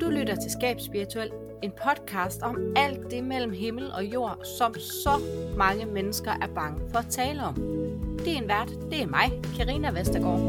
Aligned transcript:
Du 0.00 0.10
lytter 0.10 0.36
til 0.42 0.50
Skab 0.50 0.80
Spirituel, 0.80 1.30
en 1.62 1.72
podcast 1.84 2.42
om 2.42 2.72
alt 2.76 3.10
det 3.10 3.24
mellem 3.24 3.52
himmel 3.52 3.92
og 3.92 4.04
jord, 4.04 4.44
som 4.58 4.74
så 4.74 5.10
mange 5.56 5.86
mennesker 5.86 6.30
er 6.30 6.46
bange 6.54 6.90
for 6.90 6.98
at 6.98 7.06
tale 7.10 7.42
om. 7.42 7.54
Det 8.18 8.28
er 8.28 8.42
en 8.42 8.48
vært, 8.48 8.68
det 8.90 9.02
er 9.02 9.06
mig, 9.06 9.42
Karina 9.56 9.90
Vestergaard. 9.90 10.40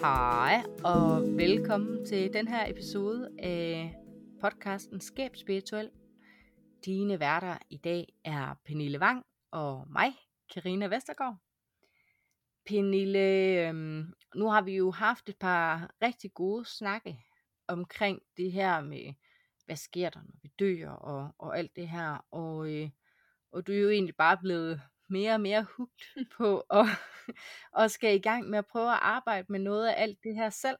Hej 0.00 0.62
og 0.84 1.22
velkommen 1.36 2.06
til 2.06 2.32
den 2.32 2.48
her 2.48 2.70
episode 2.70 3.28
af 3.38 3.94
podcasten 4.40 5.00
Skab 5.00 5.36
Spirituel. 5.36 5.90
Dine 6.84 7.20
værter 7.20 7.56
i 7.70 7.76
dag 7.76 8.12
er 8.24 8.58
Pernille 8.66 9.00
Wang 9.00 9.22
og 9.52 9.84
mig, 9.92 10.12
Karina 10.52 10.86
Vestergaard. 10.86 11.36
Pernille, 12.66 13.68
øhm, 13.68 14.12
nu 14.34 14.48
har 14.48 14.62
vi 14.62 14.76
jo 14.76 14.90
haft 14.90 15.28
et 15.28 15.38
par 15.38 15.94
rigtig 16.02 16.34
gode 16.34 16.64
snakke 16.64 17.18
omkring 17.66 18.22
det 18.36 18.52
her 18.52 18.80
med, 18.80 19.14
hvad 19.64 19.76
sker 19.76 20.10
der, 20.10 20.20
når 20.20 20.34
vi 20.42 20.52
dør, 20.58 20.90
og, 20.90 21.34
og 21.38 21.58
alt 21.58 21.76
det 21.76 21.88
her. 21.88 22.26
Og, 22.30 22.72
øh, 22.72 22.90
og 23.52 23.66
du 23.66 23.72
er 23.72 23.76
jo 23.76 23.90
egentlig 23.90 24.16
bare 24.16 24.38
blevet 24.38 24.80
mere 25.08 25.34
og 25.34 25.40
mere 25.40 25.66
hugt 25.76 26.02
på, 26.36 26.64
og, 26.68 26.86
og 27.78 27.90
skal 27.90 28.14
i 28.14 28.22
gang 28.22 28.50
med 28.50 28.58
at 28.58 28.66
prøve 28.66 28.92
at 28.92 28.98
arbejde 29.02 29.46
med 29.52 29.60
noget 29.60 29.88
af 29.88 30.02
alt 30.02 30.18
det 30.24 30.34
her 30.34 30.50
selv. 30.50 30.78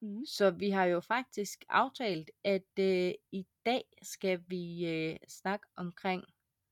Mm. 0.00 0.26
Så 0.26 0.50
vi 0.50 0.70
har 0.70 0.84
jo 0.84 1.00
faktisk 1.00 1.64
aftalt, 1.68 2.30
at 2.44 2.78
øh, 2.78 3.12
i 3.32 3.46
dag 3.66 3.84
skal 4.02 4.44
vi 4.48 4.86
øh, 4.86 5.16
snakke 5.28 5.66
omkring 5.76 6.24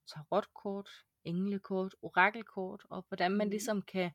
tarotkort, 0.07 0.91
englekort, 1.24 1.94
orakelkort, 2.02 2.86
og 2.90 3.04
hvordan 3.08 3.32
man 3.32 3.50
ligesom 3.50 3.82
kan, 3.82 4.10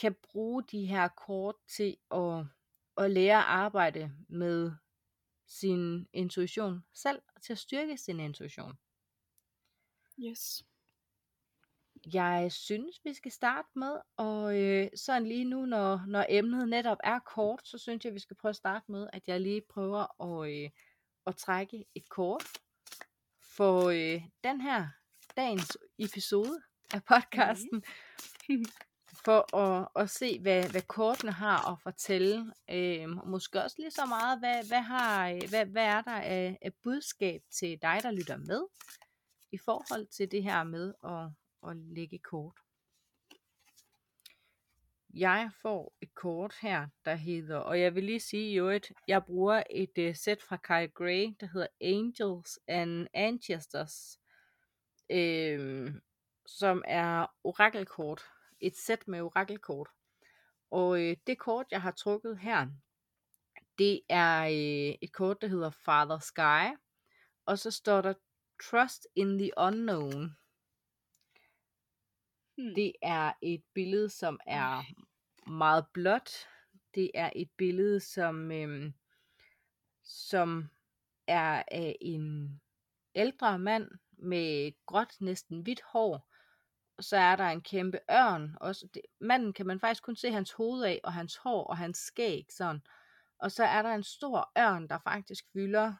kan 0.00 0.14
bruge 0.22 0.62
de 0.62 0.86
her 0.86 1.08
kort 1.08 1.54
til 1.76 1.96
at, 2.10 2.46
at 2.96 3.10
lære 3.10 3.38
at 3.38 3.44
arbejde 3.44 4.12
med 4.28 4.72
sin 5.46 6.08
intuition 6.12 6.84
selv, 6.94 7.22
og 7.36 7.42
til 7.42 7.52
at 7.52 7.58
styrke 7.58 7.96
sin 7.96 8.20
intuition. 8.20 8.78
Yes. 10.18 10.64
Jeg 12.12 12.52
synes, 12.52 13.00
vi 13.04 13.14
skal 13.14 13.32
starte 13.32 13.68
med, 13.74 14.00
og 14.16 14.62
øh, 14.62 14.88
sådan 14.96 15.26
lige 15.26 15.44
nu, 15.44 15.66
når, 15.66 16.06
når 16.06 16.26
emnet 16.28 16.68
netop 16.68 16.98
er 17.04 17.18
kort, 17.18 17.60
så 17.64 17.78
synes 17.78 18.04
jeg, 18.04 18.14
vi 18.14 18.18
skal 18.18 18.36
prøve 18.36 18.50
at 18.50 18.56
starte 18.56 18.92
med, 18.92 19.08
at 19.12 19.28
jeg 19.28 19.40
lige 19.40 19.62
prøver 19.68 20.22
at, 20.22 20.52
øh, 20.52 20.70
at 21.26 21.36
trække 21.36 21.84
et 21.94 22.08
kort 22.08 22.42
for 23.42 23.88
øh, 23.88 24.22
den 24.44 24.60
her 24.60 24.88
dagens 25.38 25.78
episode 25.98 26.60
af 26.94 27.04
podcasten, 27.04 27.84
mm. 28.48 28.64
for 29.24 29.56
at, 29.56 29.88
at 29.96 30.10
se, 30.10 30.40
hvad, 30.40 30.70
hvad 30.70 30.82
kortene 30.82 31.32
har 31.32 31.72
at 31.72 31.80
fortælle. 31.82 32.52
Øh, 32.70 33.26
måske 33.26 33.62
også 33.62 33.76
lige 33.78 33.90
så 33.90 34.06
meget, 34.06 34.38
hvad, 34.38 34.68
hvad, 34.68 34.80
har, 34.80 35.48
hvad, 35.48 35.66
hvad 35.66 35.84
er 35.84 36.02
der 36.02 36.20
af, 36.20 36.58
af 36.62 36.72
budskab 36.82 37.40
til 37.50 37.78
dig, 37.82 38.00
der 38.02 38.10
lytter 38.10 38.36
med, 38.36 38.62
i 39.52 39.58
forhold 39.58 40.06
til 40.06 40.30
det 40.30 40.42
her 40.42 40.64
med 40.64 40.94
at, 41.04 41.30
at 41.70 41.76
lægge 41.76 42.18
kort. 42.18 42.56
Jeg 45.14 45.50
får 45.62 45.96
et 46.00 46.14
kort 46.14 46.54
her, 46.60 46.86
der 47.04 47.14
hedder, 47.14 47.56
og 47.56 47.80
jeg 47.80 47.94
vil 47.94 48.04
lige 48.04 48.20
sige 48.20 48.54
jo, 48.54 48.68
at 48.68 48.92
jeg 49.08 49.24
bruger 49.24 49.62
et 49.70 49.98
uh, 49.98 50.14
sæt 50.14 50.42
fra 50.42 50.56
Kyle 50.56 50.88
Gray, 50.88 51.34
der 51.40 51.46
hedder 51.46 51.66
Angels 51.80 52.58
and 52.68 53.06
Ancestors, 53.14 54.18
øh, 55.10 55.94
som 56.46 56.82
er 56.86 57.26
orakelkort. 57.44 58.22
Et 58.60 58.76
sæt 58.76 59.08
med 59.08 59.20
orakelkort. 59.20 59.88
Og 60.70 61.02
øh, 61.02 61.16
det 61.26 61.38
kort, 61.38 61.66
jeg 61.70 61.82
har 61.82 61.90
trukket 61.90 62.38
her, 62.38 62.66
det 63.78 64.00
er 64.08 64.42
øh, 64.44 64.98
et 65.02 65.12
kort, 65.12 65.40
der 65.40 65.46
hedder 65.48 65.70
Father 65.70 66.18
Sky. 66.18 66.78
Og 67.46 67.58
så 67.58 67.70
står 67.70 68.00
der 68.00 68.14
Trust 68.70 69.06
in 69.14 69.38
the 69.38 69.50
Unknown. 69.56 70.36
Hmm. 72.56 72.74
Det 72.74 72.92
er 73.02 73.32
et 73.42 73.62
billede, 73.74 74.10
som 74.10 74.40
er 74.46 74.82
meget 75.50 75.86
blåt. 75.92 76.30
Det 76.94 77.10
er 77.14 77.30
et 77.36 77.50
billede, 77.56 78.00
som, 78.00 78.52
øhm, 78.52 78.94
som 80.04 80.68
er 81.26 81.62
af 81.68 81.96
en 82.00 82.60
ældre 83.14 83.58
mand 83.58 83.90
med 84.18 84.72
gråt, 84.86 85.20
næsten 85.20 85.60
hvidt 85.60 85.80
hår. 85.92 86.28
Så 87.00 87.16
er 87.16 87.36
der 87.36 87.44
en 87.44 87.60
kæmpe 87.60 87.98
ørn. 88.10 88.56
Også 88.60 88.88
det, 88.94 89.02
manden 89.20 89.52
kan 89.52 89.66
man 89.66 89.80
faktisk 89.80 90.02
kun 90.02 90.16
se 90.16 90.30
hans 90.30 90.52
hoved 90.52 90.84
af, 90.84 91.00
og 91.04 91.12
hans 91.12 91.36
hår 91.36 91.64
og 91.64 91.76
hans 91.76 91.98
skæg. 91.98 92.46
Sådan. 92.50 92.82
Og 93.38 93.52
så 93.52 93.64
er 93.64 93.82
der 93.82 93.94
en 93.94 94.02
stor 94.02 94.52
ørn, 94.58 94.88
der 94.88 94.98
faktisk 94.98 95.44
fylder 95.52 95.94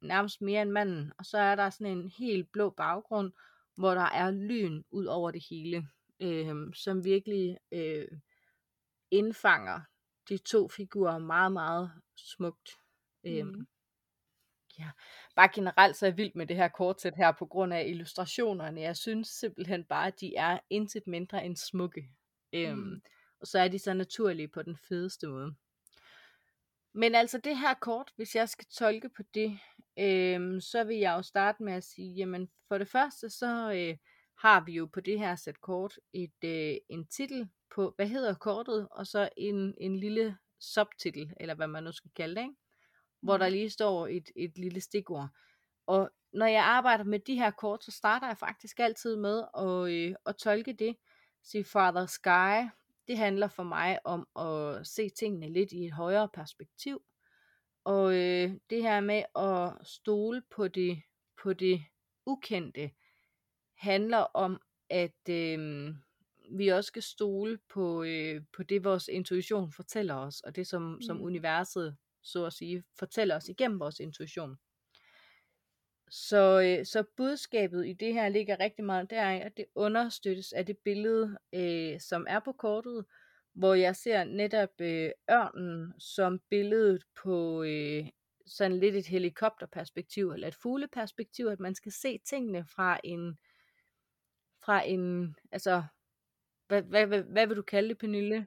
nærmest 0.00 0.40
mere 0.40 0.62
end 0.62 0.70
manden. 0.70 1.12
Og 1.18 1.26
så 1.26 1.38
er 1.38 1.54
der 1.54 1.70
sådan 1.70 1.98
en 1.98 2.08
helt 2.08 2.52
blå 2.52 2.70
baggrund, 2.70 3.32
hvor 3.76 3.94
der 3.94 4.00
er 4.00 4.30
lyn 4.30 4.82
ud 4.90 5.04
over 5.04 5.30
det 5.30 5.44
hele 5.50 5.88
øh, 6.20 6.74
som 6.74 7.04
virkelig 7.04 7.58
øh, 7.72 8.08
indfanger 9.10 9.80
de 10.28 10.38
to 10.38 10.68
figurer 10.68 11.18
meget, 11.18 11.52
meget 11.52 11.90
smukt. 12.16 12.70
Øh, 13.24 13.46
mm 13.46 13.66
ja. 14.78 14.90
Bare 15.36 15.48
generelt 15.54 15.96
så 15.96 16.06
er 16.06 16.10
jeg 16.10 16.16
vild 16.16 16.32
med 16.34 16.46
det 16.46 16.56
her 16.56 16.68
kortsæt 16.68 17.16
her 17.16 17.32
på 17.32 17.46
grund 17.46 17.72
af 17.72 17.84
illustrationerne. 17.86 18.80
Jeg 18.80 18.96
synes 18.96 19.28
simpelthen 19.28 19.84
bare, 19.84 20.06
at 20.06 20.20
de 20.20 20.36
er 20.36 20.58
intet 20.70 21.06
mindre 21.06 21.44
end 21.44 21.56
smukke. 21.56 22.10
Øh, 22.52 22.76
mm. 22.76 23.02
Og 23.40 23.46
så 23.46 23.58
er 23.58 23.68
de 23.68 23.78
så 23.78 23.94
naturlige 23.94 24.48
på 24.48 24.62
den 24.62 24.76
fedeste 24.88 25.26
måde. 25.26 25.54
Men 26.92 27.14
altså 27.14 27.38
det 27.38 27.58
her 27.58 27.74
kort, 27.74 28.12
hvis 28.16 28.34
jeg 28.34 28.48
skal 28.48 28.66
tolke 28.66 29.08
på 29.08 29.22
det, 29.34 29.58
øh, 29.98 30.62
så 30.62 30.84
vil 30.86 30.96
jeg 30.96 31.12
jo 31.12 31.22
starte 31.22 31.62
med 31.62 31.72
at 31.72 31.84
sige, 31.84 32.14
jamen 32.14 32.50
for 32.68 32.78
det 32.78 32.88
første 32.88 33.30
så 33.30 33.72
øh, 33.72 33.96
har 34.38 34.64
vi 34.64 34.72
jo 34.72 34.86
på 34.86 35.00
det 35.00 35.18
her 35.18 35.36
sæt 35.36 35.60
kort 35.60 35.98
et, 36.12 36.44
øh, 36.44 36.76
en 36.88 37.06
titel 37.06 37.48
på, 37.74 37.92
hvad 37.96 38.06
hedder 38.06 38.34
kortet, 38.34 38.88
og 38.90 39.06
så 39.06 39.28
en, 39.36 39.74
en 39.80 39.96
lille 39.96 40.36
subtitel, 40.60 41.32
eller 41.40 41.54
hvad 41.54 41.66
man 41.66 41.84
nu 41.84 41.92
skal 41.92 42.10
kalde 42.16 42.34
det, 42.34 42.42
ikke? 42.42 42.54
Hvor 43.24 43.36
der 43.36 43.48
lige 43.48 43.70
står 43.70 44.06
et, 44.06 44.30
et 44.36 44.58
lille 44.58 44.80
stikord. 44.80 45.28
Og 45.86 46.10
når 46.32 46.46
jeg 46.46 46.64
arbejder 46.64 47.04
med 47.04 47.18
de 47.18 47.34
her 47.34 47.50
kort, 47.50 47.84
så 47.84 47.90
starter 47.90 48.26
jeg 48.26 48.38
faktisk 48.38 48.80
altid 48.80 49.16
med 49.16 49.44
at, 49.58 49.92
øh, 49.92 50.14
at 50.26 50.36
tolke 50.36 50.72
det. 50.72 50.96
Sige 51.42 51.64
Father 51.64 52.06
Sky, 52.06 52.70
det 53.08 53.18
handler 53.18 53.48
for 53.48 53.62
mig 53.62 53.98
om 54.04 54.28
at 54.36 54.86
se 54.86 55.08
tingene 55.08 55.52
lidt 55.52 55.72
i 55.72 55.84
et 55.84 55.92
højere 55.92 56.28
perspektiv. 56.28 57.02
Og 57.84 58.14
øh, 58.14 58.50
det 58.70 58.82
her 58.82 59.00
med 59.00 59.22
at 59.36 59.86
stole 59.86 60.42
på 60.50 60.68
det, 60.68 61.02
på 61.42 61.52
det 61.52 61.84
ukendte, 62.26 62.90
handler 63.78 64.18
om, 64.18 64.60
at 64.90 65.28
øh, 65.30 65.88
vi 66.50 66.68
også 66.68 66.88
skal 66.88 67.02
stole 67.02 67.58
på, 67.68 68.02
øh, 68.02 68.42
på 68.56 68.62
det, 68.62 68.84
vores 68.84 69.08
intuition 69.08 69.72
fortæller 69.72 70.14
os, 70.14 70.40
og 70.40 70.56
det, 70.56 70.66
som, 70.66 70.82
mm. 70.82 71.02
som 71.02 71.22
universet, 71.22 71.96
så 72.24 72.44
at 72.46 72.52
sige, 72.52 72.84
fortæller 72.98 73.36
os 73.36 73.48
igennem 73.48 73.80
vores 73.80 74.00
intuition. 74.00 74.56
Så, 76.10 76.60
øh, 76.60 76.86
så 76.86 77.04
budskabet 77.16 77.86
i 77.86 77.92
det 77.92 78.12
her 78.14 78.28
ligger 78.28 78.60
rigtig 78.60 78.84
meget 78.84 79.10
der, 79.10 79.28
at 79.28 79.56
det 79.56 79.64
understøttes 79.74 80.52
af 80.52 80.66
det 80.66 80.78
billede, 80.78 81.38
øh, 81.54 82.00
som 82.00 82.26
er 82.28 82.40
på 82.40 82.52
kortet, 82.52 83.04
hvor 83.52 83.74
jeg 83.74 83.96
ser 83.96 84.24
netop 84.24 84.80
øh, 84.80 85.10
ørnen 85.30 86.00
som 86.00 86.40
billedet 86.50 87.04
på 87.22 87.62
øh, 87.62 88.06
sådan 88.46 88.78
lidt 88.78 88.94
et 88.94 89.06
helikopterperspektiv, 89.06 90.30
eller 90.30 90.48
et 90.48 90.54
fugleperspektiv, 90.54 91.46
at 91.46 91.60
man 91.60 91.74
skal 91.74 91.92
se 91.92 92.18
tingene 92.18 92.64
fra 92.64 93.00
en, 93.04 93.38
fra 94.64 94.86
en, 94.86 95.36
altså, 95.52 95.82
hvad, 96.68 96.82
hvad, 96.82 97.06
hvad, 97.06 97.22
hvad 97.22 97.46
vil 97.46 97.56
du 97.56 97.62
kalde 97.62 97.88
det, 97.88 97.98
Pernille? 97.98 98.46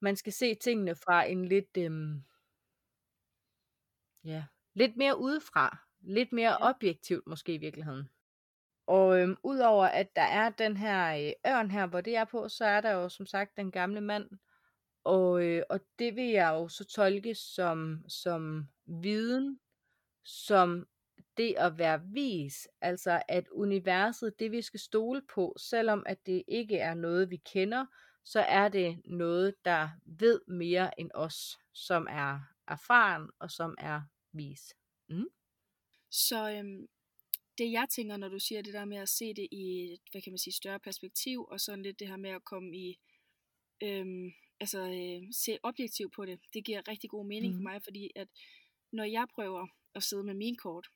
Man 0.00 0.16
skal 0.16 0.32
se 0.32 0.54
tingene 0.54 0.94
fra 0.94 1.24
en 1.24 1.44
lidt, 1.44 1.76
øhm, 1.78 2.22
ja, 4.26 4.44
lidt 4.74 4.96
mere 4.96 5.18
udefra, 5.18 5.78
lidt 6.00 6.32
mere 6.32 6.50
ja. 6.50 6.68
objektivt 6.68 7.26
måske 7.26 7.54
i 7.54 7.58
virkeligheden. 7.58 8.10
Og 8.86 9.20
øhm, 9.20 9.36
udover 9.42 9.86
at 9.86 10.16
der 10.16 10.22
er 10.22 10.50
den 10.50 10.76
her 10.76 11.26
øh, 11.26 11.52
ørn 11.52 11.70
her, 11.70 11.86
hvor 11.86 12.00
det 12.00 12.16
er 12.16 12.24
på, 12.24 12.48
så 12.48 12.64
er 12.64 12.80
der 12.80 12.90
jo 12.90 13.08
som 13.08 13.26
sagt 13.26 13.56
den 13.56 13.70
gamle 13.70 14.00
mand. 14.00 14.30
Og, 15.04 15.44
øh, 15.44 15.62
og 15.70 15.80
det 15.98 16.16
vil 16.16 16.28
jeg 16.28 16.50
jo 16.54 16.68
så 16.68 16.84
tolke 16.84 17.34
som, 17.34 18.04
som 18.08 18.68
viden, 18.86 19.60
som 20.24 20.86
det 21.36 21.54
at 21.58 21.78
være 21.78 22.02
vis, 22.02 22.68
altså 22.80 23.22
at 23.28 23.48
universet, 23.48 24.38
det 24.38 24.52
vi 24.52 24.62
skal 24.62 24.80
stole 24.80 25.22
på, 25.34 25.54
selvom 25.58 26.02
at 26.06 26.26
det 26.26 26.42
ikke 26.48 26.78
er 26.78 26.94
noget, 26.94 27.30
vi 27.30 27.36
kender, 27.36 27.86
så 28.24 28.40
er 28.40 28.68
det 28.68 29.00
noget, 29.04 29.54
der 29.64 29.88
ved 30.06 30.40
mere 30.48 31.00
end 31.00 31.10
os, 31.14 31.58
som 31.72 32.06
er 32.10 32.40
erfaren 32.68 33.30
og 33.38 33.50
som 33.50 33.74
er 33.78 34.02
vis. 34.36 34.74
Mm. 35.08 35.28
Så 36.10 36.50
øhm, 36.50 36.88
det 37.58 37.72
jeg 37.72 37.86
tænker, 37.90 38.16
når 38.16 38.28
du 38.28 38.38
siger 38.38 38.62
det 38.62 38.74
der 38.74 38.84
med 38.84 38.96
at 38.96 39.08
se 39.08 39.34
det 39.34 39.48
i 39.50 39.92
et, 39.92 40.00
hvad 40.10 40.22
kan 40.22 40.32
man 40.32 40.38
sige, 40.38 40.54
større 40.54 40.80
perspektiv, 40.80 41.44
og 41.44 41.60
sådan 41.60 41.82
lidt 41.82 41.98
det 42.00 42.08
her 42.08 42.16
med 42.16 42.30
at 42.30 42.44
komme 42.44 42.76
i, 42.76 42.98
øhm, 43.82 44.32
altså 44.60 44.80
øh, 44.80 45.22
se 45.32 45.58
objektivt 45.62 46.12
på 46.14 46.24
det, 46.24 46.40
det 46.54 46.64
giver 46.64 46.88
rigtig 46.88 47.10
god 47.10 47.26
mening 47.26 47.52
mm. 47.52 47.58
for 47.58 47.62
mig, 47.62 47.82
fordi 47.82 48.10
at 48.14 48.28
når 48.92 49.04
jeg 49.04 49.26
prøver 49.34 49.66
at 49.94 50.02
sidde 50.02 50.24
med 50.24 50.34
min 50.34 50.56
kort, 50.56 50.86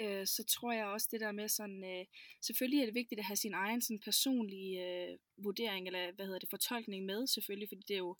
øh, 0.00 0.26
så 0.26 0.44
tror 0.44 0.72
jeg 0.72 0.86
også 0.86 1.08
det 1.10 1.20
der 1.20 1.32
med 1.32 1.48
sådan, 1.48 1.84
øh, 1.84 2.06
selvfølgelig 2.42 2.80
er 2.80 2.84
det 2.84 2.94
vigtigt 2.94 3.18
at 3.18 3.24
have 3.24 3.36
sin 3.36 3.54
egen 3.54 3.82
sådan 3.82 4.00
personlige 4.00 4.74
øh, 4.86 5.18
vurdering, 5.36 5.86
eller 5.86 6.12
hvad 6.12 6.26
hedder 6.26 6.38
det, 6.38 6.50
fortolkning 6.50 7.04
med, 7.04 7.26
selvfølgelig, 7.26 7.68
fordi 7.68 7.82
det 7.88 7.94
er 7.94 7.98
jo 7.98 8.16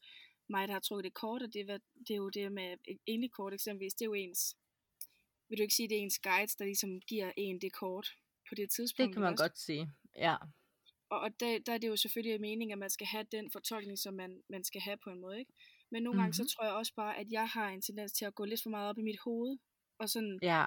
mig, 0.51 0.69
der 0.69 0.75
har 0.75 0.81
trukket 0.81 1.05
det 1.05 1.15
kort, 1.15 1.43
og 1.43 1.55
det, 1.55 1.71
er, 1.71 1.79
det 2.09 2.11
er 2.11 2.17
jo 2.17 2.29
det 2.29 2.53
med 2.53 2.77
egentlig 3.07 3.31
kort 3.31 3.55
eksempelvis, 3.55 3.95
det 3.95 4.05
er 4.05 4.07
jo 4.07 4.15
ens, 4.15 4.57
vil 5.49 5.59
du 5.59 5.63
ikke 5.63 5.75
sige, 5.75 5.89
det 5.89 5.97
er 5.97 6.03
ens 6.03 6.19
guides, 6.19 6.57
der 6.57 6.65
ligesom 6.65 7.01
giver 7.01 7.33
en 7.37 7.61
det 7.61 7.73
kort 7.73 8.09
på 8.49 8.55
det 8.55 8.71
tidspunkt? 8.71 9.09
Det 9.09 9.15
kan 9.15 9.23
man 9.23 9.33
også? 9.33 9.45
godt 9.45 9.59
sige, 9.59 9.93
ja. 10.17 10.37
Og, 11.11 11.21
og 11.21 11.41
der, 11.41 11.59
der 11.59 11.73
er 11.73 11.79
det 11.79 11.89
jo 11.89 11.97
selvfølgelig 11.97 12.41
meningen, 12.41 12.73
at 12.73 12.79
man 12.79 12.91
skal 12.91 13.07
have 13.07 13.25
den 13.33 13.51
fortolkning, 13.51 13.99
som 13.99 14.15
man, 14.15 14.43
man 14.49 14.65
skal 14.65 14.81
have 14.81 14.97
på 14.97 15.11
en 15.11 15.21
måde, 15.21 15.39
ikke? 15.39 15.53
Men 15.91 16.03
nogle 16.03 16.17
mm-hmm. 16.17 16.23
gange 16.23 16.35
så 16.35 16.43
mhm. 16.43 16.49
tror 16.49 16.65
jeg 16.65 16.75
også 16.75 16.95
bare, 16.95 17.19
at 17.19 17.27
jeg 17.31 17.49
har 17.49 17.69
en 17.69 17.83
tendens 17.83 18.13
til 18.13 18.25
at 18.25 18.35
gå 18.35 18.45
lidt 18.45 18.63
for 18.63 18.71
meget 18.71 18.89
op 18.89 18.99
i 18.99 19.03
mit 19.03 19.21
hoved, 19.25 19.59
og 19.99 20.09
sådan 20.09 20.39
ja. 20.43 20.65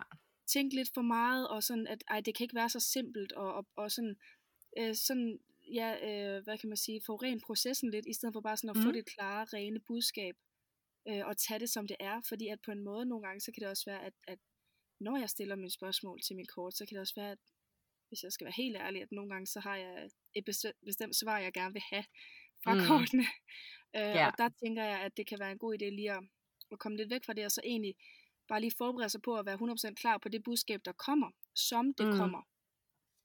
tænke 0.48 0.76
lidt 0.76 0.90
for 0.94 1.02
meget, 1.02 1.48
og 1.48 1.64
sådan, 1.64 1.88
at 1.88 2.04
ej, 2.08 2.22
det 2.22 2.36
kan 2.36 2.44
ikke 2.44 2.56
være 2.56 2.70
så 2.70 2.80
simpelt, 2.80 3.32
og, 3.32 3.54
og, 3.54 3.66
og 3.76 3.92
sådan, 3.92 4.16
øh, 4.80 4.96
sådan, 4.96 5.40
ja, 5.74 5.90
øh, 6.08 6.44
hvad 6.44 6.58
kan 6.58 6.70
man 6.70 6.78
sige, 6.78 7.02
få 7.06 7.16
ren 7.16 7.42
processen 7.42 7.92
lidt, 7.92 8.06
i 8.06 8.14
stedet 8.14 8.34
for 8.34 8.42
bare 8.42 8.58
sådan 8.58 8.70
at 8.70 8.76
mm. 8.76 8.84
få 8.84 8.92
det 8.92 9.06
klare, 9.06 9.46
rene 9.54 9.80
budskab, 9.80 10.36
øh, 11.08 11.26
og 11.26 11.38
tage 11.38 11.60
det 11.60 11.70
som 11.70 11.88
det 11.88 11.98
er, 12.00 12.22
fordi 12.30 12.48
at 12.48 12.60
på 12.66 12.72
en 12.72 12.84
måde 12.84 13.06
nogle 13.06 13.28
gange, 13.28 13.42
så 13.42 13.52
kan 13.52 13.62
det 13.62 13.70
også 13.70 13.84
være, 13.92 14.06
at, 14.06 14.14
at 14.28 14.40
når 15.00 15.18
jeg 15.18 15.30
stiller 15.30 15.56
mine 15.56 15.72
spørgsmål 15.72 16.22
til 16.22 16.36
mit 16.36 16.52
kort, 16.56 16.74
så 16.78 16.86
kan 16.86 16.96
det 16.96 17.02
også 17.02 17.16
være, 17.16 17.32
at 17.32 17.38
hvis 18.08 18.24
jeg 18.24 18.32
skal 18.32 18.46
være 18.46 18.62
helt 18.64 18.78
ærlig, 18.78 19.02
at 19.02 19.12
nogle 19.12 19.30
gange 19.30 19.48
så 19.48 19.60
har 19.60 19.76
jeg 19.76 20.10
et 20.36 20.46
bestemt 20.86 21.16
svar, 21.16 21.40
jeg 21.40 21.54
gerne 21.54 21.74
vil 21.74 21.82
have 21.92 22.06
fra 22.64 22.74
mm. 22.74 22.82
kortene. 22.88 23.26
Øh, 23.96 24.16
ja. 24.20 24.28
Og 24.28 24.34
der 24.38 24.50
tænker 24.64 24.84
jeg, 24.84 25.00
at 25.00 25.18
det 25.18 25.28
kan 25.28 25.40
være 25.40 25.52
en 25.52 25.58
god 25.58 25.74
idé 25.74 25.86
lige 25.86 26.12
at, 26.12 26.24
at 26.72 26.80
komme 26.80 26.98
lidt 26.98 27.10
væk 27.10 27.26
fra 27.26 27.34
det, 27.34 27.46
og 27.46 27.52
så 27.52 27.62
egentlig 27.66 27.96
bare 28.48 28.62
lige 28.62 28.78
forberede 28.78 29.10
sig 29.10 29.22
på 29.22 29.38
at 29.40 29.46
være 29.46 29.58
100% 29.92 29.94
klar 29.94 30.18
på 30.18 30.30
det 30.30 30.44
budskab, 30.44 30.82
der 30.86 30.92
kommer, 30.92 31.30
som 31.56 31.94
det 31.94 32.08
mm. 32.08 32.18
kommer. 32.20 32.42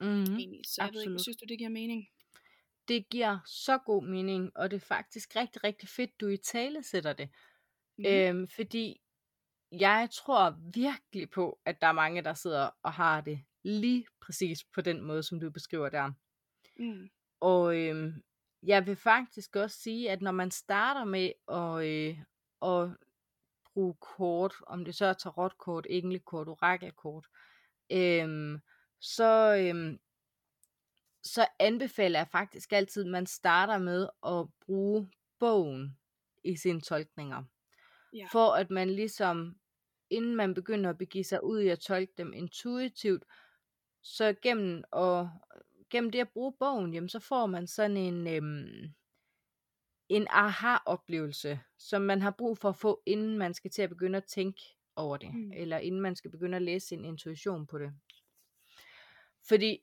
Mm. 0.00 0.36
Egentlig. 0.40 0.60
Så 0.66 0.82
jeg 0.82 0.92
ved 0.92 1.02
ikke, 1.02 1.18
synes 1.18 1.36
du, 1.36 1.44
det 1.48 1.58
giver 1.58 1.70
mening? 1.70 2.08
Det 2.88 3.08
giver 3.08 3.38
så 3.46 3.78
god 3.78 4.04
mening, 4.04 4.56
og 4.56 4.70
det 4.70 4.76
er 4.76 4.86
faktisk 4.86 5.36
rigtig, 5.36 5.64
rigtig 5.64 5.88
fedt, 5.88 6.20
du 6.20 6.26
i 6.28 6.36
tale 6.36 6.82
sætter 6.82 7.12
det. 7.12 7.30
Mm. 7.98 8.04
Øhm, 8.06 8.48
fordi 8.48 9.00
jeg 9.72 10.08
tror 10.12 10.56
virkelig 10.74 11.30
på, 11.30 11.58
at 11.64 11.80
der 11.80 11.86
er 11.86 11.92
mange, 11.92 12.22
der 12.22 12.34
sidder 12.34 12.70
og 12.82 12.92
har 12.92 13.20
det 13.20 13.44
lige 13.62 14.06
præcis 14.20 14.64
på 14.64 14.80
den 14.80 15.02
måde, 15.02 15.22
som 15.22 15.40
du 15.40 15.50
beskriver 15.50 15.88
der. 15.88 16.12
Mm. 16.76 17.10
Og 17.40 17.76
øhm, 17.76 18.22
jeg 18.62 18.86
vil 18.86 18.96
faktisk 18.96 19.56
også 19.56 19.78
sige, 19.78 20.10
at 20.10 20.22
når 20.22 20.32
man 20.32 20.50
starter 20.50 21.04
med 21.04 21.32
at, 21.48 21.86
øh, 21.86 22.18
at 22.62 22.96
bruge 23.74 23.94
kort, 23.94 24.54
om 24.66 24.84
det 24.84 24.94
så 24.94 25.06
er 25.06 25.12
tarotkort, 25.12 25.86
englekort, 25.90 26.48
orakelkort, 26.48 27.26
øhm, 27.92 28.58
så, 29.00 29.56
øhm, 29.60 29.98
så 31.28 31.46
anbefaler 31.58 32.18
jeg 32.18 32.28
faktisk 32.28 32.72
altid, 32.72 33.04
at 33.04 33.10
man 33.10 33.26
starter 33.26 33.78
med 33.78 34.08
at 34.26 34.46
bruge 34.66 35.08
bogen 35.38 35.96
i 36.44 36.56
sine 36.56 36.80
tolkninger. 36.80 37.42
Ja. 38.12 38.26
For 38.32 38.54
at 38.54 38.70
man 38.70 38.90
ligesom, 38.90 39.56
inden 40.10 40.36
man 40.36 40.54
begynder 40.54 40.90
at 40.90 40.98
begive 40.98 41.24
sig 41.24 41.44
ud 41.44 41.60
i 41.60 41.68
at 41.68 41.78
tolke 41.78 42.12
dem 42.18 42.32
intuitivt, 42.32 43.24
så 44.02 44.34
gennem, 44.42 44.84
og, 44.90 45.30
gennem 45.90 46.10
det 46.10 46.18
at 46.18 46.28
bruge 46.28 46.52
bogen, 46.58 46.94
jamen, 46.94 47.08
så 47.08 47.18
får 47.18 47.46
man 47.46 47.66
sådan 47.66 47.96
en, 47.96 48.26
øhm, 48.26 48.94
en 50.08 50.26
aha-oplevelse, 50.30 51.60
som 51.78 52.02
man 52.02 52.22
har 52.22 52.30
brug 52.30 52.58
for 52.58 52.68
at 52.68 52.76
få, 52.76 53.02
inden 53.06 53.38
man 53.38 53.54
skal 53.54 53.70
til 53.70 53.82
at 53.82 53.88
begynde 53.88 54.16
at 54.16 54.24
tænke 54.24 54.62
over 54.96 55.16
det, 55.16 55.34
mm. 55.34 55.52
eller 55.52 55.78
inden 55.78 56.00
man 56.00 56.16
skal 56.16 56.30
begynde 56.30 56.56
at 56.56 56.62
læse 56.62 56.86
sin 56.86 57.04
intuition 57.04 57.66
på 57.66 57.78
det. 57.78 57.92
Fordi 59.48 59.82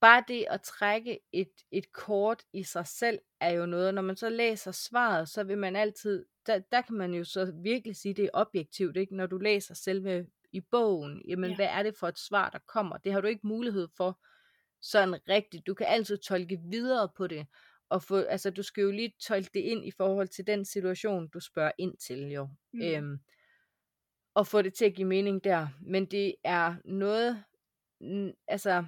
bare 0.00 0.24
det 0.28 0.46
at 0.50 0.62
trække 0.62 1.20
et, 1.32 1.52
et 1.70 1.92
kort 1.92 2.42
i 2.52 2.62
sig 2.62 2.86
selv 2.86 3.18
er 3.40 3.50
jo 3.50 3.66
noget, 3.66 3.94
når 3.94 4.02
man 4.02 4.16
så 4.16 4.28
læser 4.28 4.72
svaret, 4.72 5.28
så 5.28 5.44
vil 5.44 5.58
man 5.58 5.76
altid, 5.76 6.26
der, 6.46 6.58
der 6.58 6.80
kan 6.80 6.96
man 6.96 7.14
jo 7.14 7.24
så 7.24 7.52
virkelig 7.62 7.96
sige, 7.96 8.14
det 8.14 8.24
er 8.24 8.30
objektivt, 8.32 8.96
ikke? 8.96 9.16
når 9.16 9.26
du 9.26 9.38
læser 9.38 9.74
selve 9.74 10.26
i 10.52 10.60
bogen, 10.60 11.22
jamen 11.28 11.50
ja. 11.50 11.56
hvad 11.56 11.66
er 11.66 11.82
det 11.82 11.96
for 11.96 12.08
et 12.08 12.18
svar, 12.18 12.50
der 12.50 12.58
kommer? 12.58 12.96
Det 12.96 13.12
har 13.12 13.20
du 13.20 13.26
ikke 13.26 13.46
mulighed 13.46 13.88
for 13.96 14.20
sådan 14.82 15.20
rigtigt. 15.28 15.66
Du 15.66 15.74
kan 15.74 15.86
altid 15.86 16.18
tolke 16.18 16.60
videre 16.70 17.08
på 17.16 17.26
det, 17.26 17.46
og 17.88 18.02
få, 18.02 18.16
altså 18.16 18.50
du 18.50 18.62
skal 18.62 18.82
jo 18.82 18.90
lige 18.90 19.14
tolke 19.20 19.50
det 19.54 19.60
ind 19.60 19.86
i 19.86 19.90
forhold 19.90 20.28
til 20.28 20.46
den 20.46 20.64
situation, 20.64 21.28
du 21.28 21.40
spørger 21.40 21.72
ind 21.78 21.96
til 21.96 22.32
jo. 22.32 22.48
Mm. 22.72 22.82
Øhm, 22.82 23.18
og 24.34 24.46
få 24.46 24.62
det 24.62 24.74
til 24.74 24.84
at 24.84 24.94
give 24.94 25.08
mening 25.08 25.44
der. 25.44 25.68
Men 25.80 26.06
det 26.06 26.34
er 26.44 26.74
noget, 26.84 27.44
altså 28.48 28.84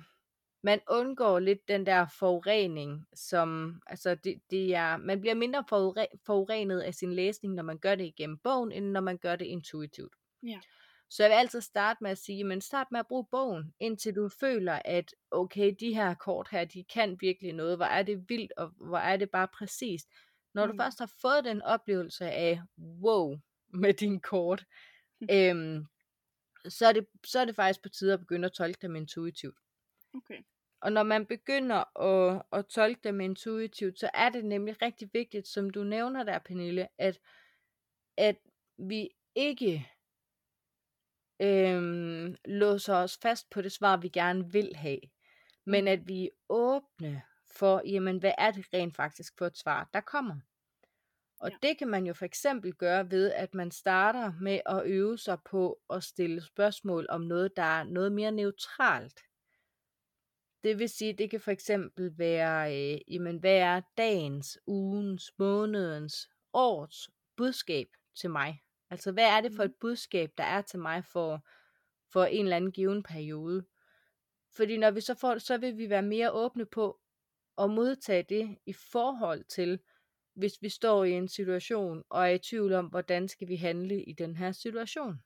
man 0.66 0.80
undgår 0.90 1.38
lidt 1.38 1.68
den 1.68 1.86
der 1.86 2.06
forurening, 2.06 3.06
som, 3.14 3.80
altså 3.86 4.14
det, 4.14 4.40
det 4.50 4.74
er, 4.74 4.96
man 4.96 5.20
bliver 5.20 5.34
mindre 5.34 5.64
forurenet 6.26 6.80
af 6.80 6.94
sin 6.94 7.12
læsning, 7.12 7.54
når 7.54 7.62
man 7.62 7.78
gør 7.78 7.94
det 7.94 8.04
igennem 8.04 8.38
bogen, 8.38 8.72
end 8.72 8.86
når 8.86 9.00
man 9.00 9.18
gør 9.18 9.36
det 9.36 9.44
intuitivt. 9.44 10.14
Ja. 10.42 10.60
Så 11.08 11.22
jeg 11.22 11.30
vil 11.30 11.36
altid 11.36 11.60
starte 11.60 11.98
med 12.02 12.10
at 12.10 12.18
sige, 12.18 12.44
men 12.44 12.60
start 12.60 12.86
med 12.90 13.00
at 13.00 13.06
bruge 13.06 13.26
bogen, 13.30 13.74
indtil 13.80 14.14
du 14.14 14.28
føler, 14.28 14.80
at 14.84 15.14
okay, 15.30 15.74
de 15.80 15.94
her 15.94 16.14
kort 16.14 16.48
her, 16.50 16.64
de 16.64 16.84
kan 16.84 17.16
virkelig 17.20 17.52
noget. 17.52 17.76
Hvor 17.76 17.86
er 17.86 18.02
det 18.02 18.24
vildt, 18.28 18.52
og 18.56 18.68
hvor 18.68 18.98
er 18.98 19.16
det 19.16 19.30
bare 19.30 19.48
præcist. 19.48 20.08
Når 20.54 20.66
mm. 20.66 20.72
du 20.72 20.82
først 20.82 20.98
har 20.98 21.12
fået 21.20 21.44
den 21.44 21.62
oplevelse 21.62 22.30
af, 22.30 22.60
wow, 22.78 23.36
med 23.82 23.94
din 23.94 24.20
kort, 24.20 24.64
mm. 25.20 25.28
øhm, 25.30 25.86
så, 26.68 26.86
er 26.86 26.92
det, 26.92 27.06
så 27.24 27.38
er 27.38 27.44
det 27.44 27.56
faktisk 27.56 27.82
på 27.82 27.88
tide 27.88 28.12
at 28.12 28.20
begynde 28.20 28.46
at 28.46 28.52
tolke 28.52 28.78
dem 28.82 28.96
intuitivt. 28.96 29.56
Okay. 30.14 30.42
Og 30.86 30.92
når 30.92 31.02
man 31.02 31.26
begynder 31.26 32.00
at, 32.02 32.42
at 32.52 32.66
tolke 32.66 33.00
dem 33.04 33.20
intuitivt, 33.20 33.98
så 33.98 34.10
er 34.14 34.28
det 34.28 34.44
nemlig 34.44 34.82
rigtig 34.82 35.10
vigtigt, 35.12 35.46
som 35.46 35.70
du 35.70 35.84
nævner 35.84 36.22
der, 36.22 36.38
Pernille, 36.38 36.88
at, 36.98 37.20
at 38.16 38.36
vi 38.78 39.10
ikke 39.34 39.90
øhm, 41.42 42.36
låser 42.44 42.94
os 42.94 43.18
fast 43.22 43.50
på 43.50 43.62
det 43.62 43.72
svar, 43.72 43.96
vi 43.96 44.08
gerne 44.08 44.52
vil 44.52 44.76
have. 44.76 45.00
Men 45.64 45.84
mm. 45.84 45.88
at 45.88 46.08
vi 46.08 46.24
er 46.24 46.30
åbne 46.48 47.22
for, 47.46 47.82
jamen 47.86 48.18
hvad 48.18 48.32
er 48.38 48.50
det 48.50 48.66
rent 48.74 48.96
faktisk 48.96 49.38
for 49.38 49.46
et 49.46 49.58
svar, 49.58 49.90
der 49.92 50.00
kommer. 50.00 50.36
Og 51.38 51.50
ja. 51.50 51.68
det 51.68 51.78
kan 51.78 51.88
man 51.88 52.06
jo 52.06 52.14
for 52.14 52.24
eksempel 52.24 52.74
gøre 52.74 53.10
ved, 53.10 53.32
at 53.32 53.54
man 53.54 53.70
starter 53.70 54.32
med 54.40 54.60
at 54.66 54.82
øve 54.84 55.18
sig 55.18 55.38
på 55.44 55.80
at 55.90 56.04
stille 56.04 56.42
spørgsmål 56.42 57.06
om 57.08 57.20
noget, 57.20 57.56
der 57.56 57.62
er 57.62 57.84
noget 57.84 58.12
mere 58.12 58.32
neutralt. 58.32 59.25
Det 60.66 60.78
vil 60.78 60.88
sige, 60.88 61.12
det 61.12 61.30
kan 61.30 61.40
for 61.40 61.50
eksempel 61.50 62.18
være, 62.18 62.76
øh, 62.76 63.14
jamen, 63.14 63.38
hvad 63.38 63.56
er 63.56 63.80
dagens, 63.98 64.58
ugens, 64.66 65.32
månedens, 65.38 66.28
årets 66.52 67.10
budskab 67.36 67.86
til 68.20 68.30
mig? 68.30 68.62
Altså, 68.90 69.12
hvad 69.12 69.24
er 69.24 69.40
det 69.40 69.52
for 69.52 69.64
mm. 69.64 69.70
et 69.70 69.74
budskab, 69.80 70.30
der 70.38 70.44
er 70.44 70.62
til 70.62 70.78
mig 70.78 71.04
for, 71.04 71.46
for 72.12 72.24
en 72.24 72.44
eller 72.44 72.56
anden 72.56 72.72
given 72.72 73.02
periode? 73.02 73.66
Fordi 74.56 74.76
når 74.76 74.90
vi 74.90 75.00
så 75.00 75.14
får 75.14 75.32
det, 75.32 75.42
så 75.42 75.58
vil 75.58 75.78
vi 75.78 75.90
være 75.90 76.02
mere 76.02 76.30
åbne 76.30 76.66
på 76.66 77.00
at 77.58 77.70
modtage 77.70 78.22
det 78.22 78.58
i 78.66 78.72
forhold 78.72 79.44
til, 79.44 79.80
hvis 80.34 80.62
vi 80.62 80.68
står 80.68 81.04
i 81.04 81.10
en 81.10 81.28
situation 81.28 82.02
og 82.10 82.22
er 82.22 82.30
i 82.34 82.38
tvivl 82.38 82.72
om, 82.72 82.86
hvordan 82.86 83.28
skal 83.28 83.48
vi 83.48 83.56
handle 83.56 84.04
i 84.04 84.12
den 84.12 84.36
her 84.36 84.52
situation. 84.52 85.22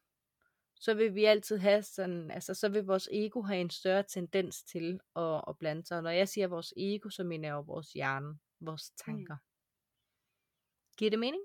Så 0.80 0.94
vil 0.94 1.14
vi 1.14 1.24
altid 1.24 1.58
have 1.58 1.82
sådan, 1.82 2.30
altså 2.30 2.54
så 2.54 2.68
vil 2.68 2.84
vores 2.84 3.08
ego 3.12 3.42
have 3.42 3.60
en 3.60 3.70
større 3.70 4.02
tendens 4.02 4.62
til 4.62 5.00
at, 5.16 5.44
at 5.48 5.58
blande 5.58 5.86
sig. 5.86 6.02
Når 6.02 6.10
jeg 6.10 6.28
siger 6.28 6.46
vores 6.46 6.72
ego, 6.76 7.08
så 7.08 7.24
mener 7.24 7.48
jeg 7.48 7.54
jo 7.54 7.60
vores 7.60 7.92
hjerne, 7.92 8.38
vores 8.60 8.92
mm. 8.92 8.96
tanker. 9.04 9.34
Mm. 9.34 9.40
Giver 10.96 11.10
det 11.10 11.18
mening? 11.18 11.42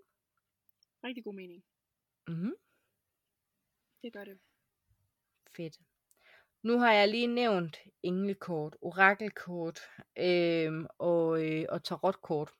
Rigtig 1.03 1.23
god 1.23 1.33
mening. 1.33 1.63
Mhm. 2.27 2.53
Det 4.01 4.13
gør 4.13 4.23
det. 4.23 4.39
Fedt. 5.55 5.79
Nu 6.63 6.79
har 6.79 6.93
jeg 6.93 7.07
lige 7.07 7.27
nævnt 7.27 7.77
englekort, 8.03 8.77
orakelkort 8.81 9.79
øhm, 10.17 10.87
og, 10.97 11.45
øh, 11.45 11.65
og 11.69 11.83
tarotkort. 11.83 12.51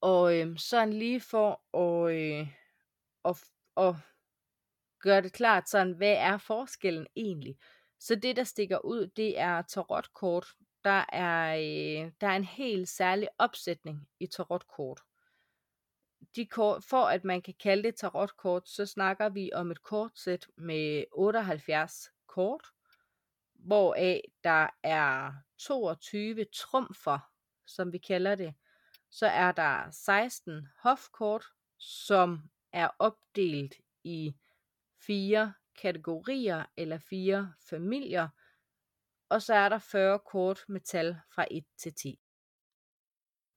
Og 0.00 0.38
øh, 0.38 0.58
sådan 0.58 0.92
lige 0.92 1.20
for 1.20 1.76
at, 1.76 2.14
øh, 2.16 2.48
at, 3.24 3.36
at 3.76 3.94
gøre 5.00 5.22
det 5.22 5.32
klart, 5.32 5.68
sådan, 5.68 5.92
hvad 5.92 6.12
er 6.12 6.38
forskellen 6.38 7.06
egentlig? 7.16 7.56
Så 7.98 8.14
det, 8.14 8.36
der 8.36 8.44
stikker 8.44 8.78
ud, 8.84 9.06
det 9.06 9.38
er 9.38 9.62
tarotkort. 9.62 10.46
Der 10.84 11.04
er, 11.12 11.54
øh, 11.54 12.12
der 12.20 12.26
er 12.26 12.36
en 12.36 12.44
helt 12.44 12.88
særlig 12.88 13.28
opsætning 13.38 14.08
i 14.20 14.26
tarotkort 14.26 15.00
de 16.36 16.46
kort, 16.46 16.84
for 16.84 17.04
at 17.04 17.24
man 17.24 17.42
kan 17.42 17.54
kalde 17.54 17.82
det 17.82 17.94
tarotkort, 17.94 18.68
så 18.68 18.86
snakker 18.86 19.28
vi 19.28 19.50
om 19.54 19.70
et 19.70 19.82
kortsæt 19.82 20.46
med 20.56 21.04
78 21.12 22.10
kort, 22.26 22.66
hvoraf 23.54 24.20
der 24.44 24.68
er 24.82 25.32
22 25.58 26.44
trumfer, 26.44 27.18
som 27.66 27.92
vi 27.92 27.98
kalder 27.98 28.34
det. 28.34 28.54
Så 29.10 29.26
er 29.26 29.52
der 29.52 29.90
16 29.90 30.68
hofkort, 30.82 31.44
som 31.78 32.42
er 32.72 32.88
opdelt 32.98 33.74
i 34.04 34.34
fire 35.06 35.52
kategorier 35.82 36.64
eller 36.76 36.98
fire 36.98 37.52
familier, 37.70 38.28
og 39.28 39.42
så 39.42 39.54
er 39.54 39.68
der 39.68 39.78
40 39.78 40.18
kort 40.18 40.64
med 40.68 40.80
tal 40.80 41.16
fra 41.34 41.46
1 41.50 41.64
til 41.78 41.94
10. 41.94 42.20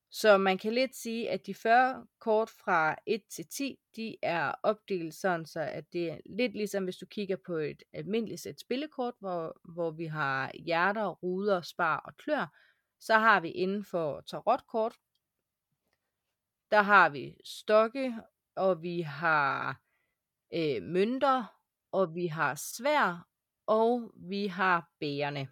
Så 0.10 0.38
man 0.38 0.58
kan 0.58 0.74
lidt 0.74 0.96
sige, 0.96 1.30
at 1.30 1.46
de 1.46 1.54
40 1.54 2.08
kort 2.20 2.50
fra 2.50 2.96
1 3.06 3.22
til 3.30 3.48
10, 3.48 3.80
de 3.96 4.16
er 4.22 4.54
opdelt 4.64 5.14
sådan, 5.14 5.46
så 5.46 5.60
at 5.60 5.94
det 5.94 6.12
er 6.12 6.18
lidt 6.26 6.54
ligesom 6.54 6.84
hvis 6.84 6.98
du 6.98 7.06
kigger 7.06 7.38
på 7.46 7.56
et 7.56 7.84
almindeligt 7.94 8.42
sæt 8.42 8.60
spillekort, 8.60 9.14
hvor, 9.20 9.60
hvor 9.74 9.92
vi 9.92 10.06
har 10.06 10.52
hjerter, 10.60 11.08
ruder, 11.08 11.62
spar 11.62 11.98
og 11.98 12.18
klør, 12.18 12.58
så 13.00 13.14
har 13.14 13.40
vi 13.40 13.50
inden 13.50 13.84
for 13.84 14.22
tarotkort, 14.22 14.96
der 16.72 16.82
har 16.82 17.10
vi 17.10 17.36
stokke, 17.44 18.16
og 18.56 18.82
vi 18.82 19.02
har 19.02 19.83
øh, 20.54 20.84
mønter, 20.84 21.46
og 21.92 22.16
vi 22.16 22.28
har 22.28 22.56
svær, 22.56 23.28
og 23.66 24.14
vi 24.16 24.48
har 24.48 24.90
bærerne. 25.00 25.48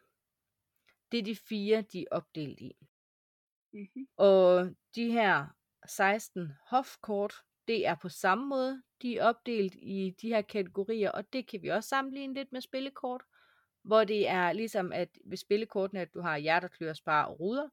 Det 1.11 1.19
er 1.19 1.23
de 1.23 1.35
fire, 1.35 1.81
de 1.81 2.01
er 2.01 2.05
opdelt 2.11 2.59
i. 2.59 2.71
Mm-hmm. 3.73 4.07
Og 4.17 4.75
de 4.95 5.11
her 5.11 5.47
16 5.87 6.51
hofkort, 6.67 7.33
det 7.67 7.87
er 7.87 7.95
på 7.95 8.09
samme 8.09 8.45
måde, 8.45 8.83
de 9.01 9.17
er 9.17 9.25
opdelt 9.25 9.75
i 9.75 10.15
de 10.21 10.27
her 10.27 10.41
kategorier, 10.41 11.11
og 11.11 11.33
det 11.33 11.47
kan 11.47 11.61
vi 11.61 11.67
også 11.67 11.89
sammenligne 11.89 12.33
lidt 12.33 12.51
med 12.51 12.61
spillekort, 12.61 13.23
hvor 13.83 14.03
det 14.03 14.27
er 14.27 14.53
ligesom, 14.53 14.91
at 14.91 15.09
ved 15.25 15.37
spillekortene, 15.37 16.01
at 16.01 16.13
du 16.13 16.21
har 16.21 16.37
hjerter, 16.37 16.67
klør, 16.67 16.93
spar 16.93 17.23
og 17.23 17.39
ruder, 17.39 17.69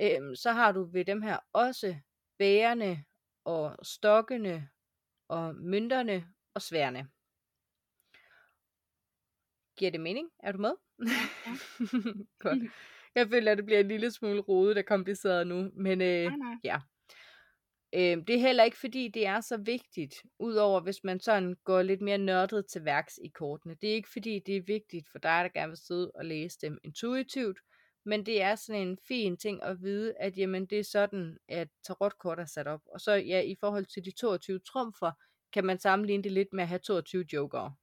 øhm, 0.00 0.34
så 0.34 0.52
har 0.52 0.72
du 0.72 0.84
ved 0.84 1.04
dem 1.04 1.22
her 1.22 1.38
også 1.52 1.96
bærerne 2.38 3.04
og 3.44 3.76
stokkene 3.82 4.68
og 5.28 5.54
mønterne 5.54 6.33
og 6.54 6.62
sværene. 6.62 7.08
Giver 9.76 9.90
det 9.90 10.00
mening? 10.00 10.30
Er 10.38 10.52
du 10.52 10.58
med? 10.58 10.72
Ja. 10.98 11.56
Godt. 12.44 12.58
Jeg 13.14 13.28
føler, 13.28 13.52
at 13.52 13.58
det 13.58 13.64
bliver 13.64 13.80
en 13.80 13.88
lille 13.88 14.10
smule 14.10 14.40
rodet 14.40 14.78
og 14.78 14.84
kompliceret 14.84 15.46
nu, 15.46 15.70
men 15.74 16.00
øh, 16.00 16.24
Nej, 16.24 16.36
nej. 16.36 16.56
ja. 16.64 16.80
Øh, 17.94 18.26
det 18.26 18.30
er 18.30 18.40
heller 18.40 18.64
ikke 18.64 18.78
fordi, 18.78 19.08
det 19.08 19.26
er 19.26 19.40
så 19.40 19.56
vigtigt, 19.56 20.14
udover 20.38 20.80
hvis 20.80 21.04
man 21.04 21.20
sådan 21.20 21.56
går 21.64 21.82
lidt 21.82 22.00
mere 22.00 22.18
nørdet 22.18 22.66
til 22.66 22.84
værks 22.84 23.18
i 23.24 23.28
kortene. 23.28 23.74
Det 23.74 23.90
er 23.90 23.94
ikke 23.94 24.08
fordi, 24.12 24.38
det 24.46 24.56
er 24.56 24.62
vigtigt 24.66 25.08
for 25.12 25.18
dig, 25.18 25.44
der 25.44 25.60
gerne 25.60 25.70
vil 25.70 25.78
sidde 25.78 26.10
og 26.14 26.24
læse 26.24 26.58
dem 26.60 26.78
intuitivt, 26.84 27.58
men 28.04 28.26
det 28.26 28.42
er 28.42 28.54
sådan 28.54 28.88
en 28.88 28.98
fin 29.08 29.36
ting 29.36 29.62
at 29.62 29.82
vide, 29.82 30.14
at 30.20 30.38
jamen, 30.38 30.66
det 30.66 30.78
er 30.78 30.84
sådan, 30.84 31.38
at 31.48 31.68
tarotkort 31.86 32.38
er 32.38 32.44
sat 32.44 32.66
op. 32.66 32.80
Og 32.86 33.00
så 33.00 33.12
ja, 33.12 33.40
i 33.40 33.56
forhold 33.60 33.86
til 33.86 34.04
de 34.04 34.10
22 34.10 34.58
trumfer, 34.58 35.12
kan 35.54 35.64
man 35.66 35.78
sammenligne 35.78 36.24
det 36.24 36.32
lidt 36.32 36.52
med 36.52 36.62
at 36.62 36.68
have 36.68 36.78
22 36.78 37.24
jokere. 37.32 37.74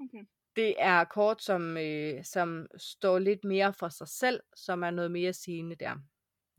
Okay. 0.00 0.24
Det 0.56 0.74
er 0.78 1.04
kort, 1.04 1.42
som, 1.42 1.76
øh, 1.76 2.24
som 2.24 2.66
står 2.76 3.18
lidt 3.18 3.44
mere 3.44 3.72
for 3.72 3.88
sig 3.88 4.08
selv, 4.08 4.40
som 4.56 4.82
er 4.82 4.90
noget 4.90 5.10
mere 5.10 5.32
sigende 5.32 5.76
der. 5.76 5.96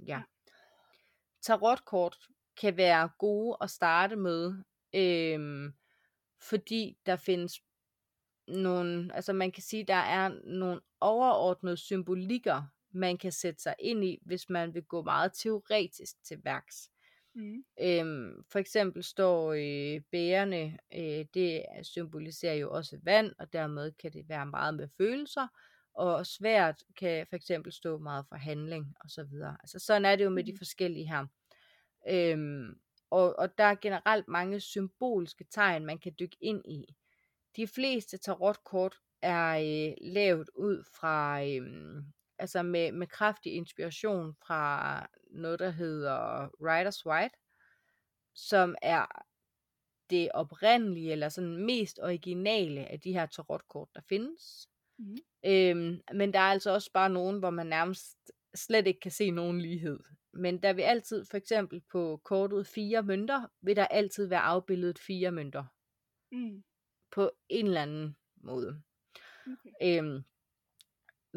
Ja. 0.08 0.22
Tarotkort 1.42 2.18
kan 2.62 2.78
være 2.78 3.10
gode 3.20 3.58
at 3.62 3.70
starte 3.70 4.16
med, 4.16 4.64
øhm, 4.96 5.74
fordi 6.50 6.98
der 7.06 7.16
findes 7.16 7.54
nogle, 8.48 9.16
altså 9.16 9.34
man 9.34 9.52
kan 9.52 9.64
sige, 9.64 9.84
der 9.84 9.94
er 9.94 10.30
nogle 10.44 10.82
overordnede 11.00 11.78
symbolikker, 11.78 12.64
man 12.92 13.18
kan 13.18 13.32
sætte 13.32 13.62
sig 13.62 13.76
ind 13.80 14.04
i, 14.04 14.20
hvis 14.26 14.50
man 14.50 14.74
vil 14.74 14.84
gå 14.84 15.02
meget 15.02 15.32
teoretisk 15.34 16.24
til 16.24 16.42
værks. 16.44 16.92
Mm. 17.38 17.64
Øhm, 17.82 18.44
for 18.52 18.60
eksempel 18.60 19.04
står 19.04 19.54
øh, 19.54 20.02
bærerne, 20.12 20.78
øh, 20.94 21.26
det 21.34 21.64
symboliserer 21.84 22.54
jo 22.56 22.72
også 22.72 23.00
vand, 23.04 23.34
og 23.40 23.54
dermed 23.54 23.92
kan 23.92 24.14
det 24.14 24.30
være 24.30 24.46
meget 24.46 24.76
med 24.76 24.88
følelser, 24.98 25.48
og 25.94 26.26
svært 26.26 26.84
kan 27.00 27.28
for 27.30 27.36
eksempel 27.36 27.72
stå 27.72 27.98
meget 27.98 28.26
for 28.30 28.36
handling 28.36 28.96
og 29.00 29.10
så 29.10 29.24
videre. 29.24 29.58
Altså 29.64 29.80
sådan 29.80 30.06
er 30.06 30.16
det 30.16 30.24
jo 30.24 30.30
med 30.30 30.44
de 30.44 30.52
Mhm. 30.52 30.58
forskellige 30.58 31.08
her. 31.10 31.26
Øhm, 32.10 32.80
og, 33.10 33.40
og 33.40 33.58
der 33.58 33.64
er 33.64 33.76
generelt 33.82 34.28
mange 34.28 34.60
symbolske 34.60 35.44
tegn, 35.52 35.86
man 35.86 36.00
kan 36.00 36.16
dykke 36.20 36.38
ind 36.42 36.62
i. 36.66 36.96
De 37.56 37.68
fleste 37.68 38.18
tarotkort 38.18 38.96
er 39.22 39.50
øh, 39.58 39.94
lavet 40.14 40.50
ud 40.56 40.84
fra, 41.00 41.44
øh, 41.46 42.04
altså 42.40 42.64
med, 42.64 42.92
med 42.92 43.08
kraftig 43.08 43.54
inspiration 43.54 44.36
fra 44.48 45.08
noget, 45.32 45.60
der 45.60 45.70
hedder 45.70 46.48
Rider's 46.48 47.06
White, 47.06 47.36
som 48.36 48.76
er 48.82 49.26
det 50.10 50.32
oprindelige, 50.34 51.12
eller 51.12 51.30
sådan 51.30 51.66
mest 51.66 52.00
originale 52.00 52.86
af 52.86 53.00
de 53.00 53.14
her 53.14 53.26
tarotkort, 53.26 53.90
der 53.96 54.02
findes. 54.10 54.70
Mhm. 54.98 55.18
Øhm, 55.46 56.02
men 56.14 56.34
der 56.34 56.40
er 56.40 56.52
altså 56.52 56.72
også 56.72 56.92
bare 56.94 57.10
nogen, 57.10 57.40
hvor 57.40 57.50
man 57.50 57.68
nærmest 57.68 58.18
slet 58.56 58.88
ikke 58.88 59.00
kan 59.00 59.12
se 59.12 59.32
nogen 59.32 59.62
lighed. 59.62 60.00
Men 60.34 60.64
der 60.64 60.74
vil 60.74 60.82
altid, 60.82 61.26
for 61.26 61.38
eksempel 61.38 61.82
på 61.92 62.22
kortet 62.24 62.68
fire 62.68 63.04
mønter, 63.04 63.48
vil 63.62 63.76
der 63.76 63.88
altid 63.88 64.28
være 64.28 64.40
afbildet 64.40 65.00
fire 65.00 65.32
mønter. 65.32 65.64
Mm. 66.32 66.64
På 67.12 67.32
en 67.50 67.68
eller 67.68 67.82
anden 67.82 68.18
måde. 68.36 68.82
Okay. 69.48 70.00
Øhm, 70.00 70.24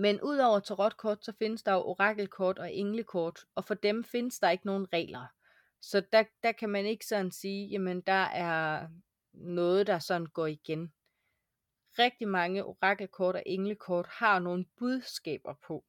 men 0.01 0.21
udover 0.23 0.61
tarotkort, 0.61 1.25
så 1.25 1.33
findes 1.39 1.63
der 1.63 1.73
jo 1.73 1.79
orakelkort 1.79 2.59
og 2.59 2.75
englekort, 2.75 3.41
og 3.55 3.65
for 3.65 3.75
dem 3.75 4.05
findes 4.05 4.39
der 4.39 4.51
ikke 4.51 4.67
nogen 4.67 4.93
regler. 4.93 5.27
Så 5.81 6.03
der, 6.13 6.25
der 6.43 6.53
kan 6.53 6.69
man 6.69 6.87
ikke 6.87 7.07
sådan 7.07 7.31
sige, 7.31 7.69
jamen 7.69 8.01
der 8.01 8.23
er 8.23 8.89
noget, 9.33 9.87
der 9.87 9.99
sådan 9.99 10.27
går 10.27 10.47
igen. 10.47 10.93
Rigtig 11.99 12.29
mange 12.29 12.65
orakelkort 12.65 13.35
og 13.37 13.43
englekort 13.47 14.07
har 14.07 14.39
nogle 14.39 14.65
budskaber 14.79 15.55
på. 15.67 15.85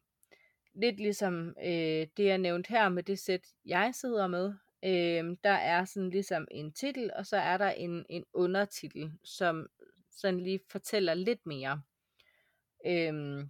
Lidt 0.73 0.97
ligesom 0.97 1.55
øh, 1.63 2.07
det, 2.17 2.25
jeg 2.25 2.37
nævnte 2.37 2.69
her 2.69 2.89
med 2.89 3.03
det 3.03 3.19
sæt, 3.19 3.47
jeg 3.65 3.95
sidder 3.95 4.27
med. 4.27 4.53
Øh, 4.83 5.37
der 5.43 5.51
er 5.51 5.85
sådan 5.85 6.09
ligesom 6.09 6.47
en 6.51 6.73
titel, 6.73 7.11
og 7.15 7.25
så 7.25 7.37
er 7.37 7.57
der 7.57 7.69
en, 7.69 8.05
en 8.09 8.25
undertitel, 8.33 9.11
som 9.23 9.67
sådan 10.11 10.39
lige 10.39 10.59
fortæller 10.69 11.13
lidt 11.13 11.45
mere. 11.45 11.81
Øh, 12.85 13.45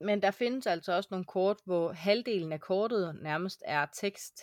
men 0.00 0.22
der 0.22 0.30
findes 0.30 0.66
altså 0.66 0.92
også 0.92 1.08
nogle 1.10 1.24
kort, 1.24 1.60
hvor 1.64 1.92
halvdelen 1.92 2.52
af 2.52 2.60
kortet 2.60 3.18
nærmest 3.22 3.62
er 3.66 3.86
tekst, 3.92 4.40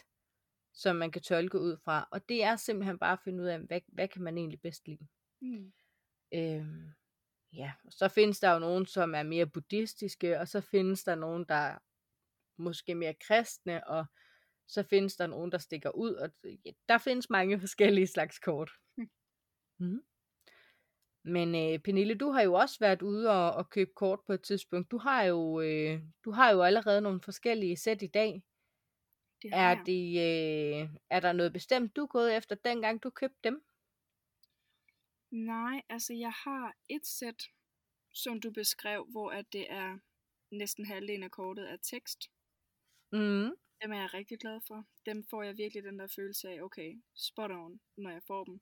som 0.74 0.96
man 0.96 1.12
kan 1.12 1.22
tolke 1.22 1.60
ud 1.60 1.78
fra. 1.78 2.08
Og 2.12 2.30
det 2.30 2.44
er 2.44 2.56
simpelthen 2.56 3.00
bare 3.00 3.14
at 3.14 3.20
finde 3.24 3.44
ud 3.44 3.48
af, 3.48 3.60
hvad, 3.60 3.82
hvad 3.88 4.08
kan 4.08 4.22
man 4.22 4.38
egentlig 4.38 4.62
bedst 4.62 4.88
lide. 4.88 5.08
Mm. 5.42 5.74
Øhm, 6.34 6.92
ja, 7.54 7.72
så 7.90 8.08
findes 8.08 8.40
der 8.40 8.54
jo 8.54 8.60
nogen, 8.60 8.86
som 8.86 9.16
er 9.16 9.24
mere 9.24 9.46
buddhistiske, 9.46 10.40
og 10.40 10.48
så 10.48 10.62
findes 10.62 11.04
der 11.04 11.16
nogen, 11.16 11.46
der 11.50 11.56
er 11.56 11.78
måske 12.58 12.96
mere 12.96 13.14
kristne, 13.14 13.88
og 13.88 14.06
så 14.68 14.84
findes 14.84 15.16
der 15.16 15.28
nogen, 15.28 15.52
der 15.52 15.58
stikker 15.58 15.90
ud, 15.90 16.14
og 16.14 16.30
ja, 16.66 16.72
der 16.90 16.98
findes 16.98 17.30
mange 17.30 17.60
forskellige 17.64 18.08
slags 18.08 18.40
kort. 18.40 18.72
Mm. 18.98 19.10
Mm. 19.80 20.04
Men 21.24 21.56
øh, 21.56 21.80
Pernille, 21.80 22.16
du 22.16 22.32
har 22.32 22.42
jo 22.42 22.54
også 22.54 22.80
været 22.80 23.02
ude 23.02 23.30
og, 23.32 23.52
og 23.52 23.70
købe 23.70 23.92
kort 23.96 24.20
på 24.28 24.34
et 24.34 24.42
tidspunkt. 24.42 24.92
Du 24.92 24.98
har 24.98 25.24
jo, 25.24 25.62
øh, 25.62 26.02
du 26.26 26.32
har 26.32 26.52
jo 26.52 26.62
allerede 26.62 27.02
nogle 27.02 27.22
forskellige 27.22 27.78
sæt 27.78 28.02
i 28.02 28.08
dag. 28.08 28.44
Det 29.42 29.50
Er, 29.54 29.84
det, 29.84 30.10
øh, 30.28 30.90
er 31.10 31.20
der 31.20 31.34
noget 31.34 31.54
bestemt, 31.54 31.96
du 31.96 32.02
er 32.04 32.08
gået 32.08 32.38
efter, 32.38 32.56
dengang 32.56 33.04
du 33.04 33.10
købte 33.10 33.40
dem? 33.44 33.64
Nej, 35.32 35.82
altså 35.90 36.14
jeg 36.14 36.32
har 36.32 36.74
et 36.90 37.06
sæt, 37.06 37.44
som 38.14 38.42
du 38.42 38.52
beskrev, 38.52 39.08
hvor 39.12 39.32
at 39.32 39.46
det 39.54 39.72
er 39.72 39.98
næsten 40.52 40.86
halvdelen 40.86 41.24
af 41.24 41.32
kortet 41.32 41.72
er 41.72 41.78
tekst. 41.78 42.20
Mm. 43.12 43.50
Dem 43.82 43.92
er 43.92 44.00
jeg 44.00 44.14
rigtig 44.14 44.40
glad 44.40 44.60
for. 44.68 44.86
Dem 45.06 45.24
får 45.30 45.44
jeg 45.44 45.58
virkelig 45.58 45.84
den 45.84 46.00
der 46.00 46.08
følelse 46.16 46.50
af, 46.50 46.62
okay, 46.62 47.02
spot 47.16 47.52
on, 47.52 47.80
når 47.98 48.10
jeg 48.10 48.22
får 48.28 48.44
dem. 48.44 48.62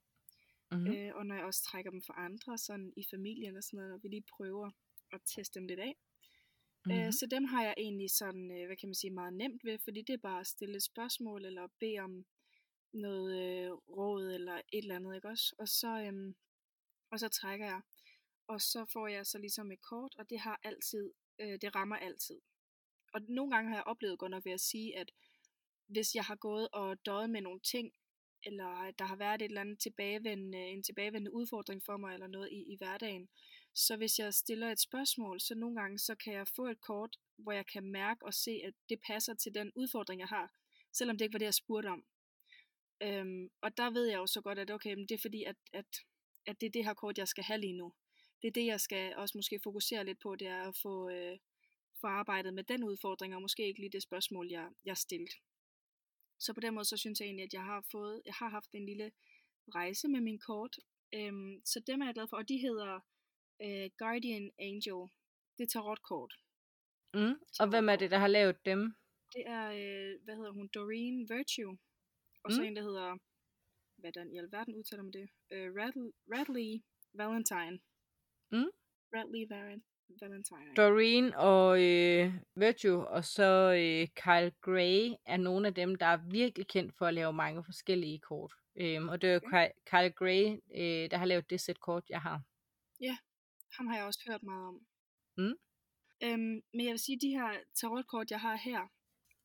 Mm-hmm. 0.72 0.90
Mm. 0.90 0.98
Øh, 0.98 1.16
og 1.16 1.25
når 1.25 1.36
jeg 1.36 1.46
også 1.46 1.63
trækker 1.63 1.92
dem 1.92 2.01
for 2.06 2.13
andre, 2.13 2.58
sådan 2.58 2.94
i 2.98 3.04
familien 3.12 3.58
og 3.58 3.63
sådan 3.63 3.78
noget, 3.78 3.92
når 3.92 3.98
vi 3.98 4.08
lige 4.08 4.32
prøver 4.38 4.72
at 5.13 5.22
teste 5.25 5.60
dem 5.60 5.68
lidt 5.68 5.80
af. 5.80 5.96
Mm. 5.96 6.92
Mm-hmm. 6.92 7.06
Øh, 7.06 7.13
så 7.13 7.28
dem 7.32 7.44
har 7.44 7.63
jeg 7.63 7.74
egentlig 7.78 8.12
sådan, 8.12 8.51
øh, 8.51 8.66
hvad 8.66 8.78
kan 8.78 8.90
man 8.90 8.96
sige, 8.96 9.12
meget 9.13 9.34
nemt 9.34 9.62
ved, 9.63 9.80
fordi 9.84 10.01
det 10.01 10.13
er 10.13 10.28
bare 10.30 10.40
at 10.40 10.48
stille 10.48 10.75
et 10.75 10.84
spørgsmål, 10.84 11.46
eller 11.46 11.68
bede 11.80 12.00
om 12.00 12.25
noget 12.94 13.30
øh, 13.44 13.72
råd, 13.72 14.34
eller 14.34 14.56
et 14.56 14.84
eller 14.84 14.96
andet, 14.96 15.16
ikke 15.16 15.28
også? 15.28 15.56
Og 15.60 15.68
så, 15.68 16.04
øhm, 16.08 16.36
og 17.12 17.20
så 17.20 17.30
trækker 17.30 17.66
jeg, 17.66 17.82
og 18.48 18.62
så 18.62 18.86
får 18.94 19.08
jeg 19.08 19.25
så 19.25 19.38
ligesom 19.38 19.72
et 19.72 19.82
kort, 19.82 20.16
og 20.18 20.30
det 20.30 20.40
har 20.40 20.60
altid, 20.63 21.12
øh, 21.42 21.58
det 21.62 21.75
rammer 21.75 21.96
altid. 21.96 22.42
Og 23.13 23.22
nogle 23.22 23.51
gange 23.56 23.70
har 23.70 23.78
jeg 23.78 23.84
oplevet 23.84 24.20
godt 24.20 24.32
nok 24.32 24.46
ved 24.46 24.51
at 24.51 24.62
sige, 24.62 24.98
at 24.98 25.12
hvis 25.88 26.16
jeg 26.16 26.24
har 26.24 26.36
gået 26.36 26.68
og 26.74 27.06
døjet 27.06 27.30
med 27.30 27.42
nogle 27.42 27.60
ting, 27.60 27.92
eller 28.46 28.66
at 28.66 29.00
der 29.00 29.06
har 29.06 29.16
været 29.16 29.42
et 29.42 29.46
eller 29.46 29.62
andet 29.62 29.80
tilbagevendende, 29.80 30.68
en 30.68 30.84
tilbagevendende 30.84 31.34
udfordring 31.34 31.84
for 31.86 31.98
mig, 31.98 32.14
eller 32.14 32.28
noget 32.28 32.50
i, 32.52 32.74
i 32.74 32.78
hverdagen, 32.78 33.30
Så 33.74 33.98
hvis 33.98 34.20
jeg 34.20 34.34
stiller 34.34 34.72
et 34.72 34.80
spørgsmål, 34.80 35.40
så 35.40 35.56
nogle 35.56 35.82
gange 35.82 36.00
så 36.00 36.16
kan 36.16 36.34
jeg 36.34 36.48
få 36.48 36.68
et 36.68 36.82
kort, 36.82 37.18
hvor 37.38 37.52
jeg 37.52 37.66
kan 37.68 37.84
mærke 37.84 38.26
og 38.26 38.34
se, 38.34 38.62
at 38.64 38.74
det 38.90 39.00
passer 39.08 39.34
til 39.34 39.54
den 39.54 39.72
udfordring, 39.76 40.20
jeg 40.20 40.28
har, 40.28 40.52
selvom 40.94 41.18
det 41.18 41.26
ikke 41.26 41.34
var 41.34 41.40
det, 41.40 41.46
jeg 41.46 41.54
spurgte 41.54 41.88
om. 41.88 42.04
Øhm, 43.04 43.50
og 43.62 43.78
der 43.78 43.90
ved 43.90 44.06
jeg 44.06 44.18
jo 44.18 44.28
så 44.28 44.42
godt, 44.42 44.60
at 44.60 44.72
okay, 44.72 44.94
men 44.94 45.08
det 45.10 45.16
er 45.16 45.22
fordi, 45.22 45.44
at, 45.44 45.56
at, 45.74 45.86
at 46.46 46.62
det 46.62 46.68
er 46.68 46.72
det 46.72 46.86
her 46.86 46.94
kort, 46.94 47.18
jeg 47.18 47.28
skal 47.28 47.44
have 47.44 47.60
lige 47.60 47.78
nu. 47.78 47.94
Det 48.42 48.48
er 48.48 48.52
det, 48.52 48.66
jeg 48.66 48.80
skal 48.82 49.16
også 49.16 49.38
måske 49.38 49.60
fokusere 49.64 50.06
lidt 50.06 50.20
på, 50.24 50.36
det 50.36 50.48
er 50.48 50.62
at 50.70 50.78
få, 50.82 51.10
øh, 51.10 51.38
få 52.02 52.08
arbejdet 52.08 52.54
med 52.54 52.64
den 52.64 52.84
udfordring, 52.84 53.36
og 53.36 53.42
måske 53.42 53.68
ikke 53.68 53.80
lige 53.80 53.92
det 53.92 54.04
spørgsmål, 54.04 54.48
jeg, 54.50 54.68
jeg 54.86 54.98
stillede. 54.98 55.36
Så 56.44 56.54
på 56.54 56.60
den 56.60 56.74
måde, 56.74 56.86
så 56.86 56.98
synes 56.98 57.20
jeg 57.20 57.26
egentlig, 57.26 57.48
at 57.50 57.54
jeg 57.54 57.66
har 57.72 57.86
fået, 57.92 58.22
jeg 58.26 58.34
har 58.34 58.50
haft 58.50 58.72
en 58.74 58.86
lille 58.86 59.12
rejse 59.76 60.08
med 60.08 60.22
min 60.22 60.40
kort. 60.40 60.76
Øhm, 61.16 61.62
så 61.66 61.78
dem 61.88 62.02
er 62.02 62.06
jeg 62.06 62.14
glad 62.14 62.28
for, 62.30 62.38
og 62.38 62.48
de 62.50 62.58
hedder 62.58 62.94
øh, 63.66 63.90
Guardian 63.98 64.52
Angel. 64.60 65.02
Det 65.58 65.64
er 65.64 65.72
tarotkort. 65.74 66.34
Mm. 67.14 67.36
Og 67.62 67.68
hvem 67.70 67.90
er 67.90 67.96
det, 67.96 68.12
der 68.12 68.18
har 68.18 68.28
lavet 68.38 68.66
dem? 68.66 68.82
Det 69.36 69.44
er, 69.58 69.66
øh, 69.82 70.12
hvad 70.24 70.36
hedder 70.36 70.52
hun, 70.52 70.68
Doreen 70.68 71.18
Virtue. 71.36 71.78
Og 72.44 72.50
mm. 72.50 72.56
så 72.56 72.62
en, 72.62 72.76
der 72.76 72.84
hedder, 72.90 73.18
hvad 74.02 74.12
den 74.12 74.34
i 74.34 74.38
alverden 74.38 74.76
udtaler 74.76 75.04
man 75.04 75.14
det? 75.14 75.28
Øh, 75.54 75.68
Radley, 75.80 76.10
Radley 76.34 76.70
Valentine. 77.20 77.78
Mm. 78.52 78.72
Radley 79.16 79.44
Valentine. 79.54 79.91
Valentine. 80.22 80.75
Doreen 80.75 81.34
og 81.34 81.84
øh, 81.84 82.34
Virtue, 82.56 83.08
og 83.08 83.25
så 83.25 83.74
øh, 83.74 84.08
Kyle 84.15 84.51
Gray 84.62 85.13
er 85.25 85.38
nogle 85.38 85.68
af 85.68 85.74
dem, 85.74 85.96
der 85.96 86.06
er 86.06 86.20
virkelig 86.32 86.68
kendt 86.68 86.98
for 86.98 87.06
at 87.06 87.13
lave 87.13 87.34
mange 87.34 87.63
forskellige 87.63 88.20
kort. 88.20 88.53
Øhm, 88.75 89.10
og 89.10 89.22
det 89.22 89.30
er 89.30 89.34
jo 89.34 89.41
okay. 89.46 89.70
Kyle 89.86 90.12
Gray, 90.12 90.44
øh, 90.75 91.12
der 91.12 91.18
har 91.18 91.25
lavet 91.25 91.50
det 91.50 91.62
sæt 91.62 91.80
kort, 91.80 92.03
jeg 92.10 92.22
har. 92.22 92.41
Ja, 93.01 93.18
ham 93.77 93.88
har 93.88 93.96
jeg 93.98 94.06
også 94.06 94.24
hørt 94.27 94.44
meget 94.44 94.68
om. 94.68 94.80
Mm. 95.38 95.56
Øhm, 96.24 96.62
men 96.74 96.86
jeg 96.86 96.91
vil 96.91 97.00
sige, 97.00 97.15
at 97.15 97.22
de 97.22 97.30
her 97.30 97.60
tarotkort, 97.75 98.32
jeg 98.32 98.39
har 98.39 98.56
her, 98.56 98.82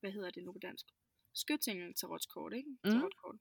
hvad 0.01 0.13
hedder 0.13 0.31
det 0.31 0.45
nu 0.45 0.53
på 0.53 0.59
dansk? 0.59 0.87
Skyttingel 1.35 1.95
tarotkort, 1.95 2.53
ikke? 2.53 2.71
Mm. 2.85 2.91
Tarotkort. 2.91 3.39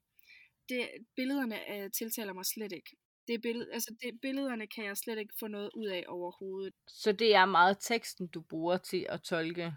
Det, 0.68 0.88
billederne 1.16 1.58
øh, 1.74 1.90
tiltaler 1.90 2.32
mig 2.32 2.46
slet 2.46 2.72
ikke. 2.72 2.96
Det 3.26 3.34
er 3.34 3.38
billed, 3.38 3.68
altså 3.70 3.96
det, 4.02 4.20
billederne 4.20 4.66
kan 4.66 4.84
jeg 4.84 4.96
slet 4.96 5.18
ikke 5.18 5.34
få 5.38 5.46
noget 5.46 5.70
ud 5.74 5.86
af 5.86 6.04
overhovedet. 6.08 6.74
Så 6.88 7.12
det 7.12 7.34
er 7.34 7.44
meget 7.44 7.76
teksten, 7.80 8.26
du 8.26 8.40
bruger 8.40 8.78
til 8.78 9.06
at 9.08 9.22
tolke? 9.22 9.72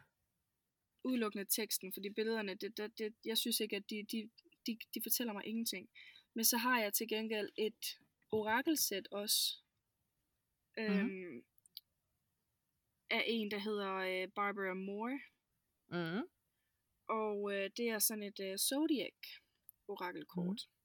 Udelukkende 1.04 1.46
teksten, 1.46 1.94
fordi 1.94 2.10
billederne, 2.10 2.56
det, 2.56 2.78
det, 2.78 2.98
det, 2.98 3.14
jeg 3.26 3.38
synes 3.38 3.60
ikke, 3.60 3.76
at 3.76 3.90
de, 3.90 4.06
de, 4.12 4.30
de, 4.68 4.78
de 4.94 5.00
fortæller 5.04 5.34
mig 5.34 5.46
ingenting. 5.46 5.90
Men 6.36 6.46
så 6.46 6.58
har 6.58 6.82
jeg 6.82 6.94
til 6.94 7.08
gengæld 7.08 7.50
et 7.58 7.98
orakelsæt 8.32 9.08
også, 9.12 9.58
Mhm. 10.78 10.86
øhm, 11.00 11.44
af 13.10 13.24
en, 13.28 13.52
der 13.52 13.60
hedder 13.60 13.94
øh, 13.96 14.28
Barbara 14.36 14.74
Moore. 14.74 15.20
Mm. 15.88 16.28
Og 17.08 17.54
øh, 17.54 17.70
det 17.78 17.90
er 17.90 18.00
sådan 18.00 18.24
et 18.24 18.40
øh, 18.40 18.58
zodiac 18.58 19.14
orakelkort. 19.88 20.62
Mm. 20.70 20.79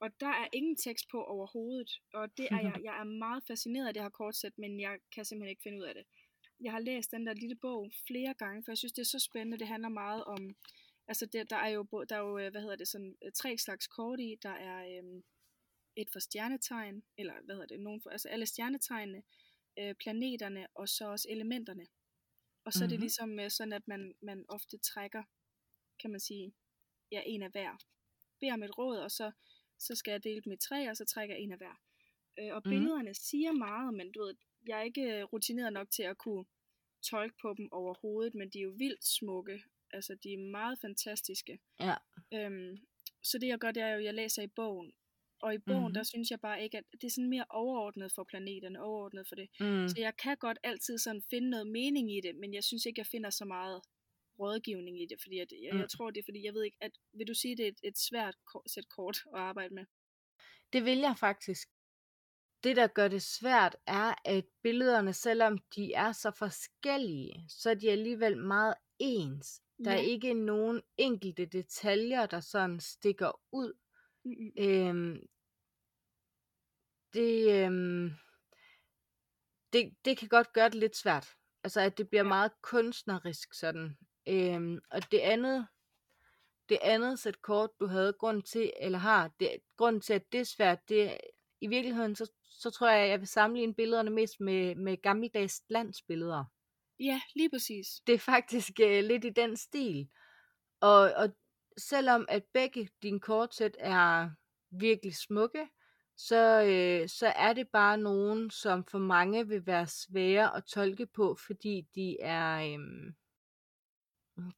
Og 0.00 0.20
der 0.20 0.28
er 0.42 0.48
ingen 0.52 0.76
tekst 0.76 1.06
på 1.10 1.24
overhovedet. 1.24 1.90
Og 2.14 2.36
det 2.36 2.48
er 2.50 2.60
jeg, 2.60 2.76
jeg 2.88 3.00
er 3.00 3.04
meget 3.04 3.42
fascineret 3.46 3.88
af 3.88 3.94
det 3.94 4.02
her 4.02 4.10
kortsæt, 4.10 4.58
men 4.58 4.80
jeg 4.80 4.98
kan 5.14 5.24
simpelthen 5.24 5.50
ikke 5.50 5.62
finde 5.62 5.78
ud 5.78 5.84
af 5.84 5.94
det. 5.94 6.04
Jeg 6.60 6.72
har 6.72 6.78
læst 6.80 7.10
den 7.10 7.26
der 7.26 7.32
lille 7.34 7.56
bog 7.56 7.90
flere 8.06 8.34
gange, 8.34 8.62
for 8.64 8.72
jeg 8.72 8.78
synes, 8.78 8.92
det 8.92 9.02
er 9.02 9.06
så 9.06 9.18
spændende. 9.18 9.58
Det 9.58 9.66
handler 9.66 9.88
meget 9.88 10.24
om, 10.24 10.56
altså 11.08 11.26
det, 11.26 11.50
der 11.50 11.56
er 11.56 11.68
jo, 11.68 11.82
der 12.08 12.16
er 12.16 12.20
jo, 12.20 12.38
øh, 12.38 12.50
hvad 12.50 12.60
hedder 12.60 12.76
det, 12.76 12.88
sådan 12.88 13.16
øh, 13.24 13.32
tre 13.32 13.58
slags 13.58 13.86
kort 13.86 14.20
i. 14.20 14.34
Der 14.42 14.50
er 14.70 14.98
øhm, 14.98 15.22
et 15.96 16.08
for 16.12 16.20
stjernetegn, 16.20 17.02
eller 17.18 17.34
hvad 17.44 17.54
hedder 17.54 17.66
det, 17.66 17.80
nogen 17.80 18.02
for, 18.02 18.10
altså 18.10 18.28
alle 18.28 18.46
stjernetegnene, 18.46 19.22
øh, 19.78 19.94
planeterne, 19.94 20.66
og 20.74 20.88
så 20.88 21.10
også 21.10 21.26
elementerne. 21.30 21.86
Og 22.64 22.72
så 22.72 22.78
mm-hmm. 22.78 22.84
er 22.84 22.88
det 22.88 22.98
Mhm. 22.98 23.02
ligesom 23.02 23.40
øh, 23.40 23.50
sådan, 23.50 23.72
at 23.72 23.88
man, 23.88 24.14
man 24.22 24.44
ofte 24.48 24.78
trækker, 24.78 25.22
kan 26.00 26.10
man 26.10 26.20
sige, 26.20 26.54
ja, 27.12 27.22
en 27.26 27.42
af 27.42 27.50
hver. 27.50 27.76
Beder 28.40 28.52
om 28.54 28.62
et 28.62 28.78
råd, 28.78 28.98
og 28.98 29.10
så, 29.10 29.32
så 29.78 29.94
skal 29.94 30.10
jeg 30.12 30.24
dele 30.24 30.40
dem 30.40 30.52
i 30.52 30.56
tre, 30.56 30.90
og 30.90 30.96
så 30.96 31.04
trækker 31.04 31.34
jeg 31.34 31.42
en 31.42 31.52
af 31.52 31.58
hver. 31.58 31.80
Øh, 32.38 32.54
og 32.54 32.62
Mhm. 32.64 32.70
billederne 32.70 33.14
siger 33.14 33.52
meget, 33.52 33.94
men 33.94 34.12
du 34.12 34.20
ved, 34.24 34.34
jeg 34.68 34.78
er 34.78 34.82
ikke 34.82 35.18
øh, 35.18 35.24
rutineret 35.24 35.72
nok 35.72 35.90
til 35.90 36.02
at 36.02 36.18
kunne 36.18 36.44
tolke 37.02 37.36
på 37.42 37.54
dem 37.58 37.68
overhovedet, 37.72 38.34
men 38.34 38.50
de 38.50 38.58
er 38.58 38.62
jo 38.62 38.74
vildt 38.78 39.04
smukke. 39.04 39.62
Altså, 39.92 40.14
de 40.22 40.32
er 40.32 40.38
meget 40.38 40.78
fantastiske. 40.80 41.58
Ja. 41.80 41.94
Øhm, 42.34 42.76
så 43.22 43.38
det 43.38 43.46
jeg 43.48 43.58
gør, 43.58 43.70
det 43.70 43.82
er 43.82 43.88
jo, 43.92 43.98
at 43.98 44.04
jeg 44.04 44.14
læser 44.14 44.42
i 44.42 44.46
bogen. 44.46 44.92
Og 45.40 45.54
i 45.54 45.58
bogen, 45.58 45.80
mm-hmm. 45.80 45.94
der 45.94 46.00
Mhm. 46.00 46.04
synes 46.04 46.30
jeg 46.30 46.40
bare 46.40 46.62
ikke, 46.62 46.78
at 46.78 46.84
det 46.92 47.04
er 47.04 47.10
sådan 47.10 47.30
mere 47.30 47.44
overordnet 47.50 48.12
for 48.14 48.24
planeterne, 48.24 48.82
overordnet 48.82 49.28
for 49.28 49.34
det. 49.34 49.48
Mm. 49.60 49.88
Så 49.88 49.94
jeg 49.98 50.16
kan 50.16 50.36
godt 50.36 50.58
altid 50.62 50.98
sådan 50.98 51.22
finde 51.30 51.50
noget 51.50 51.66
mening 51.66 52.12
i 52.16 52.20
det, 52.20 52.34
men 52.36 52.54
jeg 52.54 52.64
synes 52.64 52.86
ikke, 52.86 52.98
jeg 52.98 53.06
finder 53.06 53.30
så 53.30 53.44
meget 53.44 53.82
rådgivning 54.38 55.02
i 55.02 55.06
det, 55.06 55.18
fordi 55.22 55.38
at, 55.38 55.52
jeg, 55.62 55.72
Mm. 55.72 55.78
jeg 55.80 55.88
tror 55.90 56.10
det 56.10 56.20
er, 56.20 56.24
fordi 56.24 56.44
jeg 56.44 56.54
ved 56.54 56.62
ikke, 56.64 56.76
at 56.80 56.92
vil 57.12 57.28
du 57.28 57.34
sige, 57.34 57.56
det 57.56 57.64
er 57.64 57.68
et, 57.68 57.80
et 57.82 57.98
svært 57.98 58.36
sæt 58.66 58.88
kort 58.88 59.16
at 59.34 59.40
arbejde 59.40 59.74
med? 59.74 59.84
Det 60.72 60.84
vil 60.84 60.98
jeg 60.98 61.14
faktisk. 61.18 61.68
Det, 62.64 62.76
der 62.76 62.86
gør 62.86 63.08
det 63.08 63.22
svært, 63.22 63.76
er, 63.86 64.14
at 64.24 64.44
billederne, 64.62 65.12
selvom 65.12 65.58
de 65.76 65.92
er 65.92 66.12
så 66.12 66.30
forskellige, 66.30 67.44
så 67.48 67.70
er 67.70 67.74
de 67.74 67.90
alligevel 67.90 68.36
meget 68.38 68.74
ens. 68.98 69.62
Der 69.84 69.90
er 69.90 69.94
Ja. 69.94 70.02
ikke 70.08 70.34
nogen 70.34 70.82
enkelte 70.96 71.46
detaljer, 71.46 72.26
der 72.26 72.40
sådan 72.40 72.80
stikker 72.80 73.40
ud. 73.52 73.72
Mm-mm. 74.24 74.52
Øhm, 74.58 75.26
det, 77.12 77.64
øhm, 77.64 78.10
det, 79.72 79.96
det 80.04 80.18
kan 80.18 80.28
godt 80.28 80.52
gøre 80.52 80.68
det 80.68 80.74
lidt 80.78 80.96
svært. 80.96 81.36
Altså, 81.64 81.80
at 81.80 81.98
det 81.98 82.08
bliver 82.08 82.22
Ja. 82.24 82.28
meget 82.28 82.52
kunstnerisk 82.62 83.54
sådan. 83.54 83.98
Øhm, 84.28 84.80
og 84.90 85.12
det 85.12 85.18
andet, 85.18 85.66
det 86.68 86.78
andet 86.82 87.18
sæt 87.18 87.42
kort, 87.42 87.70
du 87.80 87.86
havde 87.86 88.12
grund 88.12 88.42
til, 88.42 88.72
eller 88.80 88.98
har, 88.98 89.30
det, 89.40 89.56
grund 89.76 90.00
til, 90.00 90.12
at 90.12 90.32
det 90.32 90.40
er 90.40 90.44
svært, 90.44 90.88
det 90.88 91.18
i 91.60 91.66
virkeligheden, 91.66 92.16
så, 92.16 92.30
så 92.44 92.70
tror 92.70 92.90
jeg, 92.90 93.04
at 93.04 93.10
jeg 93.10 93.20
vil 93.20 93.28
sammenligne 93.28 93.74
billederne 93.74 94.10
mest 94.10 94.40
med, 94.40 94.74
med 94.74 95.02
gammeldags 95.02 95.62
landsbilleder. 95.68 96.44
Ja, 97.00 97.20
lige 97.34 97.50
præcis. 97.50 97.86
Det 98.06 98.14
er 98.14 98.18
faktisk 98.18 98.72
øh, 98.80 99.04
lidt 99.04 99.24
i 99.24 99.30
den 99.30 99.56
stil. 99.56 100.08
Og, 100.80 101.12
og 101.16 101.28
selvom 101.78 102.26
at 102.28 102.44
begge 102.54 102.88
dine 103.02 103.20
kortsæt 103.20 103.76
er 103.78 104.30
virkelig 104.70 105.16
smukke, 105.16 105.68
så, 106.16 106.62
øh, 106.62 107.08
så 107.08 107.26
er 107.26 107.52
det 107.52 107.68
bare 107.68 107.98
nogen, 107.98 108.50
som 108.50 108.84
for 108.84 108.98
mange 108.98 109.48
vil 109.48 109.66
være 109.66 109.86
svære 109.86 110.56
at 110.56 110.64
tolke 110.64 111.06
på, 111.06 111.36
fordi 111.46 111.86
de 111.94 112.20
er... 112.20 112.78
Øh, 112.78 113.12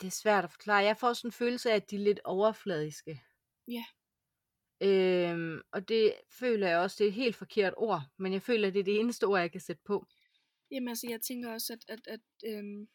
det 0.01 0.07
er 0.07 0.11
svært 0.11 0.45
at 0.45 0.51
forklare. 0.51 0.85
Jeg 0.85 0.97
får 0.97 1.13
sådan 1.13 1.29
en 1.29 1.33
følelse 1.33 1.71
af, 1.71 1.77
at 1.77 1.91
de 1.91 1.97
er 1.97 2.01
lidt 2.01 2.21
overfladiske. 2.25 3.21
Ja. 3.69 3.85
Øhm, 4.83 5.61
og 5.73 5.89
det 5.89 6.15
føler 6.41 6.69
jeg 6.69 6.79
også, 6.79 6.97
det 6.99 7.05
er 7.05 7.09
et 7.09 7.15
helt 7.15 7.37
forkert 7.37 7.75
ord, 7.77 8.03
men 8.19 8.33
jeg 8.33 8.43
føler, 8.43 8.69
at 8.69 8.75
det 8.75 8.81
er 8.81 8.85
det 8.85 9.01
eneste 9.01 9.25
ord, 9.25 9.41
jeg 9.41 9.53
kan 9.53 9.61
sætte 9.61 9.83
på. 9.85 10.07
Jamen 10.71 10.89
altså, 10.89 11.07
jeg 11.11 11.21
tænker 11.21 11.53
også, 11.53 11.73
at, 11.73 11.83
at, 11.89 12.01
at 12.07 12.21
øhm, 12.51 12.89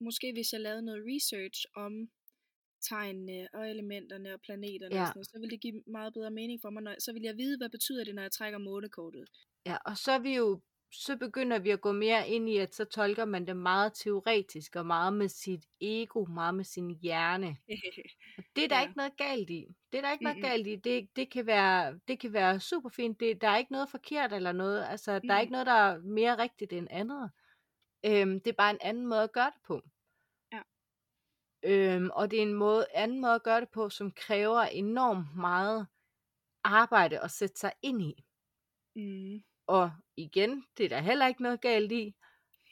måske 0.00 0.32
hvis 0.32 0.52
jeg 0.52 0.60
lavede 0.60 0.82
noget 0.82 1.02
research 1.12 1.60
om 1.76 1.92
tegnene 2.88 3.48
og 3.54 3.70
elementerne 3.70 4.34
og 4.34 4.40
planeterne, 4.40 4.94
Ja. 4.94 5.00
og 5.00 5.06
sådan 5.06 5.18
noget, 5.18 5.26
så 5.26 5.38
ville 5.40 5.50
det 5.50 5.60
give 5.60 5.82
meget 5.86 6.12
bedre 6.14 6.30
mening 6.30 6.60
for 6.62 6.70
mig. 6.70 6.82
Når, 6.82 6.94
så 6.98 7.12
vil 7.12 7.22
jeg 7.22 7.36
vide, 7.36 7.58
hvad 7.58 7.68
betyder 7.70 8.04
det, 8.04 8.14
når 8.14 8.22
jeg 8.22 8.32
trækker 8.32 8.58
månekortet. 8.58 9.24
Ja, 9.66 9.76
og 9.86 9.98
så 9.98 10.12
er 10.12 10.18
vi 10.18 10.36
jo, 10.36 10.60
så 10.94 11.16
begynder 11.16 11.58
vi 11.58 11.70
at 11.70 11.80
gå 11.80 11.92
mere 11.92 12.28
ind 12.28 12.48
i, 12.48 12.56
at 12.56 12.74
så 12.74 12.84
tolker 12.84 13.24
man 13.24 13.46
det 13.46 13.56
meget 13.56 13.92
teoretisk, 13.94 14.76
og 14.76 14.86
meget 14.86 15.12
med 15.12 15.28
sit 15.28 15.64
ego, 15.80 16.24
meget 16.24 16.54
med 16.54 16.64
sin 16.64 16.90
hjerne. 16.90 17.56
Og 18.38 18.44
det 18.56 18.64
er 18.64 18.68
der 18.68 18.76
Ja. 18.76 18.82
ikke 18.82 18.96
noget 18.96 19.16
galt 19.16 19.50
i. 19.50 19.66
Det 19.92 19.98
er 19.98 20.02
der 20.02 20.12
ikke 20.12 20.24
noget 20.24 20.36
Mm-mm. 20.38 20.42
galt 20.50 20.66
i. 20.66 20.76
Det, 20.76 21.16
det, 21.16 21.30
kan 21.30 21.46
være, 21.46 22.00
det 22.08 22.20
kan 22.20 22.32
være 22.32 22.60
super 22.60 22.88
fint. 22.88 23.20
Det, 23.20 23.40
der 23.40 23.48
er 23.48 23.56
ikke 23.56 23.72
noget 23.72 23.88
forkert 23.90 24.32
eller 24.32 24.52
noget. 24.52 24.84
Altså, 24.90 25.12
der 25.18 25.34
er 25.34 25.38
Mm. 25.38 25.40
ikke 25.40 25.52
noget, 25.52 25.66
der 25.66 25.72
er 25.72 25.98
mere 25.98 26.38
rigtigt 26.38 26.72
end 26.72 26.88
andet. 26.90 27.30
Øhm, 28.06 28.40
det 28.40 28.46
er 28.50 28.54
bare 28.58 28.70
en 28.70 28.78
anden 28.80 29.06
måde 29.06 29.22
at 29.22 29.32
gøre 29.32 29.50
det 29.54 29.62
på. 29.66 29.82
Ja. 30.52 30.62
Øhm, 31.62 32.10
og 32.12 32.30
det 32.30 32.38
er 32.38 32.42
en 32.42 32.54
måde, 32.54 32.86
anden 32.94 33.20
måde 33.20 33.34
at 33.34 33.42
gøre 33.42 33.60
det 33.60 33.68
på, 33.68 33.90
som 33.90 34.10
kræver 34.12 34.60
enormt 34.62 35.36
meget 35.36 35.86
arbejde 36.64 37.20
at 37.20 37.30
sætte 37.30 37.56
sig 37.60 37.72
ind 37.82 38.02
i. 38.02 38.24
Mm. 38.96 39.42
Og 39.66 39.90
igen, 40.16 40.64
det 40.76 40.84
er 40.84 40.88
der 40.88 41.00
heller 41.00 41.26
ikke 41.26 41.42
noget 41.42 41.60
galt 41.60 41.92
i. 41.92 42.14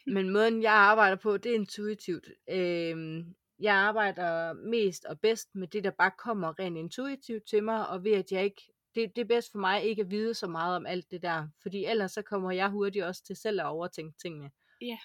Men 0.07 0.31
måden, 0.31 0.62
jeg 0.62 0.72
arbejder 0.72 1.16
på, 1.16 1.37
det 1.37 1.50
er 1.50 1.55
intuitivt. 1.55 2.28
Øhm, 2.50 3.35
jeg 3.59 3.74
arbejder 3.74 4.52
mest 4.52 5.05
og 5.05 5.20
bedst 5.20 5.55
med 5.55 5.68
det, 5.68 5.85
der 5.85 5.90
bare 5.90 6.11
kommer 6.18 6.59
rent 6.59 6.76
intuitivt 6.76 7.46
til 7.46 7.64
mig, 7.64 7.88
og 7.88 8.05
ved 8.05 8.12
at 8.12 8.33
jeg 8.33 8.44
ikke, 8.44 8.62
det, 8.94 9.16
det 9.16 9.22
er 9.22 9.26
bedst 9.26 9.52
for 9.52 9.59
mig 9.59 9.85
ikke 9.85 10.02
at 10.02 10.11
vide 10.11 10.35
så 10.35 10.46
meget 10.46 10.76
om 10.76 10.87
alt 10.87 11.11
det 11.11 11.22
der, 11.22 11.48
fordi 11.62 11.85
ellers 11.85 12.12
så 12.12 12.22
kommer 12.22 12.50
jeg 12.50 12.68
hurtigt 12.68 13.05
også 13.05 13.24
til 13.24 13.37
selv 13.37 13.61
at 13.61 13.66
overtænke 13.66 14.18
tingene. 14.18 14.50
Ja. 14.81 14.98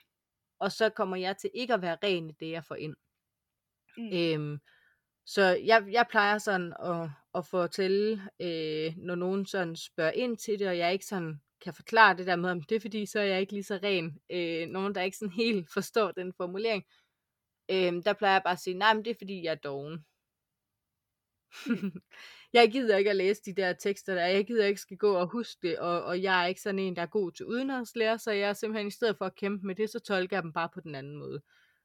Og 0.60 0.72
så 0.72 0.90
kommer 0.90 1.18
jeg 1.18 1.38
til 1.38 1.50
ikke 1.54 1.74
at 1.74 1.82
være 1.82 1.98
ren 2.04 2.30
i 2.30 2.34
det, 2.40 2.52
jeg 2.52 2.64
får 2.64 2.76
ind. 2.76 2.96
Mm. 3.98 4.14
Øhm, 4.14 4.60
så 5.26 5.42
jeg, 5.44 5.88
jeg 5.92 6.06
plejer 6.10 6.38
sådan 6.38 6.74
at, 6.80 7.10
at 7.36 7.46
fortælle, 7.46 8.22
øh, 8.40 8.94
når 8.98 9.16
nogen 9.16 9.46
sådan 9.46 9.76
spørger 9.76 10.12
ind 10.12 10.38
til 10.38 10.60
det, 10.60 10.68
og 10.68 10.78
jeg 10.78 10.94
ikke 10.94 11.06
sådan 11.06 11.42
kan 11.62 11.74
forklare 11.74 12.18
det 12.18 12.28
der 12.28 12.36
med, 12.36 12.50
om 12.50 12.62
det 12.62 12.76
er 12.76 12.80
fordi, 12.80 13.06
så 13.06 13.20
er 13.20 13.24
jeg 13.24 13.42
ikke 13.42 13.54
lige 13.54 13.64
så 13.64 13.80
ren. 13.84 14.20
Øh, 14.30 14.68
nogen, 14.68 14.96
der 14.96 15.02
ikke 15.02 15.18
sådan 15.18 15.34
helt 15.44 15.70
forstår 15.74 16.12
den 16.12 16.34
formulering. 16.34 16.86
Øh, 17.72 18.04
der 18.06 18.14
plejer 18.14 18.34
jeg 18.34 18.42
bare 18.44 18.54
at 18.54 18.60
sige, 18.60 18.74
nej, 18.78 18.94
men 18.94 19.06
det 19.06 19.12
er 19.12 19.16
fordi, 19.20 19.44
jeg 19.44 19.52
er 19.52 19.56
doven. 19.56 20.06
jeg 22.54 22.72
gider 22.72 22.98
ikke 22.98 23.10
at 23.10 23.16
læse 23.16 23.42
de 23.46 23.54
der 23.54 23.74
tekster 23.74 24.16
der. 24.16 24.26
Jeg 24.26 24.48
gider 24.48 24.66
ikke 24.66 24.82
skal 24.82 24.98
gå 24.98 25.16
og 25.16 25.28
huske 25.28 25.68
det, 25.68 25.80
og, 25.80 26.04
og 26.04 26.22
jeg 26.22 26.44
er 26.44 26.48
ikke 26.48 26.62
sådan 26.62 26.80
en, 26.80 26.96
der 26.96 27.02
er 27.02 27.06
god 27.06 27.32
til 27.32 27.46
udenrigslære, 27.46 28.20
så 28.20 28.32
jeg 28.32 28.50
er 28.50 28.54
simpelthen 28.54 28.88
i 28.88 28.92
stedet 28.92 29.18
for 29.18 29.26
at 29.26 29.36
kæmpe 29.36 29.68
med 29.68 29.76
det, 29.76 29.90
så 29.90 30.00
tolker 30.00 30.38
jeg 30.38 30.44
dem 30.44 30.54
bare 30.54 30.70
på 30.74 30.82
den 30.82 30.96
anden 30.96 31.18
måde. 31.18 31.42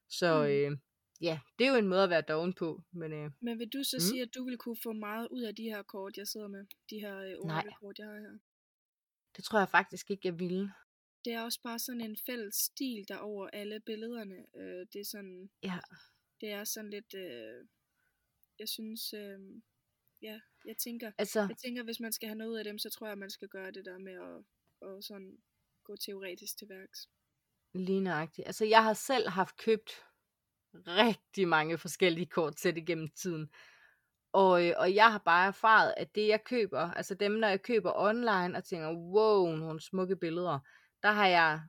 Så 0.09 0.39
mm. 0.39 0.49
øh, 0.49 0.79
ja, 1.21 1.41
det 1.59 1.67
er 1.67 1.71
jo 1.71 1.77
en 1.77 1.89
måde 1.89 2.03
at 2.03 2.11
være 2.11 2.21
doven 2.21 2.53
på. 2.53 2.83
Men, 2.93 3.13
øh, 3.13 3.31
men 3.41 3.59
vil 3.59 3.69
du 3.69 3.85
så 3.85 3.97
mm. 3.97 4.01
sige, 4.01 4.23
at 4.23 4.35
du 4.35 4.45
vil 4.45 4.59
kunne 4.59 4.77
få 4.83 4.93
meget 4.93 5.29
ud 5.31 5.43
af 5.43 5.55
de 5.55 5.63
her 5.63 5.83
kort, 5.83 6.17
jeg 6.17 6.27
sidder 6.27 6.49
med? 6.49 6.67
De 6.91 7.01
her 7.01 7.19
øh, 7.19 7.37
kort, 7.81 7.99
jeg 7.99 8.07
har 8.07 8.21
her? 8.21 8.39
Det 9.37 9.45
tror 9.45 9.59
jeg 9.59 9.69
faktisk 9.69 10.11
ikke, 10.11 10.29
jeg 10.29 10.39
ville. 10.39 10.73
Det 11.25 11.33
er 11.33 11.43
også 11.43 11.61
bare 11.63 11.79
sådan 11.79 12.01
en 12.01 12.17
fælles 12.27 12.55
stil, 12.55 13.05
der 13.09 13.17
over 13.17 13.49
alle 13.53 13.81
billederne. 13.81 14.47
Øh, 14.57 14.87
det 14.93 15.01
er 15.01 15.05
sådan... 15.05 15.51
Ja. 15.63 15.79
Det 16.41 16.51
er 16.51 16.65
sådan 16.65 16.91
lidt... 16.91 17.15
Øh, 17.15 17.67
jeg 18.59 18.69
synes... 18.69 19.13
Øh, 19.13 19.41
ja, 20.23 20.41
jeg 20.65 20.77
tænker, 20.77 21.13
altså, 21.19 21.41
jeg 21.41 21.57
tænker, 21.65 21.83
hvis 21.83 22.01
man 22.01 22.13
skal 22.13 22.29
have 22.29 22.39
noget 22.39 22.59
af 22.59 22.65
dem, 22.65 22.79
så 22.79 22.91
tror 22.91 23.09
jeg, 23.09 23.19
man 23.19 23.31
skal 23.31 23.49
gøre 23.49 23.71
det 23.71 23.85
der 23.85 23.99
med 23.99 24.13
at, 24.13 24.39
at 24.89 25.05
sådan 25.05 25.39
gå 25.85 25.97
teoretisk 25.97 26.59
til 26.59 26.69
værks. 26.69 27.09
Lige 27.75 28.01
nøjagtigt. 28.01 28.47
Altså, 28.47 28.65
jeg 28.65 28.85
har 28.85 28.95
selv 28.95 29.29
haft 29.29 29.57
købt 29.57 29.91
rigtig 30.75 31.49
mange 31.49 31.79
forskellige 31.79 32.27
kortsæt 32.27 32.77
igennem 32.77 33.09
tiden. 33.09 33.51
Og, 34.33 34.67
øh, 34.67 34.75
og 34.77 34.95
jeg 34.95 35.13
har 35.13 35.19
bare 35.19 35.47
erfaret, 35.47 35.95
at 35.97 36.15
det 36.15 36.29
jeg 36.29 36.45
køber, 36.45 36.81
altså 36.81 37.15
dem, 37.15 37.33
når 37.33 37.49
jeg 37.49 37.63
køber 37.63 37.93
online 37.97 38.57
og 38.57 38.65
tænker, 38.65 38.93
wow, 38.93 39.57
nogle 39.57 39.81
smukke 39.81 40.17
billeder, 40.17 40.59
der 41.03 41.11
har 41.11 41.27
jeg 41.27 41.61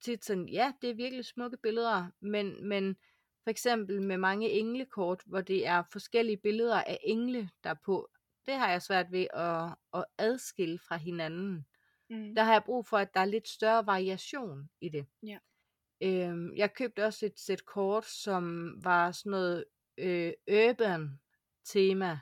tit 0.00 0.24
sådan, 0.24 0.48
ja, 0.48 0.72
det 0.82 0.90
er 0.90 0.94
virkelig 0.94 1.24
smukke 1.24 1.56
billeder, 1.56 2.06
men, 2.20 2.68
men 2.68 2.96
for 3.44 3.50
eksempel 3.50 4.02
med 4.02 4.16
mange 4.16 4.50
englekort, 4.50 5.22
hvor 5.26 5.40
det 5.40 5.66
er 5.66 5.82
forskellige 5.92 6.36
billeder 6.36 6.82
af 6.82 6.98
engle, 7.02 7.50
der 7.64 7.70
er 7.70 7.76
på, 7.84 8.10
det 8.46 8.54
har 8.54 8.70
jeg 8.70 8.82
svært 8.82 9.12
ved 9.12 9.26
at, 9.34 9.74
at 9.94 10.04
adskille 10.18 10.78
fra 10.78 10.96
hinanden. 10.96 11.66
Mm. 12.10 12.34
Der 12.34 12.42
har 12.42 12.52
jeg 12.52 12.64
brug 12.64 12.86
for, 12.86 12.98
at 12.98 13.14
der 13.14 13.20
er 13.20 13.24
lidt 13.24 13.48
større 13.48 13.86
variation 13.86 14.70
i 14.80 14.88
det. 14.88 15.06
Ja. 15.22 15.38
Øhm, 16.02 16.54
jeg 16.56 16.74
købte 16.74 17.04
også 17.04 17.26
et 17.26 17.40
sæt 17.40 17.64
kort, 17.64 18.04
som 18.04 18.74
var 18.84 19.12
sådan 19.12 19.30
noget 19.30 19.64
øh, 19.98 20.32
urban 20.50 21.20
tema. 21.64 22.18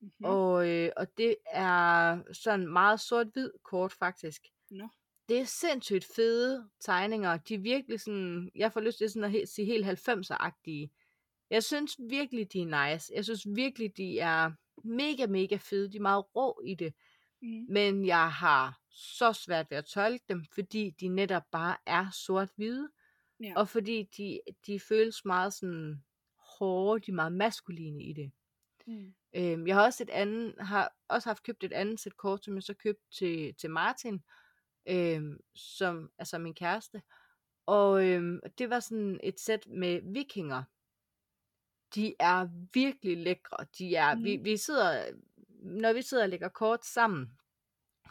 Mm-hmm. 0.00 0.24
Og, 0.24 0.68
øh, 0.68 0.90
og 0.96 1.18
det 1.18 1.36
er 1.50 2.22
sådan 2.32 2.68
meget 2.68 3.00
sort-hvid 3.00 3.50
kort 3.62 3.92
faktisk. 3.92 4.42
No. 4.70 4.88
Det 5.28 5.40
er 5.40 5.44
sindssygt 5.44 6.04
fede 6.16 6.68
tegninger. 6.80 7.36
De 7.36 7.54
er 7.54 7.58
virkelig 7.58 8.00
sådan, 8.00 8.50
jeg 8.54 8.72
får 8.72 8.80
lyst 8.80 8.98
til 8.98 9.10
sådan 9.10 9.34
at 9.34 9.48
sige 9.48 9.66
helt 9.66 10.08
90'er-agtige. 10.08 10.88
Jeg 11.50 11.64
synes 11.64 11.96
virkelig, 12.08 12.52
de 12.52 12.60
er 12.62 12.92
nice. 12.92 13.12
Jeg 13.14 13.24
synes 13.24 13.46
virkelig, 13.54 13.96
de 13.96 14.18
er 14.18 14.50
mega, 14.84 15.26
mega 15.26 15.56
fede. 15.56 15.92
De 15.92 15.96
er 15.96 16.00
meget 16.02 16.24
rå 16.36 16.60
i 16.64 16.74
det. 16.74 16.94
Mm. 17.42 17.66
Men 17.68 18.06
jeg 18.06 18.32
har 18.32 18.80
så 18.90 19.32
svært 19.32 19.70
ved 19.70 19.78
at 19.78 19.84
tolke 19.84 20.24
dem, 20.28 20.44
fordi 20.54 20.90
de 20.90 21.08
netop 21.08 21.42
bare 21.50 21.76
er 21.86 22.10
sort-hvide. 22.10 22.88
Ja. 23.40 23.52
Og 23.56 23.68
fordi 23.68 24.02
de, 24.16 24.40
de 24.66 24.80
føles 24.80 25.24
meget 25.24 25.54
sådan 25.54 26.04
hårde, 26.58 27.00
de 27.00 27.10
er 27.10 27.14
meget 27.14 27.32
maskuline 27.32 28.02
i 28.02 28.12
det. 28.12 28.32
Mm. 28.86 29.14
Øhm, 29.36 29.66
jeg 29.66 29.76
har 29.76 29.84
også 29.84 30.02
et 30.02 30.10
andet, 30.10 30.54
har 30.60 30.92
også 31.08 31.28
haft 31.28 31.42
købt 31.42 31.64
et 31.64 31.72
andet 31.72 32.00
sæt 32.00 32.16
kort, 32.16 32.44
som 32.44 32.54
jeg 32.54 32.62
så 32.62 32.74
købte 32.74 33.04
til, 33.18 33.54
til 33.54 33.70
Martin, 33.70 34.22
øhm, 34.88 35.40
som 35.54 36.10
altså 36.18 36.38
min 36.38 36.54
kæreste. 36.54 37.02
Og 37.66 38.08
øhm, 38.08 38.40
det 38.58 38.70
var 38.70 38.80
sådan 38.80 39.20
et 39.22 39.40
sæt 39.40 39.66
med 39.66 40.00
vikinger. 40.12 40.62
De 41.94 42.14
er 42.20 42.48
virkelig 42.72 43.16
lækre. 43.16 43.66
De 43.78 43.94
er, 43.94 44.14
mm. 44.14 44.24
vi, 44.24 44.36
vi 44.36 44.56
sidder, 44.56 45.04
når 45.60 45.92
vi 45.92 46.02
sidder 46.02 46.22
og 46.22 46.28
lægger 46.28 46.48
kort 46.48 46.84
sammen, 46.84 47.38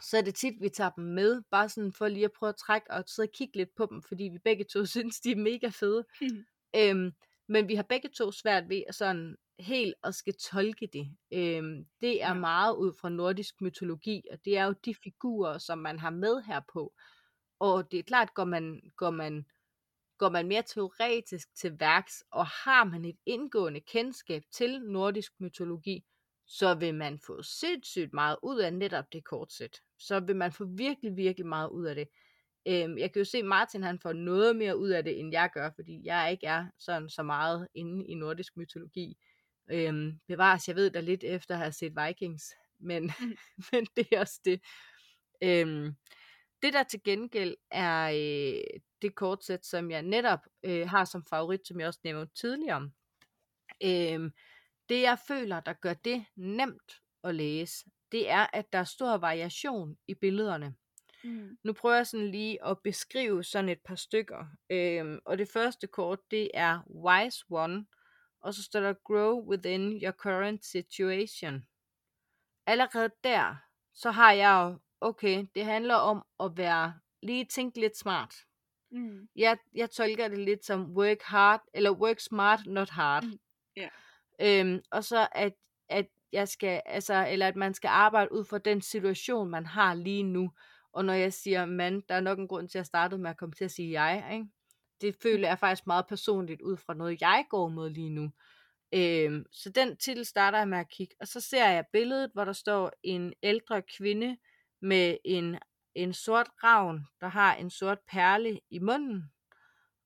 så 0.02 0.18
er 0.18 0.22
det 0.22 0.34
tit, 0.34 0.60
vi 0.60 0.68
tager 0.68 0.90
dem 0.90 1.04
med, 1.04 1.42
bare 1.50 1.68
sådan 1.68 1.92
for 1.92 2.08
lige 2.08 2.24
at 2.24 2.32
prøve 2.32 2.48
at 2.48 2.56
trække 2.56 2.90
og 2.90 3.04
sidde 3.06 3.26
og 3.26 3.32
kigge 3.32 3.56
lidt 3.56 3.74
på 3.74 3.86
dem, 3.86 4.02
fordi 4.02 4.24
vi 4.24 4.38
begge 4.38 4.64
to 4.64 4.84
synes, 4.94 5.20
de 5.20 5.30
er 5.30 5.36
mega 5.36 5.68
fede. 5.68 6.04
Mm. 6.20 6.44
Øhm, 6.76 7.12
men 7.48 7.68
vi 7.68 7.74
har 7.74 7.82
begge 7.82 8.08
to 8.08 8.32
svært 8.32 8.68
ved 8.68 8.82
at 8.88 8.94
sådan 8.94 9.36
helt 9.58 9.94
at 10.04 10.14
skal 10.14 10.34
tolke 10.34 10.86
det. 10.92 11.16
Øhm, 11.32 11.86
det 12.00 12.22
er 12.22 12.34
meget 12.34 12.76
ud 12.76 12.92
fra 13.00 13.08
nordisk 13.08 13.60
mytologi, 13.60 14.22
og 14.32 14.38
det 14.44 14.58
er 14.58 14.64
jo 14.64 14.74
de 14.84 14.94
figurer, 14.94 15.58
som 15.58 15.78
man 15.78 15.98
har 15.98 16.10
med 16.10 16.42
her 16.42 16.60
på. 16.72 16.94
Og 17.58 17.90
det 17.90 17.98
er 17.98 18.02
klart, 18.02 18.34
går 18.34 18.44
man, 18.44 18.92
går 18.96 19.10
man, 19.10 19.46
går 20.18 20.28
man 20.28 20.48
mere 20.48 20.62
teoretisk 20.62 21.54
til 21.56 21.80
værks, 21.80 22.24
og 22.30 22.46
har 22.46 22.84
man 22.84 23.04
et 23.04 23.16
indgående 23.26 23.80
kendskab 23.80 24.42
til 24.52 24.82
nordisk 24.82 25.32
mytologi, 25.40 26.04
så 26.46 26.74
vil 26.74 26.94
man 26.94 27.18
få 27.18 27.42
sindssygt 27.42 28.12
meget 28.12 28.36
ud 28.42 28.58
af 28.58 28.74
netop 28.74 29.12
det 29.12 29.24
kortsæt. 29.24 29.80
Så 29.98 30.20
vil 30.20 30.36
man 30.36 30.52
få 30.52 30.64
virkelig, 30.64 31.16
virkelig 31.16 31.46
meget 31.46 31.68
ud 31.68 31.86
af 31.86 31.94
det. 31.94 32.08
Øhm, 32.66 32.98
jeg 32.98 33.12
kan 33.12 33.20
jo 33.20 33.24
se, 33.24 33.38
at 33.38 33.44
Martin 33.44 33.82
han 33.82 33.98
får 33.98 34.12
noget 34.12 34.56
mere 34.56 34.78
ud 34.78 34.88
af 34.88 35.04
det, 35.04 35.20
end 35.20 35.32
jeg 35.32 35.50
gør, 35.54 35.70
fordi 35.74 36.00
jeg 36.04 36.32
ikke 36.32 36.46
er 36.46 36.66
sådan 36.78 37.08
så 37.08 37.22
meget 37.22 37.68
inde 37.74 38.06
i 38.06 38.14
nordisk 38.14 38.56
mytologi. 38.56 39.18
Øhm, 39.70 40.20
bevares, 40.26 40.68
jeg 40.68 40.76
ved 40.76 40.90
da 40.90 41.00
lidt 41.00 41.24
efter 41.24 41.54
at 41.54 41.60
have 41.60 41.72
set 41.72 41.92
Vikings, 42.06 42.54
men, 42.78 43.12
mm. 43.20 43.36
men 43.72 43.86
det 43.96 44.08
er 44.12 44.20
også 44.20 44.40
det. 44.44 44.60
Øhm, 45.42 45.96
det 46.62 46.72
der 46.72 46.82
til 46.82 47.02
gengæld 47.02 47.56
er 47.70 48.10
øh, 48.10 48.80
det 49.02 49.14
kortsæt, 49.14 49.66
som 49.66 49.90
jeg 49.90 50.02
netop 50.02 50.40
øh, 50.62 50.88
har 50.88 51.04
som 51.04 51.24
favorit, 51.24 51.66
som 51.66 51.80
jeg 51.80 51.88
også 51.88 52.00
nævnte 52.04 52.34
tidligere. 52.34 52.90
Øhm, 53.82 54.32
det 54.88 55.02
jeg 55.02 55.18
føler, 55.28 55.60
der 55.60 55.72
gør 55.72 55.94
det 55.94 56.24
nemt 56.36 57.00
at 57.24 57.34
læse, 57.34 57.84
det 58.12 58.30
er, 58.30 58.46
at 58.52 58.72
der 58.72 58.78
er 58.78 58.84
stor 58.84 59.16
variation 59.16 59.96
i 60.08 60.14
billederne. 60.14 60.74
Mm. 61.24 61.58
Nu 61.62 61.72
prøver 61.72 61.96
jeg 61.96 62.06
sådan 62.06 62.30
lige 62.30 62.64
at 62.66 62.78
beskrive 62.84 63.44
sådan 63.44 63.68
et 63.68 63.80
par 63.80 63.94
stykker. 63.94 64.44
Øhm, 64.70 65.18
og 65.24 65.38
det 65.38 65.48
første 65.48 65.86
kort, 65.86 66.18
det 66.30 66.50
er 66.54 66.80
Wise 66.90 67.44
One, 67.50 67.86
og 68.44 68.54
så 68.54 68.62
står 68.62 68.80
der 68.80 68.92
Grow 69.04 69.48
within 69.50 70.02
your 70.02 70.12
current 70.12 70.64
situation. 70.64 71.66
Allerede 72.66 73.10
der, 73.24 73.56
så 73.94 74.10
har 74.10 74.32
jeg 74.32 74.70
jo, 74.70 74.78
okay, 75.00 75.46
det 75.54 75.64
handler 75.64 75.94
om 75.94 76.24
at 76.40 76.56
være, 76.56 76.94
lige 77.22 77.44
tænke 77.44 77.80
lidt 77.80 77.98
smart. 77.98 78.34
Mm. 78.90 79.28
Jeg, 79.36 79.58
jeg 79.74 79.90
tolker 79.90 80.28
det 80.28 80.38
lidt 80.38 80.64
som 80.64 80.96
work 80.96 81.22
hard, 81.22 81.62
eller 81.74 81.90
work 81.90 82.20
smart, 82.20 82.60
not 82.66 82.90
hard. 82.90 83.24
Mm. 83.24 83.38
Yeah. 83.78 84.60
Øhm, 84.66 84.82
og 84.90 85.04
så 85.04 85.28
at, 85.32 85.54
at 85.88 86.06
jeg 86.32 86.48
skal, 86.48 86.82
altså, 86.86 87.26
eller 87.30 87.48
at 87.48 87.56
man 87.56 87.74
skal 87.74 87.88
arbejde 87.88 88.32
ud 88.32 88.44
fra 88.44 88.58
den 88.58 88.80
situation, 88.80 89.50
man 89.50 89.66
har 89.66 89.94
lige 89.94 90.22
nu. 90.22 90.50
Og 90.92 91.04
når 91.04 91.12
jeg 91.12 91.32
siger 91.32 91.66
mand, 91.66 92.02
der 92.08 92.14
er 92.14 92.20
nok 92.20 92.38
en 92.38 92.48
grund 92.48 92.68
til, 92.68 92.78
at 92.78 92.80
jeg 92.80 92.86
startede 92.86 93.20
med 93.20 93.30
at 93.30 93.36
komme 93.36 93.52
til 93.52 93.64
at 93.64 93.70
sige 93.70 94.02
jeg, 94.02 94.32
ikke? 94.32 94.46
Det 95.00 95.16
føler 95.22 95.48
jeg 95.48 95.58
faktisk 95.58 95.86
meget 95.86 96.06
personligt 96.06 96.62
ud 96.62 96.76
fra 96.76 96.94
noget, 96.94 97.20
jeg 97.20 97.44
går 97.50 97.68
med 97.68 97.90
lige 97.90 98.10
nu. 98.10 98.30
Øhm, 98.94 99.46
så 99.52 99.70
den 99.70 99.96
titel 99.96 100.24
starter 100.24 100.58
jeg 100.58 100.68
med 100.68 100.78
at 100.78 100.88
kigge, 100.88 101.14
og 101.20 101.28
så 101.28 101.40
ser 101.40 101.68
jeg 101.68 101.84
billedet, 101.92 102.30
hvor 102.34 102.44
der 102.44 102.52
står 102.52 102.92
en 103.02 103.34
ældre 103.42 103.82
kvinde 103.82 104.36
med 104.82 105.16
en, 105.24 105.58
en 105.94 106.12
sort 106.12 106.50
ravn, 106.64 107.06
der 107.20 107.28
har 107.28 107.54
en 107.54 107.70
sort 107.70 107.98
perle 108.08 108.60
i 108.70 108.78
munden. 108.78 109.32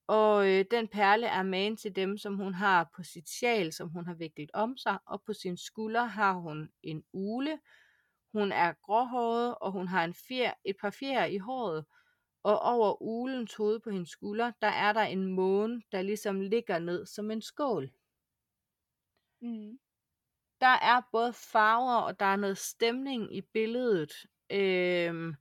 Og 0.06 0.48
øh, 0.48 0.64
den 0.70 0.88
perle 0.88 1.26
er 1.26 1.42
magen 1.42 1.76
til 1.76 1.96
dem, 1.96 2.18
som 2.18 2.36
hun 2.36 2.54
har 2.54 2.90
på 2.96 3.02
sit 3.02 3.28
sjal, 3.28 3.72
som 3.72 3.88
hun 3.88 4.06
har 4.06 4.14
viklet 4.14 4.50
om 4.54 4.76
sig, 4.76 4.98
og 5.06 5.22
på 5.22 5.32
sin 5.32 5.56
skulder 5.56 6.04
har 6.04 6.32
hun 6.32 6.70
en 6.82 7.04
ule. 7.12 7.58
Hun 8.32 8.52
er 8.52 8.72
gråhåret, 8.72 9.54
og 9.60 9.72
hun 9.72 9.88
har 9.88 10.04
en 10.04 10.14
fjer, 10.14 10.52
et 10.64 10.76
par 10.80 10.90
fjer 10.90 11.24
i 11.24 11.38
håret, 11.38 11.84
og 12.42 12.60
over 12.60 13.02
ulens 13.02 13.54
hoved 13.54 13.80
på 13.80 13.90
hendes 13.90 14.10
skulder, 14.10 14.52
der 14.62 14.68
er 14.68 14.92
der 14.92 15.02
en 15.02 15.26
måne, 15.26 15.82
der 15.92 16.02
ligesom 16.02 16.40
ligger 16.40 16.78
ned 16.78 17.06
som 17.06 17.30
en 17.30 17.42
skål. 17.42 17.90
Mm. 19.40 19.78
Der 20.60 20.66
er 20.66 21.08
både 21.12 21.32
farver, 21.32 21.96
og 22.00 22.20
der 22.20 22.26
er 22.26 22.36
noget 22.36 22.58
stemning 22.58 23.36
i 23.36 23.40
billedet. 23.40 24.12
Øhm, 24.50 25.34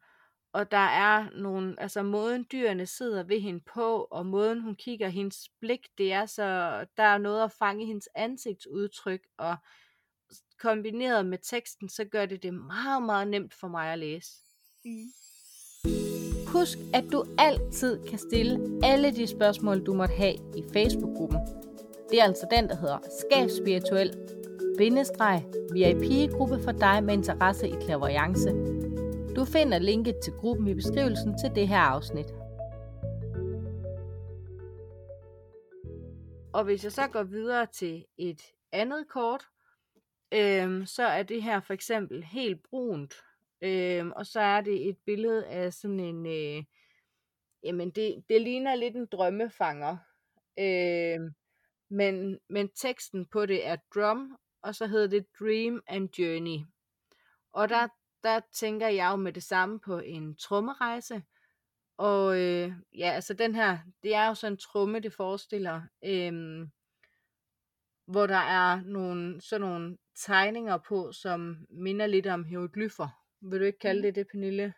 og 0.53 0.71
der 0.71 0.77
er 0.77 1.29
nogle, 1.29 1.79
altså 1.79 2.03
måden 2.03 2.45
dyrene 2.51 2.86
sidder 2.86 3.23
ved 3.23 3.39
hende 3.39 3.60
på, 3.60 4.07
og 4.12 4.25
måden 4.25 4.62
hun 4.62 4.75
kigger 4.75 5.10
hendes 5.10 5.49
blik, 5.60 5.88
det 5.97 6.13
er 6.13 6.25
så, 6.25 6.43
der 6.97 7.03
er 7.03 7.17
noget 7.17 7.43
at 7.43 7.51
fange 7.51 7.86
hendes 7.86 8.10
ansigtsudtryk, 8.15 9.27
og 9.38 9.57
kombineret 10.57 11.25
med 11.25 11.38
teksten, 11.38 11.89
så 11.89 12.05
gør 12.05 12.25
det 12.25 12.43
det 12.43 12.53
meget, 12.53 13.03
meget 13.03 13.27
nemt 13.27 13.53
for 13.53 13.67
mig 13.67 13.93
at 13.93 13.99
læse. 13.99 14.43
Mm. 14.86 15.13
Husk, 16.53 16.77
at 16.93 17.03
du 17.12 17.23
altid 17.38 17.99
kan 18.10 18.17
stille 18.17 18.79
alle 18.83 19.12
de 19.12 19.27
spørgsmål, 19.27 19.86
du 19.86 19.93
måtte 19.93 20.13
have 20.13 20.33
i 20.33 20.63
Facebook-gruppen. 20.73 21.39
Det 22.10 22.19
er 22.19 22.23
altså 22.23 22.47
den, 22.51 22.69
der 22.69 22.75
hedder 22.75 22.97
Skab 23.19 23.49
Spirituel 23.49 24.13
bindestreg 24.77 25.43
VIP-gruppe 25.73 26.60
for 26.63 26.71
dig 26.71 27.03
med 27.03 27.13
interesse 27.13 27.67
i 27.67 27.75
klaverjance 27.81 28.49
Du 29.36 29.45
finder 29.45 29.79
linket 29.79 30.15
til 30.23 30.33
gruppen 30.33 30.67
i 30.67 30.73
beskrivelsen 30.73 31.38
til 31.38 31.51
det 31.55 31.67
her 31.67 31.79
afsnit. 31.79 32.33
Og 36.53 36.63
hvis 36.63 36.83
jeg 36.83 36.91
så 36.91 37.07
går 37.07 37.23
videre 37.23 37.65
til 37.65 38.05
et 38.17 38.41
andet 38.71 39.07
kort, 39.10 39.43
øhm, 40.33 40.86
så 40.86 41.03
er 41.03 41.23
det 41.23 41.43
her 41.43 41.60
for 41.60 41.73
eksempel 41.73 42.23
helt 42.23 42.63
brunt. 42.69 43.13
Øhm, 43.61 44.11
og 44.11 44.25
så 44.25 44.39
er 44.39 44.61
det 44.61 44.89
et 44.89 44.97
billede 45.05 45.45
af 45.45 45.73
sådan 45.73 45.99
en, 45.99 46.25
øh, 46.25 46.63
jamen 47.63 47.91
det, 47.91 48.23
det 48.29 48.41
ligner 48.41 48.75
lidt 48.75 48.95
en 48.95 49.05
drømmefanger. 49.05 49.97
Øhm, 50.59 51.35
men, 51.89 52.39
men 52.49 52.69
teksten 52.69 53.25
på 53.25 53.45
det 53.45 53.67
er 53.67 53.75
drum, 53.95 54.37
og 54.61 54.75
så 54.75 54.87
hedder 54.87 55.07
det 55.07 55.27
Dream 55.39 55.81
and 55.87 56.09
Journey. 56.19 56.65
Og 57.53 57.69
der, 57.69 57.87
der 58.23 58.39
tænker 58.53 58.87
jeg 58.87 59.11
jo 59.11 59.15
med 59.15 59.33
det 59.33 59.43
samme 59.43 59.79
på 59.79 59.99
en 59.99 60.35
trommerejse. 60.35 61.23
Og 61.97 62.39
øh, 62.39 62.71
ja, 62.97 63.11
altså 63.11 63.33
den 63.33 63.55
her, 63.55 63.77
det 64.03 64.15
er 64.15 64.27
jo 64.27 64.33
sådan 64.33 64.53
en 64.53 64.57
tromme, 64.57 64.99
det 64.99 65.13
forestiller. 65.13 65.81
Øh, 66.05 66.67
hvor 68.07 68.27
der 68.27 68.37
er 68.37 68.81
nogle, 68.81 69.41
sådan 69.41 69.61
nogle 69.61 69.97
tegninger 70.15 70.77
på, 70.77 71.11
som 71.11 71.65
minder 71.69 72.07
lidt 72.07 72.27
om 72.27 72.43
hieroglyffer. 72.43 73.26
Vil 73.41 73.60
du 73.60 73.65
ikke 73.65 73.80
kalde 73.80 74.04
det 74.04 74.15
det, 74.15 74.28
Pernille? 74.32 74.73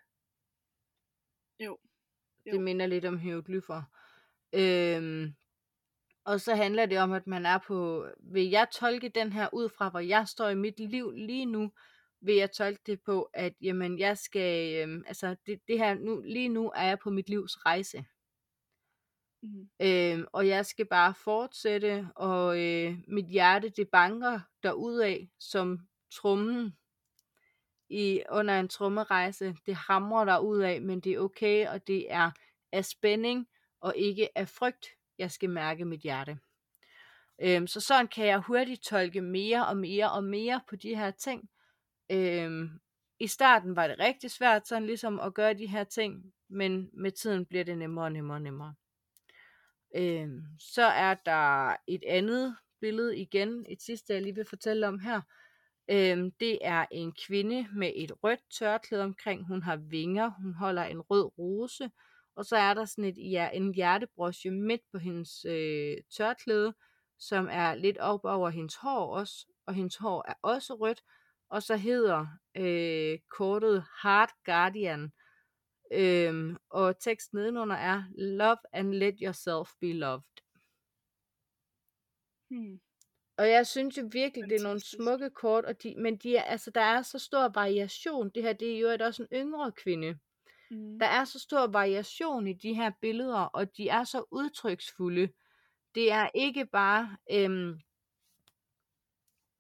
Jo. 1.60 1.78
jo. 2.46 2.52
Det 2.52 2.62
minder 2.62 2.86
lidt 2.86 3.06
om 3.06 3.18
hieroglyffer. 3.18 3.84
Øhm, 4.54 5.36
og 6.24 6.42
så 6.42 6.56
handler 6.56 6.86
det 6.86 7.00
om, 7.00 7.12
at 7.12 7.28
man 7.28 7.46
er 7.46 7.58
på, 7.58 8.08
vil 8.20 8.50
jeg 8.50 8.68
tolke 8.74 9.10
den 9.10 9.34
her 9.34 9.50
ud 9.54 9.70
fra, 9.70 9.90
hvor 9.90 10.00
jeg 10.00 10.28
står 10.28 10.50
i 10.50 10.56
mit 10.56 10.80
liv 10.80 11.12
lige 11.12 11.46
nu, 11.46 11.72
vil 12.22 12.36
jeg 12.36 12.52
tolke 12.52 12.82
det 12.86 13.02
på, 13.02 13.30
at 13.34 13.54
jamen, 13.62 14.00
jeg 14.00 14.18
skal, 14.18 14.76
øhm, 14.82 15.04
altså 15.08 15.36
det, 15.46 15.62
det 15.68 15.78
her, 15.78 15.94
nu, 15.94 16.22
lige 16.26 16.50
nu 16.50 16.72
er 16.76 16.88
jeg 16.88 17.00
på 17.00 17.10
mit 17.10 17.30
livs 17.30 17.66
rejse. 17.66 18.06
Mm. 19.42 19.70
Øhm, 19.82 20.26
og 20.34 20.48
jeg 20.48 20.66
skal 20.66 20.86
bare 20.86 21.14
fortsætte, 21.14 22.08
og 22.16 22.60
øh, 22.60 22.98
mit 23.08 23.26
hjerte, 23.26 23.70
det 23.70 23.90
banker 23.90 24.40
derudad 24.64 25.28
som 25.40 25.80
trummen 26.12 26.78
i, 27.90 28.22
under 28.30 28.60
en 28.60 28.68
trummerejse. 28.68 29.56
Det 29.66 29.76
hamrer 29.76 30.26
der 30.26 30.40
ud 30.40 30.60
af, 30.60 30.82
men 30.82 31.00
det 31.00 31.14
er 31.14 31.20
okay, 31.20 31.68
og 31.68 31.88
det 31.88 32.12
er 32.12 32.32
af 32.72 32.86
spænding, 32.86 33.48
og 33.82 33.94
ikke 33.98 34.38
af 34.38 34.50
frygt, 34.50 34.88
jeg 35.18 35.32
skal 35.32 35.50
mærke 35.50 35.86
mit 35.86 36.02
hjerte. 36.02 36.38
Øhm, 37.42 37.68
så 37.68 37.80
sådan 37.80 38.08
kan 38.08 38.28
jeg 38.28 38.40
hurtigt 38.40 38.84
tolke 38.84 39.22
mere 39.22 39.68
og 39.68 39.78
mere 39.78 40.12
og 40.12 40.24
mere 40.24 40.62
på 40.68 40.76
de 40.76 40.96
her 40.96 41.12
ting. 41.12 41.50
Øhm, 42.12 42.70
I 43.20 43.28
starten 43.28 43.76
var 43.76 43.88
det 43.88 44.00
rigtig 44.00 44.32
svært 44.32 44.68
sådan 44.68 44.86
ligesom 44.86 45.20
at 45.20 45.34
gøre 45.34 45.54
de 45.54 45.68
her 45.68 45.84
ting, 45.84 46.34
men 46.50 46.90
med 46.94 47.12
tiden 47.12 47.46
bliver 47.46 47.64
det 47.64 47.78
nemmere 47.78 48.06
og 48.06 48.12
nemmere 48.12 48.38
og 48.38 48.42
nemmere. 48.42 48.74
Øhm, 49.96 50.44
så 50.60 50.84
er 50.84 51.14
der 51.14 51.76
et 51.88 52.04
andet 52.08 52.56
billede 52.82 53.18
igen, 53.18 53.66
et 53.70 53.82
sidste 53.82 54.14
jeg 54.14 54.22
lige 54.22 54.36
vil 54.36 54.46
fortælle 54.46 54.88
om 54.88 55.00
her. 55.00 55.22
Øhm, 55.92 56.32
det 56.32 56.58
er 56.62 56.86
en 56.92 57.14
kvinde 57.28 57.68
med 57.74 57.92
et 57.96 58.24
rødt 58.24 58.40
tørklæde 58.60 59.04
omkring. 59.04 59.48
Hun 59.48 59.64
har 59.64 59.76
vinger, 59.76 60.30
hun 60.42 60.54
holder 60.54 60.84
en 60.84 61.02
rød 61.02 61.38
rose, 61.38 61.92
og 62.36 62.46
så 62.46 62.56
er 62.56 62.74
der 62.74 62.86
sådan 62.86 63.04
et, 63.04 63.18
ja, 63.32 63.50
en 63.54 63.74
hjertebrosje 63.74 64.52
midt 64.52 64.82
på 64.92 64.98
hendes 64.98 65.46
øh, 65.46 65.98
tørklæde, 66.18 66.74
som 67.20 67.48
er 67.52 67.76
lidt 67.76 67.98
op 67.98 68.26
over 68.26 68.50
hendes 68.50 68.76
hår 68.76 69.16
også, 69.16 69.48
og 69.66 69.74
hendes 69.74 69.98
hår 69.98 70.26
er 70.28 70.34
også 70.42 70.74
rødt, 70.74 71.02
og 71.50 71.64
så 71.64 71.78
hedder 71.78 72.28
øh, 72.56 73.20
kortet 73.30 73.86
Heart 74.04 74.30
Guardian, 74.46 75.12
øhm, 75.94 76.58
og 76.70 77.00
teksten 77.00 77.38
nedenunder 77.38 77.76
er 77.76 78.04
Love 78.18 78.58
and 78.74 78.94
let 78.94 79.16
yourself 79.22 79.70
be 79.82 79.94
loved. 79.94 80.24
Hmm. 82.50 82.80
Og 83.40 83.50
jeg 83.50 83.68
synes 83.68 83.98
jo 83.98 84.10
virkelig, 84.12 84.50
det 84.50 84.60
er 84.60 84.64
nogle 84.64 84.80
smukke 84.80 85.30
kort, 85.30 85.66
og 85.66 85.84
de, 85.84 85.96
men 85.98 86.18
de 86.18 86.36
er, 86.36 86.42
altså, 86.42 86.72
der 86.72 86.82
er 86.82 87.02
så 87.02 87.20
stor 87.20 87.48
variation. 87.48 88.30
Det 88.30 88.44
her 88.44 88.54
det 88.54 88.76
er 88.76 88.80
jo 88.80 89.06
også 89.06 89.24
en 89.24 89.28
yngre 89.34 89.72
kvinde. 89.72 90.18
Mm. 90.72 91.00
Der 91.00 91.06
er 91.06 91.24
så 91.24 91.40
stor 91.40 91.68
variation 91.68 92.48
i 92.48 92.54
de 92.54 92.74
her 92.74 92.92
billeder, 93.02 93.40
og 93.40 93.78
de 93.78 93.90
er 93.90 94.04
så 94.04 94.24
udtryksfulde. 94.32 95.30
Det 95.96 96.12
er 96.12 96.30
ikke 96.34 96.66
bare, 96.66 97.18
øhm, 97.32 97.80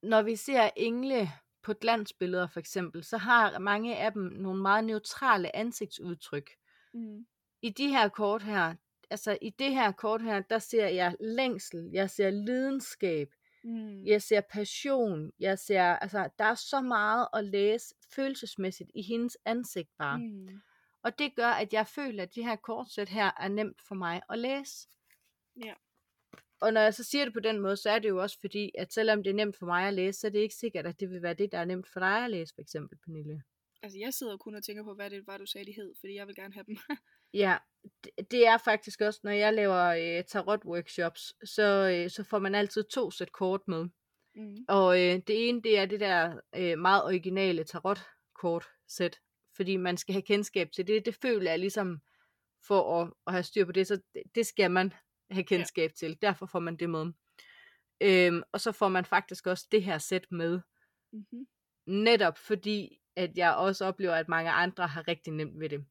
når 0.03 0.21
vi 0.21 0.35
ser 0.35 0.69
engle 0.75 1.31
på 1.61 1.73
glansbilleder 1.73 2.47
for 2.47 2.59
eksempel, 2.59 3.03
så 3.03 3.17
har 3.17 3.59
mange 3.59 3.97
af 3.97 4.11
dem 4.13 4.21
nogle 4.21 4.61
meget 4.61 4.83
neutrale 4.83 5.55
ansigtsudtryk. 5.55 6.49
Mm. 6.93 7.25
I 7.61 7.69
de 7.69 7.87
her 7.87 8.09
kort 8.09 8.43
her, 8.43 8.75
altså 9.09 9.37
i 9.41 9.49
det 9.49 9.71
her 9.71 9.91
kort 9.91 10.21
her, 10.21 10.39
der 10.39 10.59
ser 10.59 10.87
jeg 10.87 11.15
længsel, 11.19 11.89
jeg 11.93 12.09
ser 12.09 12.29
lidenskab, 12.29 13.29
mm. 13.63 14.05
jeg 14.05 14.21
ser 14.21 14.41
passion, 14.41 15.31
jeg 15.39 15.59
ser, 15.59 15.83
altså 15.83 16.29
der 16.37 16.45
er 16.45 16.55
så 16.55 16.81
meget 16.81 17.27
at 17.33 17.45
læse 17.45 17.95
følelsesmæssigt 18.13 18.91
i 18.95 19.01
hendes 19.01 19.37
ansigt 19.45 19.89
bare. 19.97 20.17
Mm. 20.17 20.61
Og 21.03 21.19
det 21.19 21.35
gør, 21.35 21.47
at 21.47 21.73
jeg 21.73 21.87
føler, 21.87 22.23
at 22.23 22.35
de 22.35 22.43
her 22.43 22.55
kortsæt 22.55 23.09
her 23.09 23.31
er 23.39 23.47
nemt 23.47 23.81
for 23.87 23.95
mig 23.95 24.21
at 24.29 24.39
læse. 24.39 24.87
Ja. 25.65 25.73
Og 26.61 26.73
når 26.73 26.81
jeg 26.81 26.93
så 26.93 27.03
siger 27.03 27.25
det 27.25 27.33
på 27.33 27.39
den 27.39 27.59
måde, 27.59 27.77
så 27.77 27.89
er 27.89 27.99
det 27.99 28.09
jo 28.09 28.21
også 28.21 28.39
fordi, 28.39 28.71
at 28.77 28.93
selvom 28.93 29.23
det 29.23 29.29
er 29.29 29.33
nemt 29.33 29.55
for 29.55 29.65
mig 29.65 29.87
at 29.87 29.93
læse, 29.93 30.19
så 30.19 30.27
er 30.27 30.31
det 30.31 30.39
ikke 30.39 30.55
sikkert, 30.55 30.85
at 30.85 30.99
det 30.99 31.09
vil 31.09 31.21
være 31.21 31.33
det, 31.33 31.51
der 31.51 31.57
er 31.57 31.65
nemt 31.65 31.87
for 31.87 31.99
dig 31.99 32.23
at 32.23 32.31
læse, 32.31 32.53
for 32.55 32.61
eksempel, 32.61 32.97
Pernille. 32.97 33.43
Altså, 33.81 33.99
jeg 33.99 34.13
sidder 34.13 34.37
kun 34.37 34.55
og 34.55 34.63
tænker 34.63 34.83
på, 34.83 34.93
hvad 34.93 35.09
det 35.09 35.27
var, 35.27 35.37
du 35.37 35.45
sagde, 35.45 35.67
de 35.67 35.71
hed, 35.71 35.93
fordi 35.99 36.15
jeg 36.15 36.27
vil 36.27 36.35
gerne 36.35 36.53
have 36.53 36.65
dem. 36.67 36.77
ja, 37.33 37.57
det, 38.31 38.47
er 38.47 38.57
faktisk 38.57 39.01
også, 39.01 39.19
når 39.23 39.31
jeg 39.31 39.53
laver 39.53 39.85
øh, 39.85 40.23
tarot-workshops, 40.27 41.33
så, 41.45 41.63
øh, 41.93 42.09
så 42.09 42.23
får 42.23 42.39
man 42.39 42.55
altid 42.55 42.83
to 42.83 43.11
sæt 43.11 43.31
kort 43.31 43.67
med. 43.67 43.87
Mm. 44.35 44.57
Og 44.67 44.99
øh, 45.01 45.15
det 45.27 45.49
ene, 45.49 45.61
det 45.61 45.79
er 45.79 45.85
det 45.85 45.99
der 45.99 46.39
øh, 46.55 46.79
meget 46.79 47.03
originale 47.03 47.63
tarot-kort-sæt, 47.63 49.19
fordi 49.55 49.77
man 49.77 49.97
skal 49.97 50.13
have 50.13 50.21
kendskab 50.21 50.71
til 50.71 50.87
det. 50.87 51.05
Det 51.05 51.15
føler 51.15 51.51
jeg 51.51 51.59
ligesom 51.59 52.01
for 52.67 53.01
at, 53.01 53.13
at 53.27 53.33
have 53.33 53.43
styr 53.43 53.65
på 53.65 53.71
det, 53.71 53.87
så 53.87 54.01
det, 54.13 54.23
det 54.35 54.45
skal 54.45 54.71
man 54.71 54.93
have 55.31 55.43
kendskab 55.43 55.89
ja. 55.89 55.93
til. 55.93 56.17
Derfor 56.21 56.45
får 56.45 56.59
man 56.59 56.77
det 56.77 56.89
med. 56.89 57.11
Øhm, 58.01 58.43
og 58.51 58.61
så 58.61 58.71
får 58.71 58.87
man 58.87 59.05
faktisk 59.05 59.47
også 59.47 59.67
det 59.71 59.83
her 59.83 59.97
sæt 59.97 60.31
med. 60.31 60.59
Mm-hmm. 61.13 61.47
Netop 61.87 62.37
fordi, 62.37 63.01
at 63.15 63.37
jeg 63.37 63.55
også 63.55 63.85
oplever, 63.85 64.15
at 64.15 64.29
mange 64.29 64.51
andre 64.51 64.87
har 64.87 65.07
rigtig 65.07 65.33
nemt 65.33 65.59
ved 65.59 65.69
det. 65.69 65.85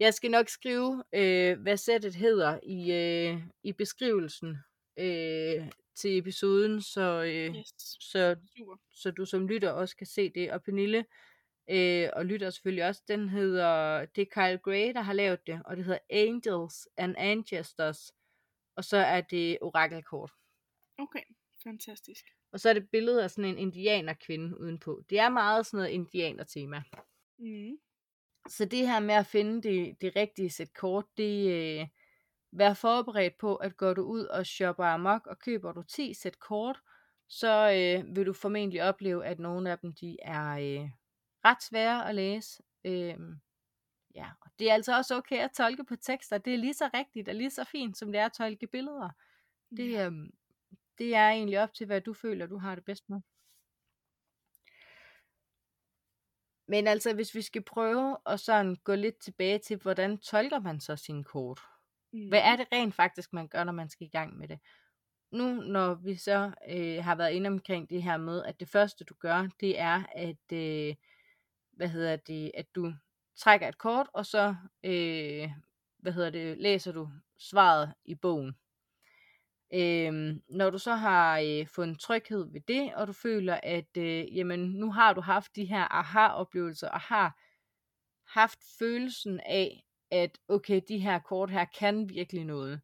Jeg 0.00 0.14
skal 0.14 0.30
nok 0.30 0.48
skrive, 0.48 1.04
øh, 1.12 1.60
hvad 1.60 1.76
sættet 1.76 2.14
hedder 2.14 2.60
i, 2.62 2.92
øh, 2.92 3.42
i 3.62 3.72
beskrivelsen 3.72 4.58
øh, 4.98 5.70
til 5.94 6.18
episoden, 6.18 6.82
så, 6.82 7.22
øh, 7.22 7.56
yes. 7.56 7.74
så, 8.00 8.36
så 8.90 9.10
du 9.10 9.24
som 9.24 9.48
lytter 9.48 9.70
også 9.70 9.96
kan 9.96 10.06
se 10.06 10.28
det. 10.28 10.52
Og 10.52 10.62
Pernille, 10.62 11.04
øh, 11.70 12.08
og 12.12 12.26
lytter 12.26 12.50
selvfølgelig 12.50 12.86
også, 12.86 13.02
den 13.08 13.28
hedder, 13.28 14.04
det 14.04 14.22
er 14.22 14.26
Kyle 14.26 14.58
Gray, 14.58 14.92
der 14.94 15.00
har 15.00 15.12
lavet 15.12 15.46
det, 15.46 15.62
og 15.64 15.76
det 15.76 15.84
hedder 15.84 16.00
Angels 16.10 16.88
and 16.96 17.14
Ancestors 17.18 18.12
og 18.78 18.84
så 18.84 18.96
er 18.96 19.20
det 19.20 19.58
orakelkort. 19.60 20.32
Okay, 20.98 21.22
fantastisk. 21.62 22.24
Og 22.52 22.60
så 22.60 22.68
er 22.68 22.72
det 22.72 22.90
billedet 22.90 23.20
af 23.20 23.30
sådan 23.30 23.50
en 23.50 23.58
indianerkvinde 23.58 24.60
udenpå. 24.60 25.02
Det 25.10 25.18
er 25.18 25.28
meget 25.28 25.66
sådan 25.66 25.78
noget 25.78 25.90
indianer-tema. 25.90 26.82
Mm. 27.38 27.78
Så 28.48 28.64
det 28.64 28.88
her 28.88 29.00
med 29.00 29.14
at 29.14 29.26
finde 29.26 29.62
det, 29.62 30.00
det 30.00 30.16
rigtige 30.16 30.50
sæt 30.50 30.74
kort, 30.74 31.04
det 31.16 31.50
øh, 31.50 31.86
vær 32.52 32.74
forberedt 32.74 33.38
på, 33.38 33.56
at 33.56 33.76
går 33.76 33.94
du 33.94 34.02
ud 34.02 34.24
og 34.24 34.46
shopper 34.46 34.84
amok, 34.84 35.26
og 35.26 35.38
køber 35.38 35.72
du 35.72 35.82
10 35.82 36.14
sæt 36.14 36.38
kort, 36.38 36.80
så 37.28 37.70
øh, 37.70 38.16
vil 38.16 38.26
du 38.26 38.32
formentlig 38.32 38.82
opleve, 38.82 39.26
at 39.26 39.38
nogle 39.38 39.70
af 39.70 39.78
dem 39.78 39.92
de 39.92 40.16
er 40.22 40.50
øh, 40.50 40.90
ret 41.44 41.62
svære 41.62 42.08
at 42.08 42.14
læse. 42.14 42.62
Øh, 42.84 43.18
Ja, 44.14 44.30
og 44.40 44.50
det 44.58 44.70
er 44.70 44.74
altså 44.74 44.96
også 44.96 45.16
okay 45.16 45.38
at 45.38 45.50
tolke 45.56 45.84
på 45.84 45.96
tekster. 45.96 46.38
Det 46.38 46.54
er 46.54 46.58
lige 46.58 46.74
så 46.74 46.90
rigtigt 46.94 47.28
og 47.28 47.34
lige 47.34 47.50
så 47.50 47.64
fint, 47.64 47.98
som 47.98 48.12
det 48.12 48.20
er 48.20 48.26
at 48.26 48.32
tolke 48.32 48.66
billeder. 48.66 49.10
Det, 49.76 49.92
ja. 49.92 50.06
øhm, 50.06 50.30
det 50.98 51.14
er 51.14 51.28
egentlig 51.28 51.60
op 51.60 51.74
til, 51.74 51.86
hvad 51.86 52.00
du 52.00 52.12
føler, 52.12 52.46
du 52.46 52.58
har 52.58 52.74
det 52.74 52.84
bedst 52.84 53.10
med. 53.10 53.20
Men 56.68 56.86
altså, 56.86 57.14
hvis 57.14 57.34
vi 57.34 57.42
skal 57.42 57.62
prøve 57.62 58.16
at 58.26 58.40
sådan 58.40 58.76
gå 58.76 58.94
lidt 58.94 59.18
tilbage 59.18 59.58
til, 59.58 59.76
hvordan 59.76 60.18
tolker 60.18 60.60
man 60.60 60.80
så 60.80 60.96
sine 60.96 61.24
kort? 61.24 61.60
Mm. 62.12 62.28
Hvad 62.28 62.40
er 62.40 62.56
det 62.56 62.66
rent 62.72 62.94
faktisk, 62.94 63.32
man 63.32 63.48
gør, 63.48 63.64
når 63.64 63.72
man 63.72 63.88
skal 63.88 64.06
i 64.06 64.10
gang 64.10 64.38
med 64.38 64.48
det? 64.48 64.58
Nu, 65.30 65.54
når 65.54 65.94
vi 65.94 66.16
så 66.16 66.52
øh, 66.68 67.04
har 67.04 67.14
været 67.14 67.32
inde 67.32 67.48
omkring 67.48 67.90
det 67.90 68.02
her 68.02 68.16
med, 68.16 68.44
at 68.44 68.60
det 68.60 68.68
første, 68.68 69.04
du 69.04 69.14
gør, 69.14 69.48
det 69.60 69.80
er, 69.80 70.02
at, 70.14 70.52
øh, 70.52 70.94
hvad 71.72 71.88
hedder 71.88 72.16
det, 72.16 72.50
at 72.54 72.66
du 72.74 72.92
trækker 73.36 73.68
et 73.68 73.78
kort, 73.78 74.06
og 74.12 74.26
så 74.26 74.56
øh, 74.84 75.50
hvad 75.98 76.12
hedder 76.12 76.30
det, 76.30 76.58
læser 76.58 76.92
du 76.92 77.10
svaret 77.38 77.94
i 78.04 78.14
bogen. 78.14 78.56
Øhm, 79.74 80.42
når 80.48 80.70
du 80.70 80.78
så 80.78 80.94
har 80.94 81.38
øh, 81.40 81.66
fundet 81.66 82.00
tryghed 82.00 82.52
ved 82.52 82.60
det, 82.60 82.94
og 82.94 83.06
du 83.06 83.12
føler, 83.12 83.60
at 83.62 83.96
øh, 83.96 84.36
jamen, 84.36 84.60
nu 84.60 84.92
har 84.92 85.12
du 85.12 85.20
haft 85.20 85.56
de 85.56 85.64
her 85.64 85.94
aha-oplevelser, 85.94 86.88
og 86.88 87.00
har 87.00 87.40
haft 88.40 88.58
følelsen 88.78 89.40
af, 89.40 89.84
at 90.10 90.38
okay, 90.48 90.80
de 90.88 90.98
her 90.98 91.18
kort 91.18 91.50
her 91.50 91.64
kan 91.78 92.08
virkelig 92.08 92.44
noget, 92.44 92.80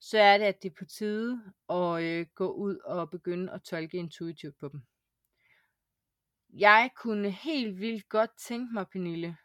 så 0.00 0.18
er 0.18 0.38
det, 0.38 0.44
at 0.44 0.62
det 0.62 0.70
er 0.70 0.74
på 0.78 0.84
tide 0.84 1.42
at 1.70 2.02
øh, 2.02 2.26
gå 2.34 2.50
ud 2.52 2.76
og 2.76 3.10
begynde 3.10 3.52
at 3.52 3.62
tolke 3.62 3.96
intuitivt 3.96 4.58
på 4.58 4.68
dem. 4.68 4.82
Jeg 6.52 6.90
kunne 6.96 7.30
helt 7.30 7.80
vildt 7.80 8.08
godt 8.08 8.30
tænke 8.38 8.74
mig, 8.74 8.86
Pernille, 8.92 9.36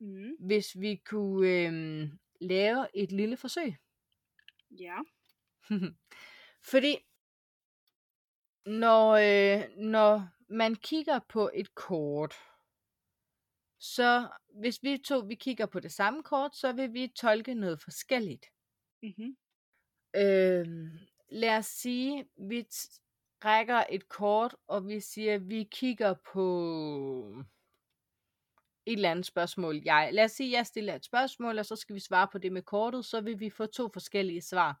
Mm. 0.00 0.36
hvis 0.40 0.80
vi 0.80 1.02
kunne 1.06 1.48
øh, 1.48 2.08
lave 2.40 2.86
et 2.94 3.12
lille 3.12 3.36
forsøg. 3.36 3.76
Ja. 4.70 4.96
Fordi 6.64 6.98
når, 8.66 9.10
øh, 9.10 9.76
når 9.76 10.28
man 10.48 10.74
kigger 10.74 11.20
på 11.28 11.50
et 11.54 11.74
kort, 11.74 12.34
så 13.78 14.28
hvis 14.60 14.82
vi 14.82 14.98
to 14.98 15.18
vi 15.18 15.34
kigger 15.34 15.66
på 15.66 15.80
det 15.80 15.92
samme 15.92 16.22
kort, 16.22 16.56
så 16.56 16.72
vil 16.72 16.92
vi 16.92 17.12
tolke 17.16 17.54
noget 17.54 17.80
forskelligt. 17.82 18.46
Mm-hmm. 19.02 19.36
Øh, 20.16 20.66
lad 21.28 21.56
os 21.56 21.66
sige, 21.66 22.28
vi 22.36 22.66
rækker 23.44 23.84
et 23.90 24.08
kort, 24.08 24.56
og 24.66 24.88
vi 24.88 25.00
siger, 25.00 25.38
vi 25.38 25.68
kigger 25.70 26.14
på 26.32 26.46
et 28.86 28.92
eller 28.92 29.10
andet 29.10 29.26
spørgsmål. 29.26 29.82
Jeg, 29.84 30.10
lad 30.12 30.24
os 30.24 30.32
sige, 30.32 30.52
jeg 30.52 30.66
stiller 30.66 30.94
et 30.94 31.04
spørgsmål, 31.04 31.58
og 31.58 31.66
så 31.66 31.76
skal 31.76 31.94
vi 31.94 32.00
svare 32.00 32.28
på 32.32 32.38
det 32.38 32.52
med 32.52 32.62
kortet, 32.62 33.04
så 33.04 33.20
vil 33.20 33.40
vi 33.40 33.50
få 33.50 33.66
to 33.66 33.88
forskellige 33.92 34.42
svar. 34.42 34.80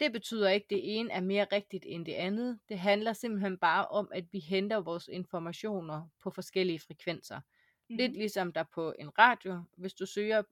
Det 0.00 0.12
betyder 0.12 0.48
ikke, 0.50 0.64
at 0.64 0.70
det 0.70 0.98
ene 0.98 1.10
er 1.12 1.20
mere 1.20 1.46
rigtigt 1.52 1.84
end 1.88 2.06
det 2.06 2.12
andet. 2.14 2.60
Det 2.68 2.78
handler 2.78 3.12
simpelthen 3.12 3.58
bare 3.58 3.86
om, 3.86 4.08
at 4.14 4.32
vi 4.32 4.38
henter 4.38 4.76
vores 4.76 5.08
informationer 5.08 6.08
på 6.22 6.30
forskellige 6.30 6.78
frekvenser. 6.80 7.36
Mm-hmm. 7.36 7.96
Lidt 7.96 8.12
ligesom 8.12 8.52
der 8.52 8.62
på 8.74 8.94
en 8.98 9.18
radio. 9.18 9.62
Hvis 9.76 9.94
du 9.94 10.06
søger, 10.06 10.42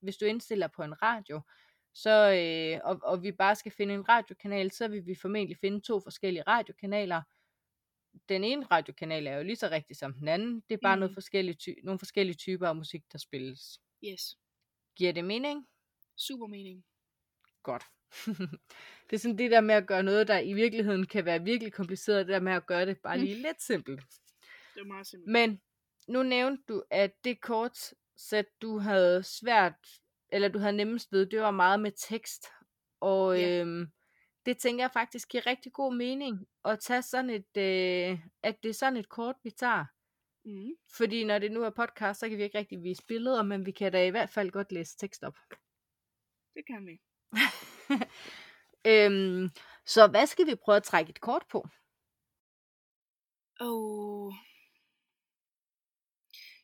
hvis 0.00 0.16
du 0.16 0.24
indstiller 0.24 0.66
på 0.66 0.82
en 0.82 1.02
radio, 1.02 1.40
så, 1.94 2.10
øh, 2.32 2.80
og, 2.90 3.00
og 3.02 3.22
vi 3.22 3.32
bare 3.32 3.56
skal 3.56 3.72
finde 3.72 3.94
en 3.94 4.08
radiokanal, 4.08 4.70
så 4.70 4.88
vil 4.88 5.06
vi 5.06 5.14
formentlig 5.14 5.56
finde 5.58 5.80
to 5.80 6.00
forskellige 6.00 6.42
radiokanaler. 6.42 7.22
Den 8.28 8.44
ene 8.44 8.66
radiokanal 8.70 9.26
er 9.26 9.36
jo 9.36 9.42
lige 9.42 9.56
så 9.56 9.68
rigtig 9.68 9.96
som 9.96 10.14
den 10.14 10.28
anden. 10.28 10.60
Det 10.68 10.74
er 10.74 10.78
bare 10.82 10.96
mm. 10.96 11.00
noget 11.00 11.10
Mm. 11.10 11.14
forskellige 11.14 11.54
ty- 11.54 11.80
nogle 11.82 11.98
forskellige 11.98 12.36
typer 12.36 12.68
af 12.68 12.76
musik, 12.76 13.12
der 13.12 13.18
spilles. 13.18 13.80
Yes. 14.04 14.38
Giver 14.96 15.12
det 15.12 15.24
mening? 15.24 15.68
Super 16.16 16.46
mening. 16.46 16.84
Godt. 17.62 17.82
det 19.10 19.12
er 19.12 19.16
sådan 19.18 19.38
det 19.38 19.50
der 19.50 19.60
med 19.60 19.74
at 19.74 19.86
gøre 19.86 20.02
noget, 20.02 20.28
der 20.28 20.38
i 20.38 20.52
virkeligheden 20.52 21.06
kan 21.06 21.24
være 21.24 21.42
virkelig 21.44 21.72
kompliceret, 21.72 22.26
det 22.26 22.32
der 22.32 22.40
med 22.40 22.52
at 22.52 22.66
gøre 22.66 22.86
det 22.86 22.98
bare 23.02 23.16
Mm. 23.16 23.22
lige 23.22 23.42
lidt 23.42 23.62
simpelt. 23.62 24.00
Det 24.74 24.80
er 24.80 24.84
meget 24.84 25.06
simpelt. 25.06 25.32
Men 25.32 25.60
nu 26.08 26.22
nævnte 26.22 26.62
du, 26.68 26.82
at 26.90 27.24
det 27.24 27.40
kortsæt, 27.40 28.46
du 28.62 28.78
havde 28.78 29.22
svært, 29.22 29.74
eller 30.32 30.48
du 30.48 30.58
havde 30.58 30.72
nemmest 30.76 31.12
ved, 31.12 31.26
det 31.26 31.40
var 31.40 31.50
meget 31.50 31.80
med 31.80 31.92
tekst. 31.96 32.46
Og 33.00 33.38
Ja. 33.40 33.60
øhm, 33.60 33.86
det 34.46 34.58
tænker 34.58 34.84
jeg 34.84 34.90
faktisk 34.92 35.28
giver 35.28 35.46
rigtig 35.46 35.72
god 35.72 35.94
mening 35.94 36.46
at 36.64 36.80
tage 36.80 37.02
sådan 37.02 37.30
et, 37.30 37.56
øh, 37.56 38.18
at 38.42 38.62
det 38.62 38.68
er 38.68 38.72
sådan 38.74 38.96
et 38.96 39.08
kort, 39.08 39.36
vi 39.44 39.50
tager. 39.50 39.84
Mm. 40.44 40.70
Fordi 40.96 41.24
når 41.24 41.38
det 41.38 41.52
nu 41.52 41.62
er 41.62 41.70
podcast, 41.70 42.20
så 42.20 42.28
kan 42.28 42.38
vi 42.38 42.42
ikke 42.42 42.58
rigtig 42.58 42.82
vise 42.82 43.02
billeder, 43.08 43.42
men 43.42 43.66
vi 43.66 43.70
kan 43.70 43.92
da 43.92 44.06
i 44.06 44.10
hvert 44.10 44.30
fald 44.30 44.50
godt 44.50 44.72
læse 44.72 44.96
tekst 44.96 45.22
op. 45.24 45.36
Det 46.54 46.66
kan 46.66 46.86
vi. 46.86 47.00
øhm, 48.86 49.50
så 49.86 50.06
hvad 50.06 50.26
skal 50.26 50.46
vi 50.46 50.54
prøve 50.54 50.76
at 50.76 50.82
trække 50.82 51.10
et 51.10 51.20
kort 51.20 51.44
på? 51.50 51.68
Og... 53.60 54.32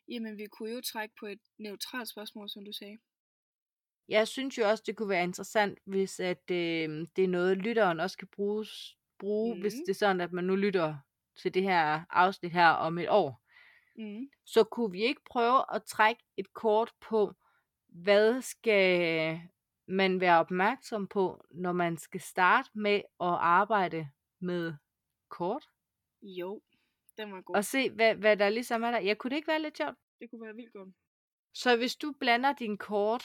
Jamen, 0.08 0.38
vi 0.38 0.46
kunne 0.46 0.70
jo 0.70 0.80
trække 0.80 1.14
på 1.20 1.26
et 1.26 1.40
neutralt 1.58 2.08
spørgsmål, 2.08 2.48
som 2.50 2.64
du 2.64 2.72
sagde. 2.72 2.98
Jeg 4.08 4.28
synes 4.28 4.58
jo 4.58 4.68
også, 4.68 4.84
det 4.86 4.96
kunne 4.96 5.08
være 5.08 5.22
interessant, 5.22 5.78
hvis 5.84 6.20
at, 6.20 6.50
øh, 6.50 7.06
det 7.16 7.24
er 7.24 7.28
noget, 7.28 7.58
lytteren 7.58 8.00
også 8.00 8.18
kan 8.18 8.28
bruges, 8.28 8.96
bruge, 9.18 9.54
mm. 9.54 9.60
hvis 9.60 9.72
det 9.72 9.88
er 9.88 9.94
sådan, 9.94 10.20
at 10.20 10.32
man 10.32 10.44
nu 10.44 10.56
lytter 10.56 10.96
til 11.36 11.54
det 11.54 11.62
her 11.62 12.04
afsnit 12.10 12.52
her 12.52 12.68
om 12.68 12.98
et 12.98 13.08
år. 13.08 13.44
Mm. 13.96 14.28
Så 14.44 14.64
kunne 14.64 14.92
vi 14.92 15.02
ikke 15.02 15.20
prøve 15.30 15.74
at 15.74 15.82
trække 15.84 16.22
et 16.36 16.54
kort 16.54 16.92
på, 17.00 17.32
hvad 17.88 18.42
skal 18.42 19.40
man 19.88 20.20
være 20.20 20.38
opmærksom 20.38 21.06
på, 21.06 21.44
når 21.50 21.72
man 21.72 21.96
skal 21.96 22.20
starte 22.20 22.70
med 22.74 22.96
at 23.20 23.36
arbejde 23.40 24.08
med 24.40 24.74
kort? 25.28 25.68
Jo, 26.22 26.62
den 27.16 27.32
var 27.32 27.40
god. 27.40 27.56
Og 27.56 27.64
se, 27.64 27.90
hvad, 27.90 28.14
hvad 28.14 28.36
der 28.36 28.48
ligesom 28.48 28.82
er 28.82 28.90
der. 28.90 28.98
Jeg 28.98 29.18
kunne 29.18 29.30
det 29.30 29.36
ikke 29.36 29.48
være 29.48 29.62
lidt 29.62 29.76
sjovt? 29.76 29.96
Det 30.20 30.30
kunne 30.30 30.46
være 30.46 30.54
vildt 30.54 30.72
godt. 30.72 30.88
Så 31.54 31.76
hvis 31.76 31.96
du 31.96 32.14
blander 32.20 32.52
din 32.52 32.78
kort, 32.78 33.24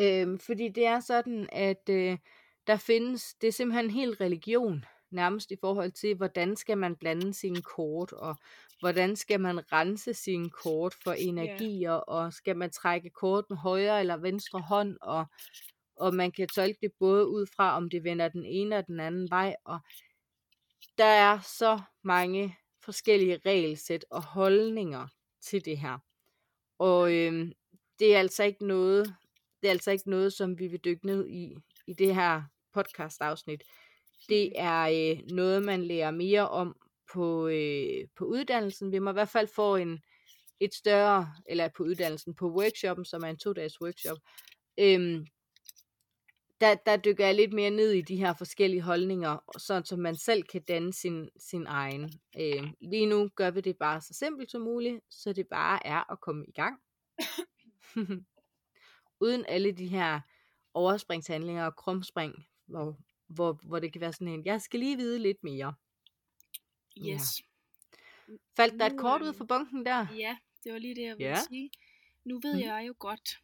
øh, 0.00 0.38
fordi 0.38 0.68
det 0.68 0.86
er 0.86 1.00
sådan, 1.00 1.48
at 1.52 1.88
øh, 1.90 2.18
der 2.66 2.76
findes, 2.76 3.34
det 3.34 3.48
er 3.48 3.52
simpelthen 3.52 3.84
en 3.84 3.90
hel 3.90 4.14
religion, 4.14 4.84
nærmest 5.10 5.50
i 5.50 5.56
forhold 5.60 5.92
til, 5.92 6.14
hvordan 6.16 6.56
skal 6.56 6.78
man 6.78 6.96
blande 6.96 7.34
sine 7.34 7.62
kort, 7.62 8.12
og 8.12 8.36
hvordan 8.80 9.16
skal 9.16 9.40
man 9.40 9.72
rense 9.72 10.14
sine 10.14 10.50
kort 10.50 10.94
for 11.04 11.12
energier, 11.12 11.92
og 11.92 12.32
skal 12.32 12.56
man 12.56 12.70
trække 12.70 13.10
kort 13.10 13.44
med 13.50 13.56
højre 13.56 14.00
eller 14.00 14.16
venstre 14.16 14.60
hånd, 14.60 14.96
og, 15.00 15.26
og 15.96 16.14
man 16.14 16.32
kan 16.32 16.48
tolke 16.48 16.78
det 16.82 16.92
både 16.98 17.26
ud 17.28 17.46
fra, 17.56 17.76
om 17.76 17.90
det 17.90 18.04
vender 18.04 18.28
den 18.28 18.44
ene 18.44 18.76
og 18.76 18.86
den 18.86 19.00
anden 19.00 19.30
vej, 19.30 19.56
og 19.64 19.78
der 20.98 21.04
er 21.04 21.40
så 21.40 21.80
mange 22.04 22.56
forskellige 22.84 23.40
regelsæt 23.46 24.04
og 24.10 24.22
holdninger 24.22 25.06
til 25.40 25.64
det 25.64 25.78
her. 25.78 25.98
Og 26.78 27.14
øhm, 27.14 27.52
det 27.98 28.14
er 28.14 28.18
altså 28.18 28.44
ikke 28.44 28.66
noget, 28.66 29.14
det 29.60 29.66
er 29.68 29.70
altså 29.70 29.90
ikke 29.90 30.10
noget, 30.10 30.32
som 30.32 30.58
vi 30.58 30.66
vil 30.66 30.80
dykke 30.84 31.06
ned 31.06 31.28
i 31.28 31.56
i 31.86 31.92
det 31.92 32.14
her 32.14 32.42
podcast 32.74 33.20
afsnit. 33.20 33.62
Det 34.28 34.52
er 34.56 34.82
øh, 34.82 35.22
noget, 35.30 35.62
man 35.62 35.84
lærer 35.84 36.10
mere 36.10 36.48
om 36.48 36.76
på, 37.12 37.48
øh, 37.48 38.08
på 38.16 38.24
uddannelsen. 38.24 38.92
Vi 38.92 38.98
må 38.98 39.10
i 39.10 39.12
hvert 39.12 39.28
fald 39.28 39.48
få 39.48 39.76
en, 39.76 40.00
et 40.60 40.74
større, 40.74 41.32
eller 41.48 41.68
på 41.76 41.82
uddannelsen, 41.82 42.34
på 42.34 42.50
workshoppen, 42.50 43.04
som 43.04 43.22
er 43.22 43.28
en 43.28 43.38
to-dages 43.38 43.80
workshop. 43.80 44.18
Øhm, 44.78 45.26
der, 46.60 46.74
der 46.74 46.96
dykker 46.96 47.26
jeg 47.26 47.34
lidt 47.34 47.52
mere 47.52 47.70
ned 47.70 47.92
i 47.92 48.00
de 48.00 48.16
her 48.16 48.34
forskellige 48.34 48.82
holdninger, 48.82 49.38
sådan 49.58 49.84
så 49.84 49.96
man 49.96 50.16
selv 50.16 50.42
kan 50.42 50.62
danne 50.62 50.92
sin, 50.92 51.28
sin 51.36 51.66
egen. 51.66 52.12
Øh, 52.40 52.72
lige 52.80 53.06
nu 53.06 53.28
gør 53.34 53.50
vi 53.50 53.60
det 53.60 53.76
bare 53.76 54.00
så 54.00 54.14
simpelt 54.14 54.50
som 54.50 54.60
muligt, 54.60 55.00
så 55.10 55.32
det 55.32 55.46
bare 55.46 55.86
er 55.86 56.12
at 56.12 56.20
komme 56.20 56.44
i 56.48 56.52
gang. 56.52 56.80
Uden 59.20 59.44
alle 59.48 59.72
de 59.72 59.86
her 59.86 60.20
overspringshandlinger 60.74 61.66
og 61.66 61.76
krumspring, 61.76 62.46
hvor, 62.66 62.96
hvor, 63.28 63.52
hvor 63.62 63.78
det 63.78 63.92
kan 63.92 64.00
være 64.00 64.12
sådan 64.12 64.28
en, 64.28 64.44
jeg 64.46 64.62
skal 64.62 64.80
lige 64.80 64.96
vide 64.96 65.18
lidt 65.18 65.44
mere. 65.44 65.74
Ja. 66.96 67.14
Yes. 67.14 67.42
Faldt 68.56 68.80
der 68.80 68.86
et 68.86 68.98
kort 68.98 69.22
ud 69.22 69.26
øhm, 69.28 69.36
fra 69.36 69.44
bunken 69.44 69.86
der? 69.86 70.06
Ja, 70.14 70.38
det 70.64 70.72
var 70.72 70.78
lige 70.78 70.94
det, 70.94 71.02
jeg 71.02 71.18
ville 71.18 71.28
Ja. 71.30 71.36
sige. 71.48 71.70
Nu 72.24 72.40
ved 72.40 72.54
Mhm. 72.54 72.62
jeg 72.62 72.84
jo 72.88 72.94
godt, 72.98 73.42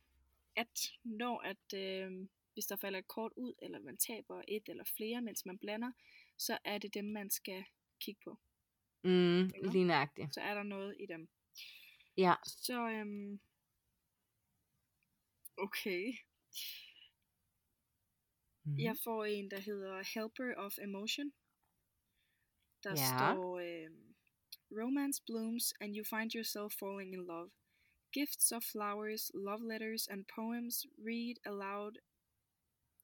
at 0.56 0.92
når 1.04 1.38
at, 1.40 1.74
øh, 1.74 2.28
hvis 2.52 2.66
der 2.66 2.76
falder 2.76 2.98
et 2.98 3.08
kort 3.08 3.32
ud, 3.36 3.54
eller 3.62 3.78
man 3.78 3.96
taber 3.96 4.42
et 4.48 4.62
eller 4.68 4.84
flere, 4.96 5.22
mens 5.22 5.46
man 5.46 5.58
blander, 5.58 5.92
så 6.36 6.58
er 6.64 6.78
det 6.78 6.94
dem, 6.94 7.04
man 7.04 7.30
skal 7.30 7.64
kigge 8.00 8.20
på. 8.24 8.38
Mm, 9.02 9.50
lige 9.72 9.84
nøjagtigt. 9.84 10.34
Så 10.34 10.40
er 10.40 10.54
der 10.54 10.62
noget 10.62 10.96
i 11.00 11.06
dem. 11.06 11.28
Ja. 12.16 12.34
Så, 12.46 12.88
øhm, 12.88 13.40
okay. 15.56 16.12
Mm. 18.64 18.78
Jeg 18.78 18.96
får 19.04 19.24
en, 19.24 19.50
der 19.50 19.60
hedder 19.60 20.02
Helper 20.14 20.54
of 20.56 20.78
Emotion. 20.78 21.32
Der 22.84 22.94
Ja. 22.94 23.18
står, 23.18 23.58
øhm, 23.58 24.14
Romance 24.70 25.22
blooms 25.26 25.72
and 25.80 25.96
you 25.96 26.04
find 26.04 26.30
yourself 26.34 26.72
falling 26.78 27.12
in 27.14 27.26
love. 27.26 27.50
Gifts 28.12 28.52
of 28.52 28.62
flowers, 28.64 29.30
love 29.34 29.62
letters 29.72 30.06
and 30.08 30.24
poems 30.36 30.86
read 30.98 31.36
aloud. 31.44 31.94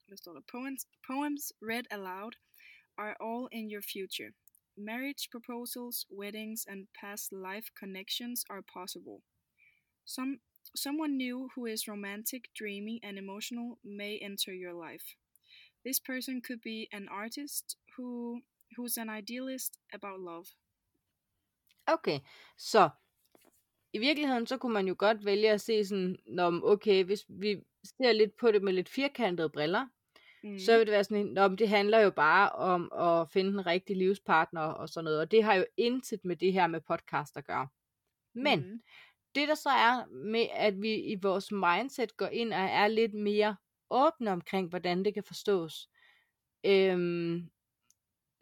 Hvad 0.07 0.17
står 0.17 0.33
der? 0.33 0.41
Poems, 0.41 0.87
poems 1.07 1.53
read 1.63 1.87
aloud 1.91 2.35
are 2.97 3.15
all 3.21 3.49
in 3.53 3.71
your 3.73 3.83
future. 3.83 4.33
Marriage 4.77 5.29
proposals, 5.31 6.07
weddings, 6.11 6.67
and 6.67 6.89
past 7.01 7.33
life 7.33 7.69
connections 7.75 8.45
are 8.51 8.63
possible. 8.63 9.23
Some 10.07 10.41
someone 10.77 11.17
new 11.17 11.49
who 11.55 11.67
is 11.67 11.89
romantic, 11.89 12.43
dreamy, 12.55 13.01
and 13.03 13.19
emotional 13.19 13.79
may 13.83 14.19
enter 14.19 14.53
your 14.55 14.75
life. 14.75 15.17
This 15.87 16.01
person 16.01 16.43
could 16.47 16.61
be 16.63 16.87
an 16.93 17.09
artist 17.09 17.77
who 17.97 18.41
who's 18.79 19.01
an 19.01 19.19
idealist 19.19 19.73
about 19.93 20.21
love. 20.21 20.45
Okay, 21.87 22.21
så 22.59 22.91
i 23.93 23.99
virkeligheden, 23.99 24.47
så 24.47 24.57
kunne 24.59 24.73
man 24.73 24.89
jo 24.89 24.95
godt 24.99 25.25
vælge 25.25 25.51
at 25.51 25.61
se 25.61 25.85
sådan, 25.85 26.17
Nå, 26.27 26.61
okay, 26.65 27.05
hvis 27.05 27.25
vi 27.29 27.57
ser 27.85 28.13
lidt 28.13 28.37
på 28.37 28.53
det 28.53 28.63
med 28.63 28.73
lidt 28.73 28.89
firkantede 28.89 29.51
briller, 29.51 29.87
Mm. 30.43 30.59
så 30.59 30.77
vil 30.79 30.87
det 30.87 30.93
være 30.93 31.05
sådan 31.05 31.27
Nå, 31.27 31.49
det 31.49 31.69
handler 31.69 31.99
jo 31.99 32.11
bare 32.11 32.51
om 32.51 32.93
at 32.93 33.29
finde 33.31 33.51
en 33.51 33.67
rigtig 33.67 33.97
livspartner 33.97 34.61
og 34.61 34.89
sådan 34.89 35.05
noget, 35.05 35.21
og 35.21 35.31
det 35.31 35.45
har 35.45 35.55
jo 35.55 35.65
intet 35.77 36.25
med 36.25 36.37
det 36.37 36.53
her 36.53 36.67
med 36.67 36.81
podcast 36.81 37.37
at 37.37 37.45
gøre. 37.47 37.69
Men 38.35 38.61
Mm. 38.73 38.83
det 39.35 39.49
der 39.49 39.55
så 39.55 39.69
er 39.69 40.07
med, 40.07 40.47
at 40.53 40.83
vi 40.83 40.95
i 40.95 41.15
vores 41.23 41.53
mindset 41.53 42.17
går 42.17 42.27
ind 42.27 42.53
og 42.53 42.61
er 42.61 42.89
lidt 42.89 43.15
mere 43.15 43.57
åbne 43.91 44.31
omkring, 44.33 44.69
hvordan 44.69 45.05
det 45.05 45.15
kan 45.15 45.25
forstås, 45.25 45.91
øhm, 46.65 47.51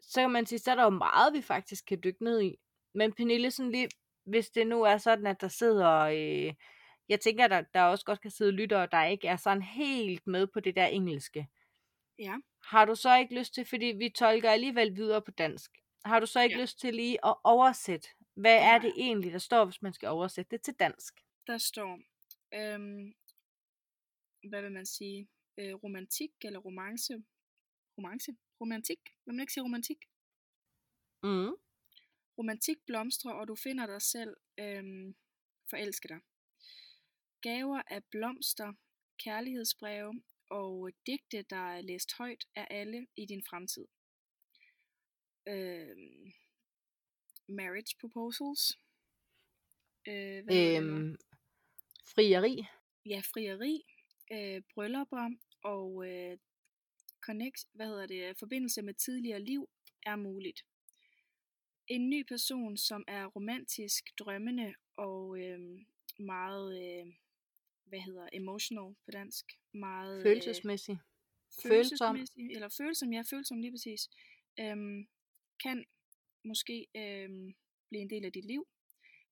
så 0.01 0.21
kan 0.21 0.31
man 0.31 0.45
sige, 0.45 0.59
så 0.59 0.71
er 0.71 0.75
der 0.75 0.83
jo 0.83 0.89
meget, 0.89 1.33
vi 1.33 1.41
faktisk 1.41 1.85
kan 1.85 2.01
dykke 2.03 2.23
ned 2.23 2.41
i. 2.41 2.55
Men 2.93 3.13
Pernille, 3.13 3.51
sådan 3.51 3.71
lige, 3.71 3.89
hvis 4.23 4.49
det 4.49 4.67
nu 4.67 4.83
er 4.83 4.97
sådan, 4.97 5.27
at 5.27 5.41
der 5.41 5.47
sidder, 5.47 5.99
øh, 5.99 6.53
jeg 7.09 7.19
tænker, 7.19 7.47
der, 7.47 7.61
der 7.61 7.81
også 7.83 8.05
godt 8.05 8.21
kan 8.21 8.31
sidde 8.31 8.51
lyttere, 8.51 8.87
der 8.91 9.05
ikke 9.05 9.27
er 9.27 9.35
sådan 9.35 9.61
helt 9.61 10.27
med 10.27 10.47
på 10.47 10.59
det 10.59 10.75
der 10.75 10.85
engelske. 10.85 11.47
Ja. 12.19 12.35
Har 12.63 12.85
du 12.85 12.95
så 12.95 13.17
ikke 13.17 13.35
lyst 13.35 13.53
til, 13.53 13.65
fordi 13.65 13.85
vi 13.85 14.09
tolker 14.09 14.51
alligevel 14.51 14.95
videre 14.95 15.21
på 15.21 15.31
dansk, 15.31 15.71
har 16.05 16.19
du 16.19 16.25
så 16.25 16.41
ikke 16.41 16.55
Ja. 16.55 16.61
lyst 16.61 16.79
til 16.79 16.93
lige 16.95 17.25
at 17.25 17.35
oversætte, 17.43 18.07
hvad 18.33 18.53
Det 18.55 18.61
er 18.63 18.77
det 18.77 18.93
egentlig, 18.97 19.31
der 19.33 19.39
står, 19.39 19.65
hvis 19.65 19.81
man 19.81 19.93
skal 19.93 20.09
oversætte 20.09 20.51
det 20.51 20.61
til 20.61 20.73
dansk? 20.73 21.13
Der 21.47 21.57
står, 21.57 21.99
øhm, 22.53 23.13
hvad 24.49 24.61
vil 24.61 24.71
man 24.71 24.85
sige, 24.85 25.27
øh, 25.59 25.73
romantik 25.73 26.31
eller 26.41 26.59
romance. 26.59 27.13
Romance? 27.97 28.31
Romantik? 28.61 28.99
Vil 29.25 29.33
man 29.33 29.39
ikke 29.39 29.53
sige 29.53 29.63
romantik? 29.63 29.97
Mm. 31.23 31.53
Romantik 32.37 32.77
blomstrer, 32.85 33.31
og 33.31 33.47
du 33.47 33.55
finder 33.55 33.85
dig 33.85 34.01
selv 34.01 34.37
øhm, 34.59 35.15
forelske 35.69 36.07
dig. 36.07 36.19
Gaver 37.41 37.81
af 37.87 38.03
blomster, 38.03 38.73
kærlighedsbreve 39.23 40.21
og 40.49 40.91
digte, 41.05 41.41
der 41.41 41.75
er 41.75 41.81
læst 41.81 42.17
højt, 42.17 42.45
er 42.55 42.65
alle 42.65 43.07
i 43.15 43.25
din 43.25 43.43
fremtid. 43.49 43.85
Øhm, 45.47 46.33
marriage 47.47 47.95
proposals. 47.99 48.79
Øh, 50.07 50.43
hvad? 50.43 50.77
Øhm, 50.77 51.15
frieri. 52.05 52.67
ja, 53.05 53.21
frieri, 53.33 53.83
øh, 54.31 54.61
bryllupper 54.73 55.29
og 55.63 56.07
øh, 56.07 56.37
connect, 57.21 57.65
hvad 57.73 57.87
hedder 57.87 58.05
det, 58.05 58.39
forbindelse 58.39 58.81
med 58.81 58.93
tidligere 58.93 59.39
liv 59.39 59.69
er 60.05 60.15
muligt. 60.15 60.65
En 61.87 62.09
ny 62.09 62.23
person, 62.27 62.77
som 62.77 63.03
er 63.07 63.25
romantisk, 63.25 64.03
drømmende 64.19 64.73
og 64.95 65.39
øh, 65.39 65.59
meget, 66.19 66.69
øh, 66.83 67.13
hvad 67.85 67.99
hedder, 67.99 68.29
emotional 68.33 68.95
på 69.05 69.11
dansk, 69.11 69.45
meget 69.71 70.17
øh, 70.17 70.23
følsom. 71.63 72.15
følelsesmæssig, 72.15 72.51
eller 72.55 72.69
følsom, 72.77 73.13
ja, 73.13 73.21
følsom 73.29 73.59
lige 73.59 73.71
præcis, 73.71 74.09
øhm, 74.59 75.07
kan 75.63 75.85
måske 76.43 76.87
øhm, 76.95 77.55
blive 77.89 78.01
en 78.01 78.09
del 78.09 78.25
af 78.25 78.31
dit 78.31 78.45
liv. 78.45 78.67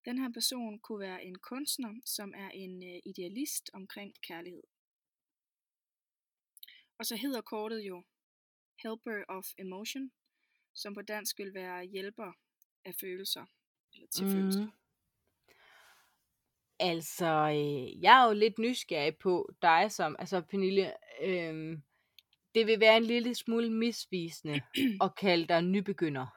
Den 0.06 0.18
her 0.18 0.30
person 0.34 0.80
kunne 0.80 1.00
være 1.00 1.26
en 1.26 1.36
kunstner, 1.36 1.94
som 2.06 2.34
er 2.38 2.50
en 2.50 2.84
øh, 2.84 3.00
idealist 3.06 3.70
omkring 3.74 4.14
kærlighed. 4.28 4.64
Og 7.00 7.06
så 7.06 7.16
hedder 7.16 7.42
kortet 7.42 7.82
jo 7.82 8.04
Helper 8.84 9.24
of 9.28 9.46
Emotion, 9.58 10.12
som 10.74 10.94
på 10.94 11.02
dansk 11.02 11.38
vil 11.38 11.54
være 11.54 11.86
hjælper 11.86 12.32
af 12.86 12.96
følelser, 12.96 13.46
eller 13.94 14.08
til 14.08 14.26
mm. 14.26 14.32
følelser. 14.32 14.68
Altså, 16.80 17.26
øh, 17.26 18.04
jeg 18.04 18.22
er 18.24 18.28
jo 18.28 18.34
lidt 18.34 18.60
nysgerrig 18.60 19.18
på 19.18 19.50
dig 19.62 19.92
som, 19.92 20.16
altså 20.20 20.42
Pernille, 20.42 20.94
øh, 21.22 21.78
det 22.56 22.68
vil 22.68 22.80
være 22.80 22.98
en 22.98 23.04
lille 23.06 23.36
smule 23.36 23.70
misvisende 23.72 24.62
at 25.06 25.16
kalde 25.16 25.48
dig 25.48 25.62
nybegynder. 25.62 26.28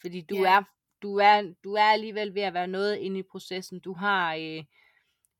Fordi 0.00 0.20
du, 0.20 0.34
Ja. 0.36 0.56
er, 0.56 0.62
du, 1.02 1.16
er, 1.16 1.54
du 1.64 1.74
er 1.74 1.84
alligevel 1.84 2.34
ved 2.34 2.42
at 2.42 2.54
være 2.54 2.66
noget 2.66 2.96
inde 2.96 3.20
i 3.20 3.22
processen. 3.30 3.80
Du 3.80 3.92
har 3.92 4.34
øh, 4.34 4.64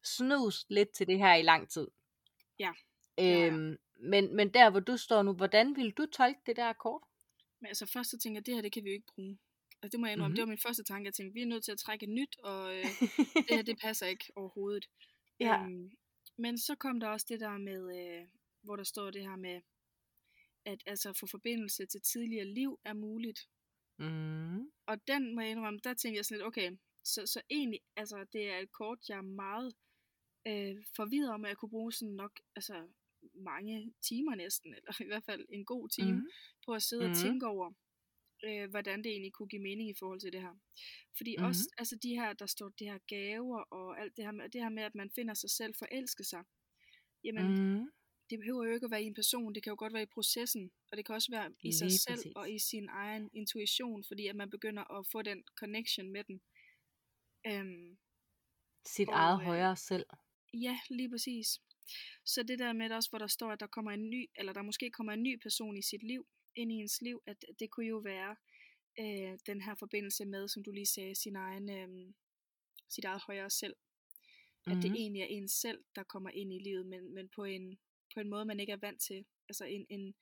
snust 0.05 0.71
lidt 0.71 0.89
til 0.95 1.07
det 1.07 1.19
her 1.19 1.35
i 1.35 1.43
lang 1.43 1.71
tid. 1.71 1.89
Ja, 2.59 2.73
jeg. 3.17 3.53
Øhm, 3.53 3.77
men, 4.03 4.37
men 4.37 4.55
der, 4.55 4.71
hvor 4.71 4.81
du 4.81 4.97
står 4.97 5.23
nu, 5.23 5.33
hvordan 5.33 5.77
vil 5.77 5.91
du 5.91 6.07
tolke 6.07 6.41
det 6.47 6.57
der 6.57 6.73
kort? 6.73 7.03
Men 7.61 7.67
altså 7.67 7.87
først 7.87 8.11
så 8.11 8.19
tænker 8.19 8.41
jeg, 8.41 8.47
det 8.47 8.55
her, 8.55 8.63
det 8.63 8.73
kan 8.73 8.85
vi 8.85 8.89
jo 8.89 8.95
ikke 8.95 9.13
bruge. 9.15 9.39
Altså 9.83 9.93
det 9.93 10.01
må 10.01 10.07
jeg 10.07 10.13
indrømme, 10.13 10.29
mm-hmm. 10.29 10.37
det 10.37 10.43
var 10.43 10.49
min 10.49 10.59
første 10.59 10.85
tanke. 10.85 11.07
Jeg 11.07 11.15
tænkte, 11.15 11.35
vi 11.35 11.43
er 11.43 11.47
nødt 11.47 11.65
til 11.65 11.73
at 11.73 11.79
trække 11.79 12.05
et 12.05 12.11
nyt, 12.11 12.39
og 12.39 12.77
øh, 12.77 12.85
det 13.49 13.57
her, 13.57 13.63
det 13.63 13.79
passer 13.81 14.07
ikke 14.07 14.33
overhovedet. 14.37 14.89
Ja. 15.41 15.63
Øhm, 15.63 15.91
men 16.37 16.59
så 16.59 16.75
kom 16.75 17.01
der 17.01 17.09
også 17.09 17.27
det 17.29 17.41
der 17.41 17.59
med, 17.59 17.99
øh, 17.99 18.27
hvor 18.63 18.77
der 18.77 18.85
står 18.85 19.11
det 19.11 19.23
her 19.23 19.37
med, 19.37 19.61
at 20.65 20.83
altså 20.87 21.13
få 21.13 21.27
forbindelse 21.27 21.87
til 21.87 22.01
tidligere 22.01 22.45
liv 22.45 22.81
er 22.85 22.93
muligt. 22.93 23.49
Mm. 23.99 24.71
Og 24.87 25.09
den 25.09 25.35
må 25.35 25.41
jeg 25.41 25.51
indrømme, 25.51 25.81
der 25.85 25.95
tænkte 25.95 26.17
jeg 26.17 26.25
sådan 26.25 26.39
lidt, 26.39 26.47
okay, 26.47 26.77
så, 27.05 27.27
så 27.27 27.43
egentlig, 27.51 27.81
altså 27.97 28.25
det 28.33 28.51
er 28.51 28.59
et 28.59 28.73
kort, 28.73 28.99
jeg 29.09 29.19
er 29.19 29.23
meget 29.23 29.75
øh, 30.47 30.85
forvirret 30.97 31.31
om, 31.31 31.45
at 31.45 31.49
jeg 31.49 31.57
kunne 31.57 31.71
bruge 31.71 31.93
sådan 31.93 32.15
nok, 32.15 32.41
altså 32.57 32.89
mange 33.35 33.93
timer 34.03 34.35
næsten, 34.35 34.75
eller 34.75 35.03
i 35.03 35.07
hvert 35.07 35.25
fald 35.25 35.47
en 35.49 35.65
god 35.65 35.89
time, 35.89 36.13
Mm. 36.21 36.27
på 36.67 36.73
at 36.75 36.83
sidde 36.83 37.03
mm. 37.07 37.11
og 37.11 37.17
Mhm. 37.17 37.23
tænke 37.25 37.47
over, 37.47 37.73
øh, 38.45 38.71
hvordan 38.71 38.99
det 39.05 39.11
egentlig 39.13 39.33
kunne 39.33 39.49
give 39.49 39.63
mening 39.63 39.91
i 39.91 39.95
forhold 39.99 40.21
til 40.21 40.33
det 40.33 40.41
her. 40.41 40.55
Fordi 41.17 41.37
mm. 41.39 41.45
også, 41.45 41.69
altså 41.79 41.97
de 42.03 42.09
her, 42.09 42.33
der 42.33 42.47
står 42.47 42.69
de 42.69 42.85
her 42.85 42.99
gaver, 43.07 43.59
og 43.61 44.01
alt 44.01 44.17
det 44.17 44.25
her, 44.25 44.33
med, 44.33 44.49
det 44.49 44.61
her 44.61 44.69
med, 44.69 44.83
at 44.83 44.95
man 44.95 45.11
finder 45.11 45.35
sig 45.35 45.51
selv 45.51 45.75
forelske 45.79 46.25
sig, 46.25 46.45
jamen, 47.25 47.75
mm. 47.79 47.91
Det 48.31 48.39
behøver 48.39 48.65
jo 48.67 48.73
ikke 48.75 48.85
at 48.85 48.91
være 48.91 49.03
i 49.03 49.07
en 49.07 49.15
person, 49.15 49.55
det 49.55 49.63
kan 49.63 49.71
jo 49.71 49.77
godt 49.79 49.93
være 49.93 50.03
i 50.03 50.15
processen, 50.15 50.71
og 50.91 50.97
det 50.97 51.07
kan 51.07 51.15
også 51.15 51.31
være 51.33 51.53
i 51.65 51.73
sig 51.73 51.87
Lige 51.87 51.99
selv, 51.99 52.17
præcis. 52.17 52.33
og 52.37 52.51
i 52.53 52.59
sin 52.59 52.89
egen 52.89 53.31
intuition, 53.33 54.05
fordi 54.09 54.27
at 54.27 54.37
man 54.37 54.51
begynder 54.51 54.99
at 54.99 55.07
få 55.13 55.23
den 55.23 55.45
connection 55.57 56.11
med 56.13 56.25
den. 56.25 56.41
Øhm, 57.47 57.99
Sit 58.87 59.09
Og, 59.09 59.15
eget 59.15 59.41
øh, 59.41 59.45
højere 59.47 59.77
selv. 59.77 60.07
Ja, 60.55 60.81
lige 60.91 61.11
præcis. 61.11 61.61
Så 62.25 62.43
det 62.43 62.59
der 62.59 62.73
med 62.73 62.91
også, 62.91 63.11
hvor 63.11 63.19
der 63.19 63.27
står, 63.27 63.51
at 63.53 63.61
der 63.61 63.67
kommer 63.67 63.91
en 63.91 64.11
ny, 64.11 64.31
eller 64.37 64.53
der 64.53 64.63
måske 64.63 64.91
kommer 64.91 65.13
en 65.13 65.23
ny 65.23 65.39
person 65.43 65.77
i 65.77 65.83
sit 65.83 66.03
liv, 66.03 66.27
ind 66.57 66.73
i 66.73 66.75
ens 66.75 67.01
liv, 67.03 67.23
at 67.27 67.45
det 67.59 67.71
kunne 67.71 67.87
jo 67.87 67.97
være 67.99 68.37
øh, 68.99 69.39
den 69.47 69.61
her 69.61 69.75
forbindelse 69.75 70.25
med, 70.25 70.49
som 70.49 70.65
du 70.65 70.71
lige 70.71 70.87
sagde, 70.87 71.15
sin 71.15 71.37
egen, 71.37 71.71
øh, 71.71 72.13
sit 72.89 73.05
eget 73.05 73.23
højere 73.27 73.51
selv. 73.51 73.77
At 74.67 74.77
det 74.83 74.91
Mhm. 74.91 74.95
egentlig 74.95 75.23
er 75.23 75.27
ens 75.27 75.53
selv, 75.53 75.85
der 75.95 76.03
kommer 76.03 76.31
ind 76.31 76.53
i 76.53 76.59
livet, 76.59 76.87
men, 76.87 77.15
men 77.15 77.29
på, 77.29 77.45
en, 77.45 77.79
på 78.15 78.21
en 78.21 78.29
måde, 78.29 78.45
man 78.45 78.61
ikke 78.61 78.73
er 78.73 78.77
vant 78.77 79.01
til. 79.01 79.25
Altså 79.49 79.65
en, 79.65 79.87
en, 79.89 80.15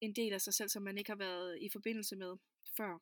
en 0.00 0.12
del 0.16 0.32
af 0.32 0.40
sig 0.40 0.54
selv, 0.54 0.68
som 0.68 0.82
man 0.82 0.98
ikke 0.98 1.10
har 1.10 1.16
været 1.16 1.58
i 1.62 1.68
forbindelse 1.72 2.16
med 2.16 2.36
før. 2.76 2.98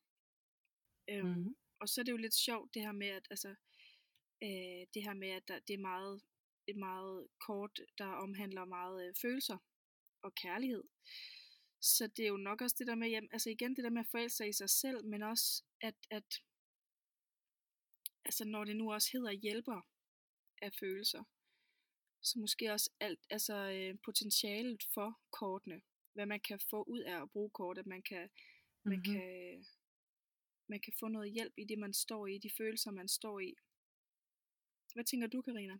Øhm, 1.10 1.28
Mhm. 1.28 1.56
Og 1.80 1.88
så 1.88 2.00
er 2.00 2.04
det 2.04 2.12
jo 2.12 2.16
lidt 2.16 2.34
sjovt, 2.34 2.74
det 2.74 2.82
her 2.82 2.92
med, 2.92 3.06
at 3.06 3.26
altså, 3.30 3.48
øh, 4.42 4.82
det 4.94 5.02
her 5.02 5.14
med, 5.14 5.28
at 5.28 5.48
der, 5.48 5.58
det 5.58 5.74
er 5.74 5.78
meget, 5.78 6.20
et 6.66 6.76
meget 6.76 7.28
kort, 7.46 7.80
der 7.98 8.06
omhandler 8.06 8.64
meget 8.64 9.08
øh, 9.08 9.14
følelser 9.22 9.58
og 10.22 10.34
kærlighed. 10.34 10.84
Så 11.80 12.06
det 12.16 12.22
er 12.24 12.28
jo 12.28 12.36
nok 12.36 12.60
også 12.60 12.76
det 12.78 12.86
der 12.86 12.94
med, 12.94 13.08
jamen, 13.08 13.28
altså 13.32 13.50
igen 13.50 13.76
det 13.76 13.84
der 13.84 13.90
med 13.90 14.00
at 14.00 14.10
forelske 14.10 14.36
sig 14.36 14.48
i 14.48 14.52
sig 14.52 14.70
selv, 14.70 15.04
men 15.04 15.22
også 15.22 15.62
at, 15.80 15.94
at 16.10 16.42
altså 18.24 18.44
når 18.44 18.64
det 18.64 18.76
nu 18.76 18.92
også 18.92 19.08
hedder 19.12 19.30
hjælper 19.32 19.80
af 20.62 20.72
følelser, 20.80 21.24
så 22.22 22.38
måske 22.38 22.72
også 22.72 22.90
alt, 23.00 23.20
altså 23.30 23.54
øh, 23.54 23.98
potentialet 24.04 24.82
for 24.94 25.20
kortene, 25.30 25.82
hvad 26.12 26.26
man 26.26 26.40
kan 26.40 26.60
få 26.70 26.82
ud 26.82 27.00
af 27.00 27.22
at 27.22 27.30
bruge 27.30 27.50
kort, 27.50 27.78
at 27.78 27.86
man 27.86 28.02
kan, 28.02 28.30
man 28.84 28.96
Mhm. 28.98 29.04
kan, 29.04 29.66
man 30.68 30.80
kan 30.80 30.92
få 31.00 31.08
noget 31.08 31.32
hjælp 31.32 31.54
i 31.58 31.64
det, 31.64 31.78
man 31.78 31.92
står 31.94 32.26
i, 32.26 32.38
de 32.38 32.50
følelser, 32.58 32.90
man 32.90 33.08
står 33.08 33.40
i. 33.40 33.54
Hvad 34.94 35.04
tænker 35.04 35.26
du, 35.26 35.42
Karina? 35.42 35.78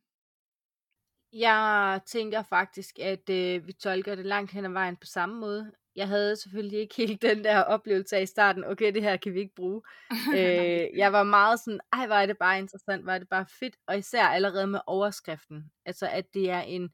Jeg 1.32 2.00
tænker 2.06 2.42
faktisk, 2.42 2.98
at 2.98 3.30
øh, 3.30 3.66
vi 3.66 3.72
tolker 3.72 4.14
det 4.14 4.26
langt 4.26 4.52
hen 4.52 4.64
ad 4.64 4.70
vejen 4.70 4.96
på 4.96 5.06
samme 5.06 5.40
måde. 5.40 5.72
Jeg 5.96 6.08
havde 6.08 6.36
selvfølgelig 6.36 6.78
ikke 6.78 6.94
helt 6.94 7.22
den 7.22 7.44
der 7.44 7.62
oplevelse 7.62 8.16
af 8.16 8.22
i 8.22 8.26
starten, 8.26 8.64
okay, 8.64 8.94
det 8.94 9.02
her 9.02 9.16
kan 9.16 9.34
vi 9.34 9.40
ikke 9.40 9.54
bruge. 9.54 9.82
øh, 10.36 10.98
jeg 10.98 11.12
var 11.12 11.22
meget 11.22 11.60
sådan, 11.60 11.80
ej, 11.92 12.22
er 12.22 12.26
det 12.26 12.38
bare 12.38 12.58
interessant, 12.58 13.08
er 13.08 13.18
det 13.18 13.28
bare 13.28 13.46
fedt, 13.60 13.76
og 13.86 13.98
især 13.98 14.24
allerede 14.24 14.66
med 14.66 14.80
overskriften. 14.86 15.70
Altså, 15.84 16.08
at 16.08 16.34
det 16.34 16.50
er 16.50 16.60
en, 16.60 16.90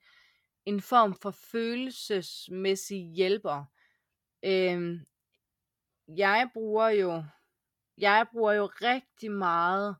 en 0.66 0.80
form 0.80 1.14
for 1.14 1.30
følelsesmæssig 1.30 3.12
hjælper. 3.14 3.64
Øh, 4.44 5.00
jeg 6.16 6.50
bruger 6.54 6.88
jo, 6.88 7.24
jeg 7.98 8.26
bruger 8.32 8.52
jo 8.52 8.66
rigtig 8.66 9.30
meget 9.30 9.96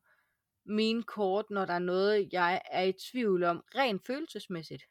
mine 0.68 1.02
kort, 1.02 1.50
når 1.50 1.64
der 1.64 1.74
er 1.74 1.78
noget, 1.78 2.28
jeg 2.32 2.62
er 2.70 2.82
i 2.82 2.92
tvivl 2.92 3.44
om, 3.44 3.64
rent 3.74 4.06
følelsesmæssigt. 4.06 4.84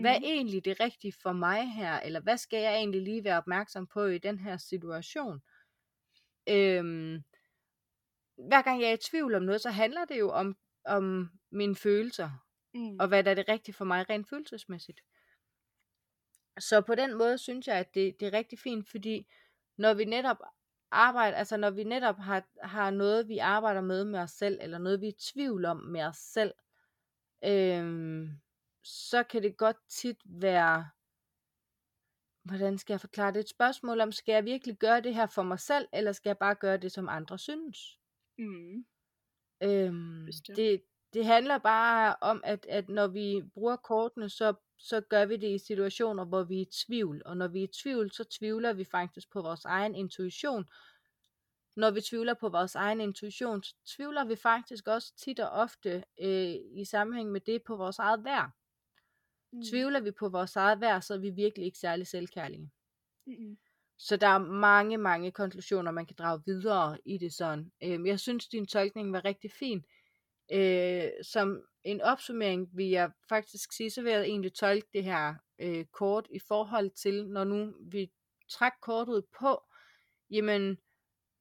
Hvad 0.00 0.14
er 0.14 0.18
Mhm. 0.18 0.24
egentlig 0.24 0.64
det 0.64 0.80
rigtige 0.80 1.12
for 1.22 1.32
mig 1.32 1.72
her? 1.74 2.00
Eller 2.00 2.20
hvad 2.20 2.36
skal 2.38 2.62
jeg 2.62 2.74
egentlig 2.74 3.02
lige 3.02 3.24
være 3.24 3.38
opmærksom 3.38 3.86
på 3.86 4.04
i 4.04 4.18
den 4.18 4.38
her 4.38 4.56
situation? 4.56 5.40
Øhm, 6.48 7.24
hver 8.48 8.62
gang 8.62 8.80
jeg 8.80 8.88
er 8.90 8.94
i 8.94 8.96
tvivl 9.10 9.34
om 9.34 9.42
noget, 9.42 9.60
så 9.60 9.70
handler 9.70 10.04
det 10.04 10.18
jo 10.18 10.30
om, 10.30 10.56
om 10.84 11.30
mine 11.50 11.76
følelser, 11.76 12.30
Mm. 12.74 12.96
og 13.00 13.08
hvad 13.08 13.24
der 13.24 13.30
er 13.30 13.34
det 13.34 13.48
rigtige 13.48 13.74
for 13.74 13.84
mig 13.84 14.10
rent 14.10 14.28
følelsesmæssigt. 14.28 15.00
Så 16.58 16.80
på 16.80 16.94
den 16.94 17.14
måde 17.14 17.38
synes 17.38 17.66
jeg, 17.66 17.76
at 17.76 17.94
det, 17.94 18.16
det 18.20 18.28
er 18.28 18.32
rigtig 18.32 18.58
fint, 18.58 18.88
fordi 18.90 19.26
når 19.78 19.94
vi 19.94 20.04
netop 20.04 20.36
arbejder, 20.94 21.36
altså 21.36 21.56
når 21.56 21.70
vi 21.70 21.84
netop 21.84 22.16
har, 22.18 22.44
har 22.62 22.90
noget, 22.90 23.28
vi 23.28 23.38
arbejder 23.38 23.80
med 23.80 24.04
med 24.04 24.18
os 24.20 24.30
selv, 24.30 24.58
eller 24.60 24.78
noget, 24.78 25.00
vi 25.00 25.06
er 25.06 25.12
i 25.12 25.32
tvivl 25.32 25.64
om 25.64 25.76
med 25.76 26.02
os 26.02 26.16
selv, 26.16 26.54
øhm, 27.44 28.28
så 28.82 29.22
kan 29.22 29.42
det 29.42 29.56
godt 29.56 29.76
tit 29.88 30.20
være, 30.24 30.88
hvordan 32.42 32.78
skal 32.78 32.92
jeg 32.92 33.00
forklare 33.00 33.32
det? 33.32 33.40
Et 33.40 33.48
spørgsmål 33.48 34.00
om, 34.00 34.12
skal 34.12 34.32
jeg 34.32 34.44
virkelig 34.44 34.76
gøre 34.78 35.00
det 35.00 35.14
her 35.14 35.26
for 35.26 35.42
mig 35.42 35.60
selv, 35.60 35.88
eller 35.92 36.12
skal 36.12 36.30
jeg 36.30 36.38
bare 36.38 36.54
gøre 36.54 36.76
det, 36.76 36.92
som 36.92 37.08
andre 37.08 37.38
synes? 37.38 38.00
Mm. 38.38 38.86
Øhm, 39.62 40.26
Bestemt. 40.26 40.56
det, 40.56 40.82
det 41.12 41.26
handler 41.26 41.58
bare 41.58 42.16
om, 42.20 42.40
at, 42.44 42.66
at 42.68 42.88
når 42.88 43.06
vi 43.06 43.42
bruger 43.54 43.76
kortene, 43.76 44.28
så, 44.28 44.54
så 44.78 45.00
gør 45.00 45.24
vi 45.24 45.36
det 45.36 45.54
i 45.54 45.58
situationer, 45.58 46.24
hvor 46.24 46.42
vi 46.42 46.56
er 46.56 46.60
i 46.60 46.70
tvivl. 46.86 47.22
Og 47.24 47.36
når 47.36 47.48
vi 47.48 47.58
er 47.58 47.64
i 47.64 47.72
tvivl, 47.82 48.10
så 48.10 48.24
tvivler 48.24 48.72
vi 48.72 48.84
faktisk 48.84 49.32
på 49.32 49.42
vores 49.42 49.64
egen 49.64 49.94
intuition. 49.94 50.64
Når 51.76 51.90
vi 51.90 52.00
tvivler 52.00 52.34
på 52.34 52.48
vores 52.48 52.74
egen 52.74 53.00
intuition, 53.00 53.62
så 53.62 53.74
tvivler 53.96 54.24
vi 54.24 54.36
faktisk 54.36 54.88
også 54.88 55.12
tit 55.16 55.40
og 55.40 55.50
ofte 55.50 56.04
øh, 56.20 56.54
i 56.72 56.84
sammenhæng 56.84 57.32
med 57.32 57.40
det 57.40 57.62
på 57.62 57.76
vores 57.76 57.98
eget 57.98 58.24
værd. 58.24 58.50
Mm. 59.52 59.62
Tvivler 59.62 60.00
vi 60.00 60.10
på 60.10 60.28
vores 60.28 60.56
eget 60.56 60.80
værd, 60.80 61.02
så 61.02 61.14
er 61.14 61.18
vi 61.18 61.30
virkelig 61.30 61.66
ikke 61.66 61.78
særlig 61.78 62.06
selvkærlige. 62.06 62.70
Mm-mm. 63.26 63.58
Så 63.98 64.16
der 64.16 64.26
er 64.26 64.38
mange, 64.38 64.98
mange 64.98 65.30
konklusioner, 65.30 65.90
man 65.90 66.06
kan 66.06 66.16
drage 66.18 66.42
videre 66.46 66.98
i 67.04 67.18
det 67.18 67.32
sådan. 67.32 67.72
Øhm, 67.82 68.06
jeg 68.06 68.20
synes, 68.20 68.48
din 68.48 68.66
tolkning 68.66 69.12
var 69.12 69.24
rigtig 69.24 69.52
fin. 69.52 69.84
Øh, 70.52 71.10
som 71.22 71.62
en 71.84 72.00
opsummering 72.00 72.68
vil 72.72 72.88
jeg 72.88 73.10
faktisk 73.28 73.72
sige, 73.72 73.90
så 73.90 74.02
vil 74.02 74.12
jeg 74.12 74.22
egentlig 74.22 74.54
tolke 74.54 74.88
det 74.92 75.04
her 75.04 75.34
øh, 75.58 75.84
kort 75.84 76.26
i 76.30 76.38
forhold 76.38 76.90
til, 76.90 77.26
når 77.26 77.44
nu 77.44 77.74
vi 77.80 78.10
trækker 78.50 78.78
kortet 78.80 79.24
på, 79.38 79.62
jamen, 80.30 80.78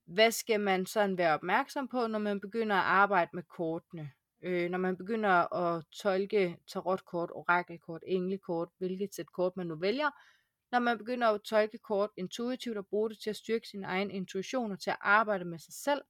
hvad 0.06 0.32
skal 0.32 0.60
man 0.60 0.86
sådan 0.86 1.18
være 1.18 1.34
opmærksom 1.34 1.88
på, 1.88 2.08
når 2.08 2.20
man 2.20 2.40
begynder 2.40 2.76
at 2.76 2.84
arbejde 2.84 3.30
med 3.34 3.44
kortene? 3.44 4.12
Øh, 4.42 4.70
når 4.70 4.78
man 4.78 4.98
begynder 4.98 5.54
at 5.54 5.84
tolke 5.92 6.58
tarotkort, 6.68 7.30
orakelkort, 7.34 8.02
englekort, 8.08 8.70
hvilket 8.78 9.16
sæt 9.16 9.32
kort 9.32 9.58
man 9.58 9.68
nu 9.68 9.76
vælger, 9.76 10.10
når 10.72 10.80
man 10.80 10.98
begynder 10.98 11.28
at 11.28 11.42
tolke 11.42 11.78
kort 11.78 12.10
intuitivt 12.18 12.78
og 12.78 12.88
bruge 12.88 13.10
det 13.10 13.20
til 13.20 13.30
at 13.30 13.36
styrke 13.36 13.68
sin 13.68 13.84
egen 13.84 14.12
intuition 14.12 14.72
og 14.72 14.80
til 14.80 14.90
at 14.90 14.98
arbejde 15.02 15.46
med 15.46 15.60
sig 15.60 15.74
selv, 15.74 16.02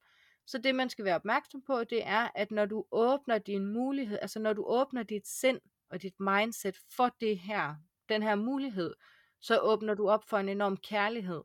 så 0.46 0.58
det 0.58 0.76
man 0.76 0.90
skal 0.90 1.06
være 1.06 1.16
opmærksom 1.16 1.62
på, 1.62 1.84
det 1.84 2.08
er, 2.08 2.30
at 2.36 2.52
når 2.52 2.66
du 2.66 2.86
åbner 2.92 3.38
din 3.38 3.66
mulighed, 3.66 4.20
altså 4.22 4.40
når 4.40 4.54
du 4.54 4.64
åbner 4.68 5.04
dit 5.04 5.28
sind 5.28 5.62
og 5.90 6.02
dit 6.02 6.20
mindset 6.20 6.78
for 6.96 7.16
det 7.22 7.40
her, 7.40 7.76
den 8.10 8.24
her 8.24 8.36
mulighed, 8.36 8.94
så 9.42 9.60
åbner 9.60 9.94
du 9.94 10.10
op 10.10 10.24
for 10.24 10.38
en 10.38 10.50
enorm 10.50 10.78
kærlighed. 10.78 11.42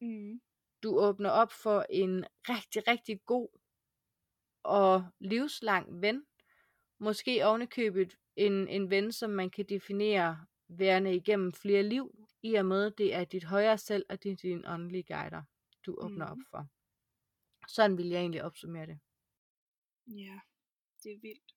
Mm. 0.00 0.40
Du 0.82 0.98
åbner 1.00 1.30
op 1.30 1.52
for 1.52 1.86
en 1.90 2.24
rigtig, 2.48 2.88
rigtig 2.88 3.20
god 3.26 3.48
og 4.62 5.04
livslang 5.20 6.02
ven. 6.02 6.24
Måske 6.98 7.46
ovenikøbet 7.46 8.16
en, 8.36 8.68
en 8.68 8.90
ven, 8.90 9.12
som 9.12 9.30
man 9.30 9.50
kan 9.50 9.64
definere 9.68 10.46
værende 10.68 11.14
igennem 11.14 11.52
flere 11.52 11.82
liv, 11.82 12.26
i 12.42 12.54
og 12.54 12.66
med 12.66 12.90
det 12.90 13.14
er 13.14 13.24
dit 13.24 13.44
højere 13.44 13.78
selv, 13.78 14.06
og 14.08 14.22
det 14.22 14.32
er 14.32 14.36
din 14.36 14.66
åndelige 14.66 15.02
guider, 15.02 15.42
du 15.86 15.94
åbner 15.98 16.26
op 16.26 16.36
Mm. 16.36 16.44
for. 16.50 16.66
Sådan 17.68 17.98
vil 17.98 18.08
jeg 18.08 18.20
egentlig 18.20 18.42
opsummere 18.42 18.86
det. 18.86 18.98
Ja, 20.06 20.38
det 21.02 21.12
er 21.12 21.18
vildt. 21.20 21.54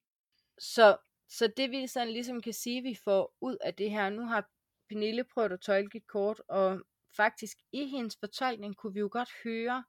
Så, 0.57 0.97
så 1.27 1.53
det 1.57 1.71
vi 1.71 1.87
sådan 1.87 2.13
ligesom 2.13 2.41
kan 2.41 2.53
sige, 2.53 2.81
vi 2.81 2.95
får 3.03 3.35
ud 3.41 3.57
af 3.61 3.73
det 3.73 3.91
her, 3.91 4.09
nu 4.09 4.21
har 4.25 4.49
Pernille 4.89 5.23
prøvet 5.23 5.51
at 5.51 5.61
tolke 5.61 5.97
et 5.97 6.07
kort, 6.07 6.41
og 6.47 6.81
faktisk 7.17 7.57
i 7.71 7.85
hendes 7.85 8.17
fortolkning 8.19 8.75
kunne 8.75 8.93
vi 8.93 8.99
jo 8.99 9.09
godt 9.11 9.29
høre, 9.43 9.83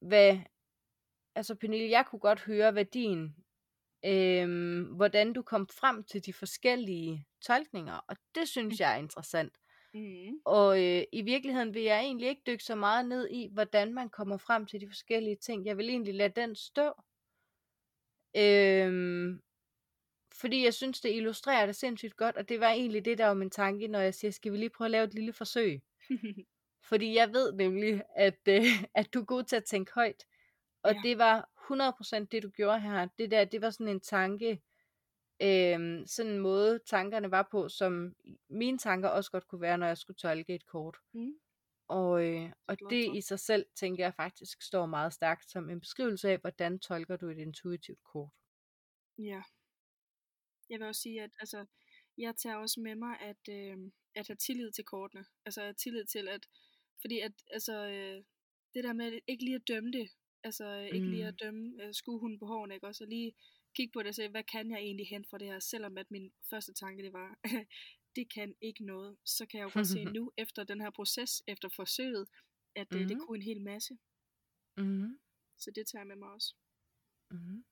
hvad, 0.00 0.38
altså 1.34 1.54
Pernille, 1.54 1.90
jeg 1.90 2.06
kunne 2.06 2.20
godt 2.20 2.40
høre, 2.40 2.84
din, 2.84 3.36
øhm, 4.04 4.82
hvordan 4.82 5.32
du 5.32 5.42
kom 5.42 5.68
frem 5.68 6.04
til 6.04 6.26
de 6.26 6.32
forskellige 6.32 7.26
tolkninger, 7.40 7.94
og 8.08 8.16
det 8.34 8.48
synes 8.48 8.80
jeg 8.80 8.92
er 8.92 8.96
interessant. 8.96 9.58
Mm. 9.94 10.40
Og 10.44 10.84
øh, 10.84 11.02
i 11.12 11.22
virkeligheden 11.22 11.74
vil 11.74 11.82
jeg 11.82 12.00
egentlig 12.00 12.28
ikke 12.28 12.42
dykke 12.46 12.64
så 12.64 12.74
meget 12.74 13.06
ned 13.06 13.28
i, 13.30 13.48
hvordan 13.52 13.94
man 13.94 14.08
kommer 14.10 14.36
frem 14.36 14.66
til 14.66 14.80
de 14.80 14.86
forskellige 14.88 15.36
ting. 15.36 15.66
Jeg 15.66 15.76
vil 15.76 15.88
egentlig 15.88 16.14
lade 16.14 16.40
den 16.40 16.54
stå. 16.56 16.92
Øhm, 18.36 19.42
fordi 20.40 20.64
jeg 20.64 20.74
synes, 20.74 21.00
det 21.00 21.14
illustrerer 21.16 21.66
det 21.66 21.76
sindssygt 21.76 22.16
godt, 22.16 22.36
og 22.36 22.48
det 22.48 22.60
var 22.60 22.68
egentlig 22.70 23.04
det, 23.04 23.18
der 23.18 23.26
var 23.26 23.34
min 23.34 23.50
tanke, 23.50 23.88
når 23.88 23.98
jeg 24.00 24.14
siger, 24.14 24.30
skal 24.30 24.52
vi 24.52 24.56
lige 24.56 24.70
prøve 24.70 24.86
at 24.86 24.90
lave 24.90 25.04
et 25.04 25.14
lille 25.14 25.32
forsøg? 25.32 25.82
Fordi 26.88 27.14
jeg 27.16 27.32
ved 27.32 27.52
nemlig, 27.52 28.02
at, 28.16 28.38
øh, 28.48 28.64
at 28.94 29.14
du 29.14 29.20
er 29.20 29.24
god 29.24 29.42
til 29.42 29.56
at 29.56 29.64
tænke 29.64 29.92
højt. 29.94 30.26
Og 30.82 30.92
Ja. 30.94 31.00
det 31.04 31.18
var 31.18 31.50
100% 31.56 32.24
det, 32.32 32.42
du 32.42 32.50
gjorde 32.50 32.80
her. 32.80 33.08
Det 33.18 33.30
der, 33.30 33.44
det 33.44 33.62
var 33.62 33.70
sådan 33.70 33.88
en 33.88 34.00
tanke, 34.00 34.62
øhm, 35.42 36.06
sådan 36.06 36.32
en 36.32 36.38
måde, 36.38 36.78
tankerne 36.86 37.30
var 37.30 37.48
på, 37.50 37.68
som 37.68 38.16
mine 38.48 38.78
tanker 38.78 39.08
også 39.08 39.30
godt 39.30 39.48
kunne 39.48 39.60
være, 39.60 39.78
når 39.78 39.86
jeg 39.86 39.98
skulle 39.98 40.16
tolke 40.16 40.54
et 40.54 40.66
kort. 40.66 40.96
Mm. 41.12 41.32
Og, 41.88 42.24
øh, 42.26 42.52
og 42.66 42.76
det 42.90 43.16
i 43.16 43.20
sig 43.20 43.40
selv, 43.40 43.66
tænker 43.76 44.04
jeg 44.04 44.14
faktisk, 44.14 44.62
står 44.62 44.86
meget 44.86 45.12
stærkt 45.12 45.50
som 45.50 45.70
en 45.70 45.80
beskrivelse 45.80 46.30
af, 46.30 46.38
hvordan 46.38 46.78
tolker 46.78 47.16
du 47.16 47.28
et 47.28 47.38
intuitivt 47.38 48.02
kort. 48.04 48.30
Ja. 49.18 49.42
Jeg 50.70 50.78
vil 50.80 50.86
også 50.88 51.00
sige, 51.02 51.22
at 51.22 51.30
altså, 51.40 51.66
jeg 52.18 52.36
tager 52.36 52.56
også 52.56 52.80
med 52.80 52.94
mig 52.94 53.20
at, 53.20 53.42
øh, 53.50 53.78
at 54.14 54.26
have 54.26 54.36
tillid 54.36 54.72
til 54.72 54.84
kortene. 54.84 55.24
Altså 55.44 55.60
have 55.60 55.74
tillid 55.74 56.04
til, 56.04 56.28
at 56.28 56.46
fordi 57.00 57.20
at 57.20 57.32
altså, 57.50 57.86
øh, 57.86 58.24
det 58.74 58.84
der 58.84 58.92
med 58.92 59.06
at 59.06 59.20
ikke 59.26 59.44
lige 59.44 59.54
at 59.54 59.68
dømme 59.68 59.92
det, 59.92 60.10
altså 60.44 60.64
øh, 60.66 60.84
ikke 60.86 61.10
lige 61.10 61.22
Mm. 61.24 61.28
at 61.28 61.40
dømme 61.42 61.84
øh, 61.84 61.94
skuehunden 61.94 62.38
på 62.38 62.46
hårene, 62.46 62.74
ikke? 62.74 62.86
også, 62.86 63.04
og 63.04 63.08
lige 63.08 63.32
kigge 63.76 63.92
på 63.92 63.98
det 64.02 64.08
og 64.08 64.14
se, 64.14 64.28
hvad 64.28 64.42
kan 64.42 64.70
jeg 64.70 64.78
egentlig 64.78 65.06
hente 65.08 65.28
fra 65.30 65.38
det 65.38 65.46
her, 65.46 65.58
selvom 65.58 65.98
at 65.98 66.10
min 66.10 66.32
første 66.50 66.72
tanke 66.74 67.02
det 67.02 67.12
var, 67.12 67.38
det 68.16 68.32
kan 68.34 68.54
ikke 68.60 68.84
noget, 68.84 69.16
så 69.24 69.46
kan 69.46 69.58
jeg 69.60 69.64
jo 69.64 69.70
godt 69.74 69.86
se 69.86 70.04
nu, 70.18 70.32
efter 70.36 70.64
den 70.64 70.80
her 70.80 70.90
proces, 70.90 71.42
efter 71.46 71.68
forsøget, 71.76 72.28
at 72.76 72.94
øh, 72.94 73.08
det 73.08 73.16
Mhm. 73.16 73.26
kunne 73.26 73.38
en 73.38 73.42
hel 73.44 73.62
masse. 73.62 73.98
Mm-hmm. 74.76 75.18
Så 75.58 75.70
det 75.70 75.86
tager 75.86 76.00
jeg 76.00 76.06
med 76.06 76.16
mig 76.16 76.28
også. 76.28 76.54
Mm-hmm. 77.30 77.64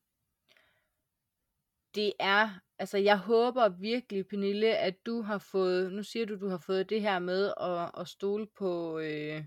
Det 1.94 2.12
er, 2.20 2.60
altså 2.78 2.98
jeg 2.98 3.18
håber 3.18 3.68
virkelig, 3.68 4.26
Pernille, 4.28 4.76
at 4.76 5.06
du 5.06 5.22
har 5.22 5.38
fået, 5.38 5.92
nu 5.92 6.02
siger 6.02 6.26
du, 6.26 6.40
du 6.40 6.48
har 6.48 6.58
fået 6.66 6.90
det 6.90 7.00
her 7.00 7.18
med 7.18 7.54
at, 7.60 8.00
at 8.00 8.08
stole 8.08 8.46
på, 8.58 8.98
øh, 8.98 9.44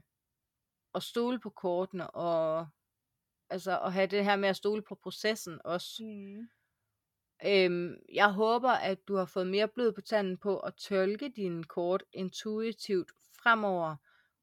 at 0.95 1.03
stole 1.03 1.39
på 1.39 1.49
kortene, 1.49 2.09
og 2.09 2.67
altså 3.49 3.79
at 3.79 3.93
have 3.93 4.07
det 4.07 4.23
her 4.23 4.35
med 4.35 4.49
at 4.49 4.55
stole 4.55 4.81
på 4.81 4.95
processen 4.95 5.59
også. 5.65 6.03
Mm. 6.03 6.47
Øhm, 7.45 7.95
jeg 8.13 8.31
håber, 8.31 8.69
at 8.69 9.07
du 9.07 9.15
har 9.15 9.25
fået 9.25 9.47
mere 9.47 9.67
blod 9.67 9.91
på 9.91 10.01
tanden 10.01 10.37
på 10.37 10.59
at 10.59 10.73
tolke 10.75 11.29
dine 11.35 11.63
kort 11.63 12.03
intuitivt 12.13 13.11
fremover, 13.43 13.95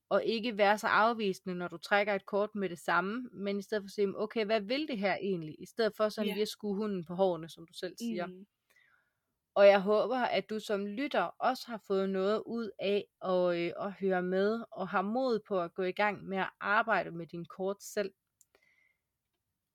og 0.08 0.24
ikke 0.24 0.58
være 0.58 0.78
så 0.78 0.86
afvisende, 0.86 1.54
når 1.54 1.68
du 1.68 1.76
trækker 1.78 2.14
et 2.14 2.26
kort 2.26 2.54
med 2.54 2.68
det 2.68 2.78
samme, 2.78 3.28
men 3.32 3.58
i 3.58 3.62
stedet 3.62 3.82
for 3.82 3.86
at 3.86 3.90
sige, 3.90 4.18
okay, 4.20 4.44
hvad 4.44 4.60
vil 4.60 4.88
det 4.88 4.98
her 4.98 5.16
egentlig? 5.16 5.56
I 5.58 5.66
stedet 5.66 5.92
for 5.96 6.08
sådan 6.08 6.28
Ja. 6.28 6.32
lige 6.34 6.42
at 6.42 6.48
skue 6.48 6.76
hunden 6.76 7.04
på 7.04 7.14
hårene, 7.14 7.48
som 7.48 7.66
du 7.66 7.72
selv 7.72 7.96
siger. 7.96 8.26
Mm. 8.26 8.46
Og 9.54 9.66
jeg 9.66 9.80
håber, 9.80 10.16
at 10.18 10.50
du 10.50 10.60
som 10.60 10.86
lytter 10.86 11.22
også 11.22 11.66
har 11.66 11.82
fået 11.86 12.10
noget 12.10 12.42
ud 12.46 12.70
af 12.78 13.04
at, 13.22 13.56
øh, 13.58 13.72
at 13.86 13.92
høre 13.92 14.22
med, 14.22 14.64
og 14.72 14.88
har 14.88 15.02
mod 15.02 15.40
på 15.48 15.60
at 15.60 15.74
gå 15.74 15.82
i 15.82 15.92
gang 15.92 16.24
med 16.24 16.38
at 16.38 16.50
arbejde 16.60 17.10
med 17.10 17.26
din 17.26 17.44
kort 17.44 17.82
selv. 17.82 18.12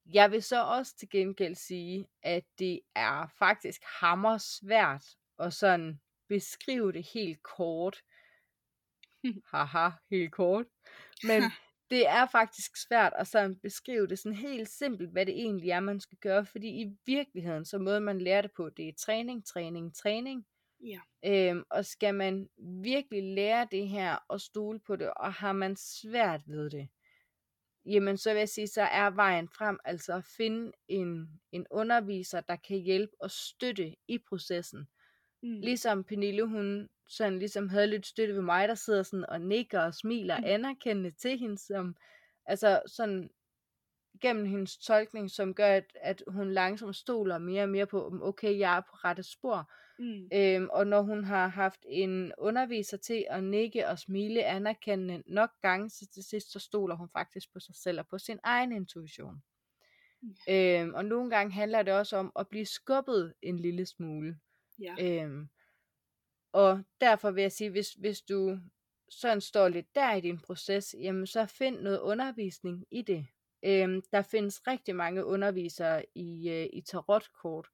Jeg 0.05 0.31
vil 0.31 0.43
så 0.43 0.63
også 0.63 0.97
til 0.97 1.09
gengæld 1.09 1.55
sige, 1.55 2.07
at 2.23 2.43
det 2.59 2.79
er 2.95 3.27
faktisk 3.39 3.81
hammer 3.99 4.37
svært 4.37 5.05
at 5.39 5.53
sådan 5.53 5.99
beskrive 6.29 6.91
det 6.91 7.07
helt 7.13 7.43
kort. 7.43 7.97
Haha, 9.53 9.89
helt 10.09 10.31
kort. 10.31 10.65
Men 11.23 11.43
det 11.89 12.07
er 12.07 12.25
faktisk 12.25 12.71
svært 12.87 13.13
at 13.15 13.27
sådan 13.27 13.59
beskrive 13.59 14.07
det 14.07 14.19
sådan 14.19 14.37
helt 14.37 14.69
simpelt, 14.69 15.11
hvad 15.11 15.25
det 15.25 15.33
egentlig 15.33 15.69
er, 15.69 15.79
man 15.79 15.99
skal 15.99 16.17
gøre. 16.17 16.45
Fordi 16.45 16.67
i 16.67 16.97
virkeligheden, 17.05 17.65
så 17.65 17.77
måde 17.77 18.01
man 18.01 18.21
lærer 18.21 18.41
det 18.41 18.51
på, 18.55 18.69
det 18.69 18.87
er 18.87 18.93
træning, 18.99 19.45
træning, 19.45 19.95
træning. 19.95 20.45
Ja. 20.83 20.99
Øhm, 21.25 21.63
og 21.69 21.85
skal 21.85 22.15
man 22.15 22.49
virkelig 22.83 23.23
lære 23.23 23.67
det 23.71 23.89
her 23.89 24.17
og 24.27 24.41
stole 24.41 24.79
på 24.79 24.95
det, 24.95 25.13
og 25.13 25.33
har 25.33 25.53
man 25.53 25.75
svært 25.75 26.41
ved 26.47 26.69
det, 26.69 26.89
jamen 27.85 28.17
så 28.17 28.31
vil 28.33 28.39
jeg 28.39 28.49
sige, 28.49 28.67
så 28.67 28.81
er 28.81 29.09
vejen 29.09 29.49
frem 29.49 29.79
altså 29.85 30.13
at 30.13 30.25
finde 30.25 30.71
en, 30.87 31.41
en 31.51 31.65
underviser, 31.71 32.41
der 32.41 32.55
kan 32.55 32.77
hjælpe 32.77 33.13
og 33.19 33.31
støtte 33.31 33.95
i 34.07 34.17
processen. 34.17 34.87
Mm. 35.43 35.59
Ligesom 35.61 36.03
Pernille, 36.03 36.43
hun 36.47 36.89
sådan 37.07 37.39
ligesom 37.39 37.69
havde 37.69 37.87
lidt 37.87 38.05
støtte 38.05 38.33
ved 38.35 38.41
mig, 38.41 38.67
der 38.67 38.75
sidder 38.75 39.03
sådan 39.03 39.25
og 39.29 39.41
nikker 39.41 39.81
og 39.81 39.93
smiler 39.95 40.37
Mm. 40.37 40.43
anerkendende 40.47 41.11
til 41.11 41.37
hende, 41.39 41.57
som, 41.57 41.95
altså 42.45 42.81
sådan 42.87 43.29
gennem 44.21 44.45
hendes 44.45 44.77
tolkning, 44.77 45.31
som 45.31 45.53
gør, 45.53 45.67
at, 45.67 45.97
at 46.01 46.23
hun 46.27 46.51
langsomt 46.51 46.95
stoler 46.95 47.37
mere 47.37 47.63
og 47.63 47.69
mere 47.69 47.85
på, 47.87 48.09
"Mm, 48.09 48.21
okay, 48.21 48.59
jeg 48.59 48.77
er 48.77 48.81
på 48.81 48.95
rette 48.95 49.23
spor. 49.23 49.71
Mm. 50.01 50.29
Øhm, 50.33 50.69
og 50.71 50.87
når 50.87 51.01
hun 51.01 51.23
har 51.23 51.47
haft 51.47 51.85
en 51.89 52.31
underviser 52.37 52.97
til 52.97 53.25
at 53.29 53.43
nikke 53.43 53.87
og 53.87 53.99
smile 53.99 54.45
anerkendende 54.45 55.23
nok 55.25 55.49
gange, 55.61 55.89
så 55.89 56.07
til 56.13 56.23
sidst 56.23 56.51
så 56.51 56.59
stoler 56.59 56.95
hun 56.95 57.09
faktisk 57.09 57.53
på 57.53 57.59
sig 57.59 57.75
selv 57.75 57.99
og 57.99 58.07
på 58.07 58.17
sin 58.17 58.39
egen 58.43 58.71
intuition. 58.71 59.43
Mm. 60.21 60.35
Øhm, 60.49 60.93
og 60.93 61.05
nogle 61.05 61.29
gange 61.29 61.53
handler 61.53 61.83
det 61.83 61.93
også 61.93 62.17
om 62.17 62.31
at 62.39 62.47
blive 62.47 62.65
skubbet 62.65 63.33
en 63.41 63.59
lille 63.59 63.85
smule. 63.85 64.39
Ja. 64.79 64.95
Øhm, 64.99 65.49
og 66.51 66.83
derfor 67.01 67.31
vil 67.31 67.41
jeg 67.41 67.51
sige, 67.51 67.69
hvis, 67.69 67.93
hvis 67.93 68.21
du 68.21 68.59
sådan 69.09 69.41
står 69.41 69.67
lidt 69.67 69.95
der 69.95 70.13
i 70.13 70.21
din 70.21 70.39
proces, 70.39 70.95
jamen 70.99 71.27
så 71.27 71.45
find 71.45 71.79
noget 71.79 71.99
undervisning 71.99 72.85
i 72.91 73.01
det. 73.01 73.27
Øhm, 73.65 74.01
der 74.11 74.21
findes 74.21 74.67
rigtig 74.67 74.95
mange 74.95 75.25
undervisere 75.25 76.05
i, 76.15 76.49
øh, 76.49 76.69
i 76.73 76.81
tarotkort. 76.81 77.67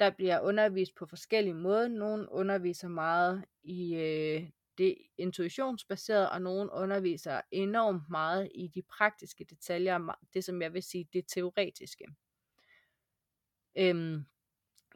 Der 0.00 0.10
bliver 0.10 0.40
undervist 0.40 0.94
på 0.94 1.06
forskellige 1.06 1.54
måder. 1.54 1.88
Nogle 1.88 2.32
underviser 2.32 2.88
meget 2.88 3.44
i 3.62 3.94
øh, 3.94 4.50
det 4.78 4.96
intuitionsbaserede, 5.18 6.30
og 6.30 6.42
nogle 6.42 6.72
underviser 6.72 7.40
enormt 7.50 8.10
meget 8.10 8.50
i 8.54 8.66
de 8.66 8.82
praktiske 8.82 9.44
detaljer, 9.44 10.16
det 10.34 10.44
som 10.44 10.62
jeg 10.62 10.74
vil 10.74 10.82
sige, 10.82 11.08
det 11.12 11.24
teoretiske. 11.28 12.04
Øhm, 13.78 14.24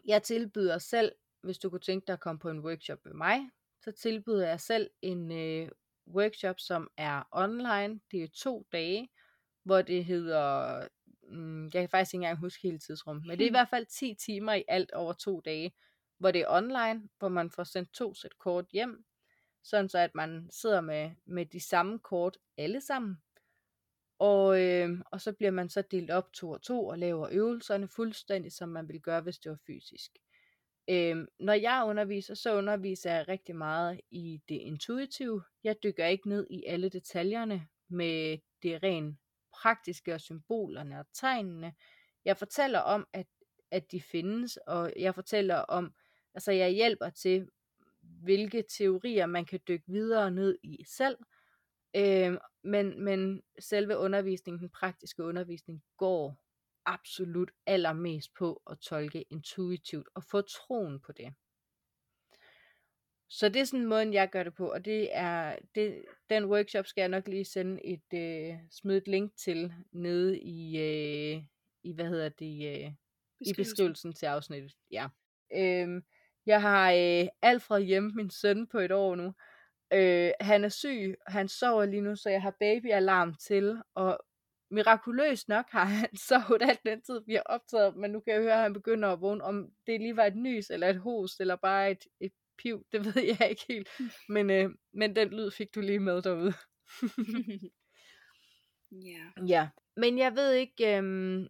jeg 0.05 0.22
tilbyder 0.22 0.78
selv, 0.78 1.12
hvis 1.42 1.59
du 1.59 1.70
kunne 1.70 1.80
tænke 1.80 2.07
dig 2.07 2.12
at 2.12 2.20
komme 2.20 2.38
på 2.38 2.50
en 2.50 2.61
workshop 2.61 2.98
med 3.05 3.14
mig, 3.14 3.50
så 3.80 3.92
tilbyder 3.92 4.48
jeg 4.48 4.61
selv 4.61 4.90
en 5.02 5.32
øh, 5.32 5.68
workshop, 6.07 6.61
som 6.61 6.90
er 6.96 7.22
online. 7.32 8.00
Det 8.11 8.22
er 8.22 8.28
to 8.28 8.66
dage, 8.72 9.09
hvor 9.62 9.82
det 9.82 10.05
hedder, 10.05 10.88
mm, 11.29 11.64
jeg 11.64 11.72
kan 11.72 11.89
faktisk 11.89 12.14
ikke 12.14 12.22
engang 12.22 12.39
huske 12.39 12.62
hele 12.62 12.79
tidsrum, 12.79 13.22
men 13.27 13.39
det 13.39 13.45
er 13.45 13.49
i 13.49 13.51
hvert 13.51 13.68
fald 13.70 13.87
10 13.87 14.14
timer 14.14 14.53
i 14.53 14.64
alt 14.68 14.93
over 14.93 15.12
to 15.12 15.41
dage, 15.41 15.75
hvor 16.18 16.31
det 16.31 16.41
er 16.41 16.49
online, 16.49 17.09
hvor 17.18 17.29
man 17.29 17.51
får 17.51 17.64
sendt 17.64 17.93
to 17.93 18.14
sæt 18.14 18.39
kort 18.39 18.66
hjem, 18.72 19.05
sådan 19.64 19.89
så 19.89 19.99
at 19.99 20.14
man 20.14 20.49
sidder 20.51 20.81
med, 20.81 21.11
med 21.27 21.47
de 21.47 21.61
samme 21.61 21.99
kort 21.99 22.39
alle 22.59 22.81
sammen. 22.81 23.16
Og, 24.18 24.62
øh, 24.62 24.99
og 25.11 25.20
så 25.20 25.33
bliver 25.33 25.51
man 25.51 25.68
så 25.68 25.83
delt 25.91 26.11
op 26.11 26.33
to 26.33 26.51
og 26.51 26.62
to 26.62 26.87
og 26.87 26.99
laver 26.99 27.29
øvelserne 27.33 27.89
fuldstændig, 27.89 28.53
som 28.53 28.68
man 28.68 28.89
ville 28.89 29.01
gøre, 29.01 29.20
hvis 29.20 29.39
det 29.39 29.51
var 29.51 29.59
fysisk. 29.66 30.11
Øh, 30.91 31.27
når 31.39 31.53
jeg 31.53 31.85
underviser, 31.87 32.35
så 32.35 32.57
underviser 32.57 33.14
jeg 33.14 33.29
rigtig 33.29 33.57
meget 33.57 34.01
i 34.11 34.41
det 34.49 34.55
intuitive. 34.55 35.43
Jeg 35.64 35.77
dykker 35.83 36.07
ikke 36.07 36.29
ned 36.29 36.47
i 36.51 36.64
alle 36.66 36.89
detaljerne 36.89 37.68
med 37.89 38.39
det 38.62 38.83
rent 38.83 39.18
praktiske 39.62 40.14
og 40.14 40.20
symbolerne 40.20 41.00
og 41.00 41.07
tegnene. 41.12 41.74
Jeg 42.24 42.36
fortæller 42.36 42.78
om, 42.78 43.07
at, 43.12 43.26
at 43.70 43.92
de 43.92 44.00
findes, 44.00 44.57
og 44.57 44.92
jeg 44.96 45.14
fortæller 45.14 45.57
om, 45.57 45.94
altså 46.34 46.52
jeg 46.52 46.70
hjælper 46.70 47.09
til, 47.09 47.48
hvilke 48.00 48.64
teorier 48.78 49.26
man 49.26 49.44
kan 49.44 49.61
dykke 49.68 49.84
videre 49.86 50.30
ned 50.30 50.59
i 50.62 50.84
selv. 50.88 51.16
Øh, 51.96 52.38
men, 52.64 53.05
men 53.05 53.42
selve 53.59 53.96
undervisningen, 53.96 54.61
den 54.61 54.70
praktiske 54.70 55.22
undervisning, 55.22 55.82
går 55.96 56.36
absolut 56.86 57.50
allermest 57.66 58.34
på 58.34 58.62
at 58.70 58.78
tolke 58.78 59.24
intuitivt 59.30 60.09
og 60.14 60.24
få 60.24 60.40
troen 60.40 61.00
på 61.00 61.12
det. 61.12 61.34
Så 63.31 63.49
det 63.49 63.61
er 63.61 63.64
sådan 63.64 63.87
måden, 63.87 64.12
jeg 64.12 64.31
gør 64.31 64.43
det 64.43 64.55
på, 64.55 64.72
og 64.72 64.85
det 64.85 65.16
er, 65.16 65.57
det, 65.75 66.05
den 66.31 66.45
workshop 66.45 66.87
skal 66.87 67.03
jeg 67.03 67.09
nok 67.09 67.29
lige 67.29 67.45
sende 67.45 67.87
et, 67.87 68.14
øh, 68.14 68.57
smide 68.70 68.99
et 68.99 69.09
link 69.09 69.33
til 69.37 69.72
nede 69.93 70.39
i, 70.39 70.79
øh, 70.79 71.43
i 71.83 71.93
hvad 71.93 72.09
hedder 72.09 72.29
det, 72.29 72.85
øh, 72.85 72.93
i 73.41 73.53
beskrivelsen 73.57 74.12
til 74.12 74.27
afsnittet. 74.27 74.72
Ja. 74.91 75.09
Øhm, 75.55 76.05
jeg 76.47 76.62
har 76.62 76.93
øh, 76.93 77.29
Alfred 77.43 77.83
hjemme, 77.83 78.12
min 78.14 78.31
søn 78.31 78.66
på 78.66 78.79
et 78.79 78.93
år 78.93 79.14
nu. 79.14 79.35
Øh, 79.93 80.31
han 80.41 80.64
er 80.64 80.68
syg, 80.68 81.16
han 81.27 81.49
sover 81.49 81.85
lige 81.87 82.03
nu, 82.03 82.16
så 82.16 82.31
jeg 82.31 82.43
har 82.43 82.57
babyalarm 82.61 83.35
til, 83.35 83.83
og 83.95 84.18
mirakuløst 84.70 85.49
nok 85.49 85.64
har 85.70 85.85
han 85.85 86.16
sovet 86.29 86.62
alt 86.62 86.81
den 86.87 87.03
tid, 87.03 87.20
vi 87.27 87.35
har 87.35 87.43
optaget, 87.47 87.97
men 87.97 88.11
nu 88.11 88.20
kan 88.20 88.35
jeg 88.35 88.43
høre, 88.43 88.55
at 88.55 88.62
han 88.62 88.72
begynder 88.72 89.09
at 89.09 89.20
vågne, 89.20 89.45
om 89.45 89.70
det 89.87 90.01
lige 90.01 90.16
var 90.16 90.25
et 90.25 90.37
nys, 90.37 90.70
eller 90.70 90.89
et 90.89 90.99
host, 90.99 91.41
eller 91.41 91.57
bare 91.57 91.91
et, 91.91 92.05
et 92.20 92.33
piv, 92.59 92.86
det 92.92 93.05
ved 93.05 93.22
jeg 93.22 93.50
ikke 93.50 93.64
helt, 93.68 93.88
men, 94.28 94.50
øh, 94.50 94.70
men 94.92 95.16
den 95.16 95.28
lyd 95.28 95.50
fik 95.50 95.74
du 95.74 95.80
lige 95.80 96.00
med 96.00 96.22
derude. 96.22 96.52
Ja. 99.02 99.30
ja, 99.46 99.68
men 99.96 100.18
jeg 100.18 100.36
ved 100.36 100.52
ikke, 100.52 100.96
øhm, 100.96 101.48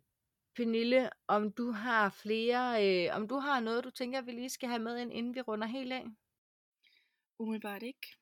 Pernille, 0.56 1.10
om 1.28 1.52
du 1.52 1.70
har 1.70 2.10
flere, 2.10 2.64
øh, 2.86 3.16
om 3.16 3.28
du 3.28 3.34
har 3.34 3.60
noget, 3.60 3.84
du 3.84 3.90
tænker, 3.90 4.20
vi 4.20 4.30
lige 4.30 4.50
skal 4.50 4.68
have 4.68 4.82
med 4.82 4.98
ind, 4.98 5.12
inden 5.12 5.34
vi 5.34 5.40
runder 5.40 5.66
helt 5.66 5.92
af? 5.92 6.04
Umiddelbart 7.38 7.82
ikke. 7.82 8.16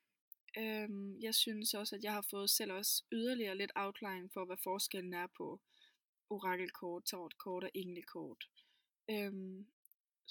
Øhm, 0.59 1.21
jeg 1.21 1.35
synes 1.35 1.75
også, 1.75 1.97
at 1.97 2.05
jeg 2.05 2.13
har 2.13 2.27
fået 2.31 2.51
selv 2.51 2.73
også 2.73 3.05
yderligere 3.13 3.57
lidt 3.57 3.73
outline 3.75 4.31
for, 4.33 4.45
hvad 4.45 4.57
forskellen 4.63 5.15
er 5.15 5.27
på 5.37 5.61
orakelkort, 6.31 7.05
tarotkort 7.05 7.65
og 7.65 7.71
englekort. 7.75 8.45
Øhm, 9.11 9.67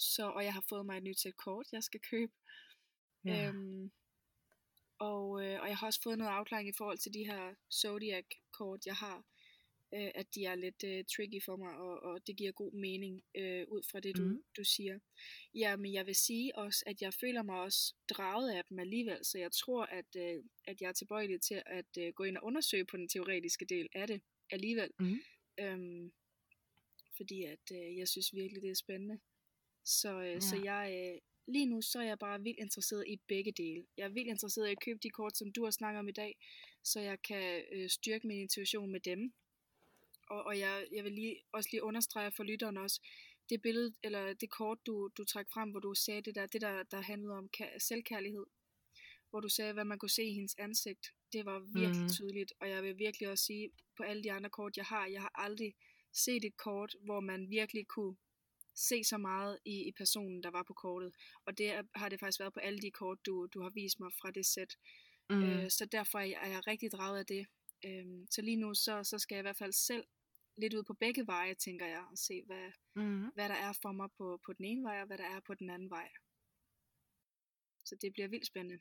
så, 0.01 0.29
og 0.35 0.43
jeg 0.43 0.53
har 0.53 0.65
fået 0.69 0.85
mig 0.85 0.97
et 0.97 1.03
nyt 1.03 1.19
sæt 1.19 1.37
kort, 1.37 1.65
jeg 1.71 1.83
skal 1.83 1.99
købe. 2.11 2.31
Ja. 3.25 3.47
Øhm, 3.47 3.91
og, 4.99 5.45
øh, 5.45 5.61
og 5.61 5.67
jeg 5.67 5.77
har 5.77 5.87
også 5.87 6.01
fået 6.03 6.17
noget 6.17 6.37
outline 6.37 6.69
i 6.69 6.77
forhold 6.77 6.97
til 6.97 7.13
de 7.13 7.25
her 7.25 7.55
Zodiac-kort, 7.73 8.85
jeg 8.85 8.95
har. 8.95 9.25
Øh, 9.93 10.11
at 10.15 10.35
de 10.35 10.45
er 10.45 10.55
lidt 10.55 10.83
øh, 10.83 11.03
tricky 11.15 11.43
for 11.45 11.55
mig, 11.55 11.73
og, 11.75 11.99
og 11.99 12.27
det 12.27 12.37
giver 12.37 12.51
god 12.51 12.73
mening 12.73 13.23
øh, 13.35 13.67
ud 13.67 13.83
fra 13.91 13.99
det, 13.99 14.17
du, 14.17 14.23
mm. 14.23 14.43
du 14.57 14.63
siger. 14.63 14.99
Ja, 15.55 15.75
men 15.75 15.93
jeg 15.93 16.05
vil 16.05 16.15
sige 16.15 16.55
også, 16.55 16.83
at 16.87 17.01
jeg 17.01 17.13
føler 17.13 17.43
mig 17.43 17.55
også 17.55 17.95
draget 18.09 18.51
af 18.51 18.65
dem 18.69 18.79
alligevel, 18.79 19.25
så 19.25 19.37
jeg 19.37 19.51
tror, 19.51 19.83
at, 19.83 20.15
øh, 20.17 20.43
at 20.65 20.81
jeg 20.81 20.87
er 20.87 20.93
tilbøjelig 20.93 21.41
til 21.41 21.63
at 21.65 21.97
øh, 21.99 22.13
gå 22.13 22.23
ind 22.23 22.37
og 22.37 22.43
undersøge 22.43 22.85
på 22.85 22.97
den 22.97 23.07
teoretiske 23.07 23.65
del 23.65 23.87
af 23.93 24.07
det 24.07 24.21
alligevel. 24.49 24.91
Mm. 24.99 25.19
Øhm, 25.59 26.11
fordi 27.17 27.43
at 27.43 27.65
øh, 27.71 27.97
jeg 27.97 28.07
synes 28.07 28.33
virkelig, 28.33 28.61
det 28.61 28.69
er 28.69 28.75
spændende. 28.75 29.19
Så, 29.83 30.21
øh, 30.21 30.27
ja. 30.27 30.39
så 30.39 30.55
jeg, 30.63 31.11
øh, 31.13 31.21
lige 31.53 31.65
nu 31.65 31.81
så 31.81 31.99
er 31.99 32.03
jeg 32.03 32.19
bare 32.19 32.41
vildt 32.41 32.59
interesseret 32.59 33.05
i 33.07 33.19
begge 33.27 33.51
dele. 33.51 33.85
Jeg 33.97 34.03
er 34.03 34.09
vildt 34.09 34.27
interesseret 34.27 34.67
i 34.67 34.71
at 34.71 34.83
købe 34.85 34.99
de 35.03 35.09
kort, 35.09 35.37
som 35.37 35.51
du 35.51 35.63
har 35.63 35.71
snakket 35.71 35.99
om 35.99 36.09
i 36.09 36.11
dag, 36.11 36.37
så 36.83 36.99
jeg 36.99 37.21
kan 37.21 37.63
øh, 37.71 37.89
styrke 37.89 38.27
min 38.27 38.39
intuition 38.39 38.91
med 38.91 38.99
dem. 38.99 39.33
Og, 40.29 40.43
og 40.43 40.59
jeg, 40.59 40.85
jeg 40.91 41.03
vil 41.03 41.11
lige, 41.11 41.35
også 41.51 41.69
lige 41.71 41.83
understrege 41.83 42.31
for 42.31 42.43
lytteren 42.43 42.77
også, 42.77 43.01
det 43.49 43.61
billede, 43.61 43.93
eller 44.03 44.33
det 44.33 44.49
kort, 44.49 44.77
du, 44.85 45.09
du 45.17 45.23
trak 45.25 45.47
frem, 45.53 45.69
hvor 45.69 45.79
du 45.79 45.93
sagde 45.93 46.21
det 46.21 46.35
der, 46.35 46.45
det 46.45 46.61
der, 46.61 46.83
der 46.83 47.01
handlede 47.01 47.33
om 47.33 47.49
selvkærlighed, 47.79 48.45
hvor 49.29 49.39
du 49.39 49.49
sagde, 49.49 49.73
hvad 49.73 49.83
man 49.83 49.99
kunne 49.99 50.09
se 50.09 50.23
i 50.23 50.33
hendes 50.33 50.55
ansigt, 50.59 51.07
det 51.33 51.45
var 51.45 51.59
virkelig 51.59 52.01
mm. 52.01 52.09
tydeligt, 52.09 52.53
og 52.59 52.69
jeg 52.69 52.83
vil 52.83 52.99
virkelig 52.99 53.29
også 53.29 53.43
sige, 53.43 53.71
på 53.97 54.03
alle 54.03 54.23
de 54.23 54.31
andre 54.31 54.49
kort, 54.49 54.77
jeg 54.77 54.85
har, 54.85 55.05
jeg 55.05 55.21
har 55.21 55.31
aldrig 55.35 55.73
set 56.13 56.45
et 56.45 56.57
kort, 56.57 56.95
hvor 57.05 57.19
man 57.19 57.49
virkelig 57.49 57.87
kunne 57.87 58.15
se 58.75 59.03
så 59.03 59.17
meget 59.17 59.59
i, 59.65 59.87
i 59.87 59.91
personen, 59.97 60.43
der 60.43 60.51
var 60.51 60.63
på 60.63 60.73
kortet. 60.73 61.15
Og 61.45 61.57
det 61.57 61.71
er, 61.71 61.83
har 61.95 62.09
det 62.09 62.19
faktisk 62.19 62.39
været 62.39 62.53
på 62.53 62.59
alle 62.59 62.79
de 62.79 62.91
kort, 62.91 63.25
du, 63.25 63.47
du 63.53 63.61
har 63.61 63.69
vist 63.69 63.99
mig 63.99 64.11
fra 64.21 64.31
det 64.31 64.45
sæt. 64.45 64.75
Mm. 65.29 65.43
Øh, 65.43 65.69
så 65.69 65.85
derfor 65.85 66.19
er 66.19 66.47
jeg, 66.47 66.61
rigtig 66.67 66.91
draget 66.91 67.19
af 67.19 67.25
det. 67.25 67.45
Øh, 67.85 68.05
så 68.31 68.41
lige 68.41 68.57
nu, 68.57 68.73
så, 68.73 69.03
så 69.03 69.19
skal 69.19 69.35
jeg 69.35 69.41
i 69.41 69.47
hvert 69.49 69.57
fald 69.57 69.73
selv 69.73 70.05
lidt 70.57 70.73
ud 70.73 70.83
på 70.83 70.93
begge 70.93 71.27
veje, 71.27 71.53
tænker 71.53 71.85
jeg, 71.85 72.05
og 72.11 72.17
se, 72.17 72.43
hvad, 72.45 72.71
mm. 72.95 73.25
hvad 73.35 73.49
der 73.49 73.55
er 73.55 73.73
for 73.81 73.91
mig 73.91 74.09
på, 74.17 74.39
på 74.45 74.53
den 74.53 74.65
ene 74.65 74.83
vej, 74.83 75.01
og 75.01 75.07
hvad 75.07 75.17
der 75.17 75.23
er 75.35 75.39
på 75.47 75.53
den 75.53 75.69
anden 75.69 75.89
vej. 75.89 76.09
Så 77.85 77.95
det 78.01 78.13
bliver 78.13 78.27
vildt 78.27 78.47
spændende. 78.47 78.79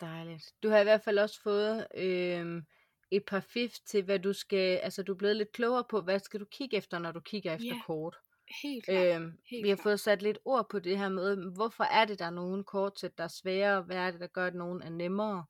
Dejligt. 0.00 0.52
Du 0.62 0.68
har 0.68 0.80
i 0.80 0.84
hvert 0.84 1.02
fald 1.02 1.18
også 1.18 1.42
fået 1.42 1.86
øh, 1.94 2.62
et 3.10 3.24
par 3.26 3.40
fif 3.40 3.72
til, 3.86 4.04
hvad 4.04 4.18
du 4.18 4.32
skal, 4.32 4.76
altså 4.76 5.02
du 5.02 5.12
er 5.12 5.16
blevet 5.16 5.36
lidt 5.36 5.52
klogere 5.52 5.84
på, 5.90 6.00
hvad 6.00 6.18
skal 6.18 6.40
du 6.40 6.44
kigge 6.44 6.76
efter, 6.76 6.98
når 6.98 7.12
du 7.12 7.20
kigger 7.20 7.54
efter 7.54 7.74
yeah. 7.74 7.84
kort. 7.86 8.16
Helt 8.62 8.84
klart. 8.84 9.22
Øhm, 9.22 9.38
Helt 9.50 9.64
vi 9.64 9.68
har 9.68 9.76
klart. 9.76 9.82
fået 9.82 10.00
sat 10.00 10.22
lidt 10.22 10.38
ord 10.44 10.68
på 10.70 10.78
det 10.78 10.98
her 10.98 11.08
med, 11.08 11.54
hvorfor 11.54 11.84
er 11.84 12.04
det, 12.04 12.18
der 12.18 12.24
er 12.24 12.30
nogle 12.30 12.64
kortsæt, 12.64 13.18
der 13.18 13.24
er 13.24 13.28
svære, 13.28 13.82
hvad 13.82 13.96
er 13.96 14.10
det, 14.10 14.20
der 14.20 14.26
gør, 14.26 14.46
at 14.46 14.54
nogen 14.54 14.82
er 14.82 14.90
nemmere. 14.90 15.44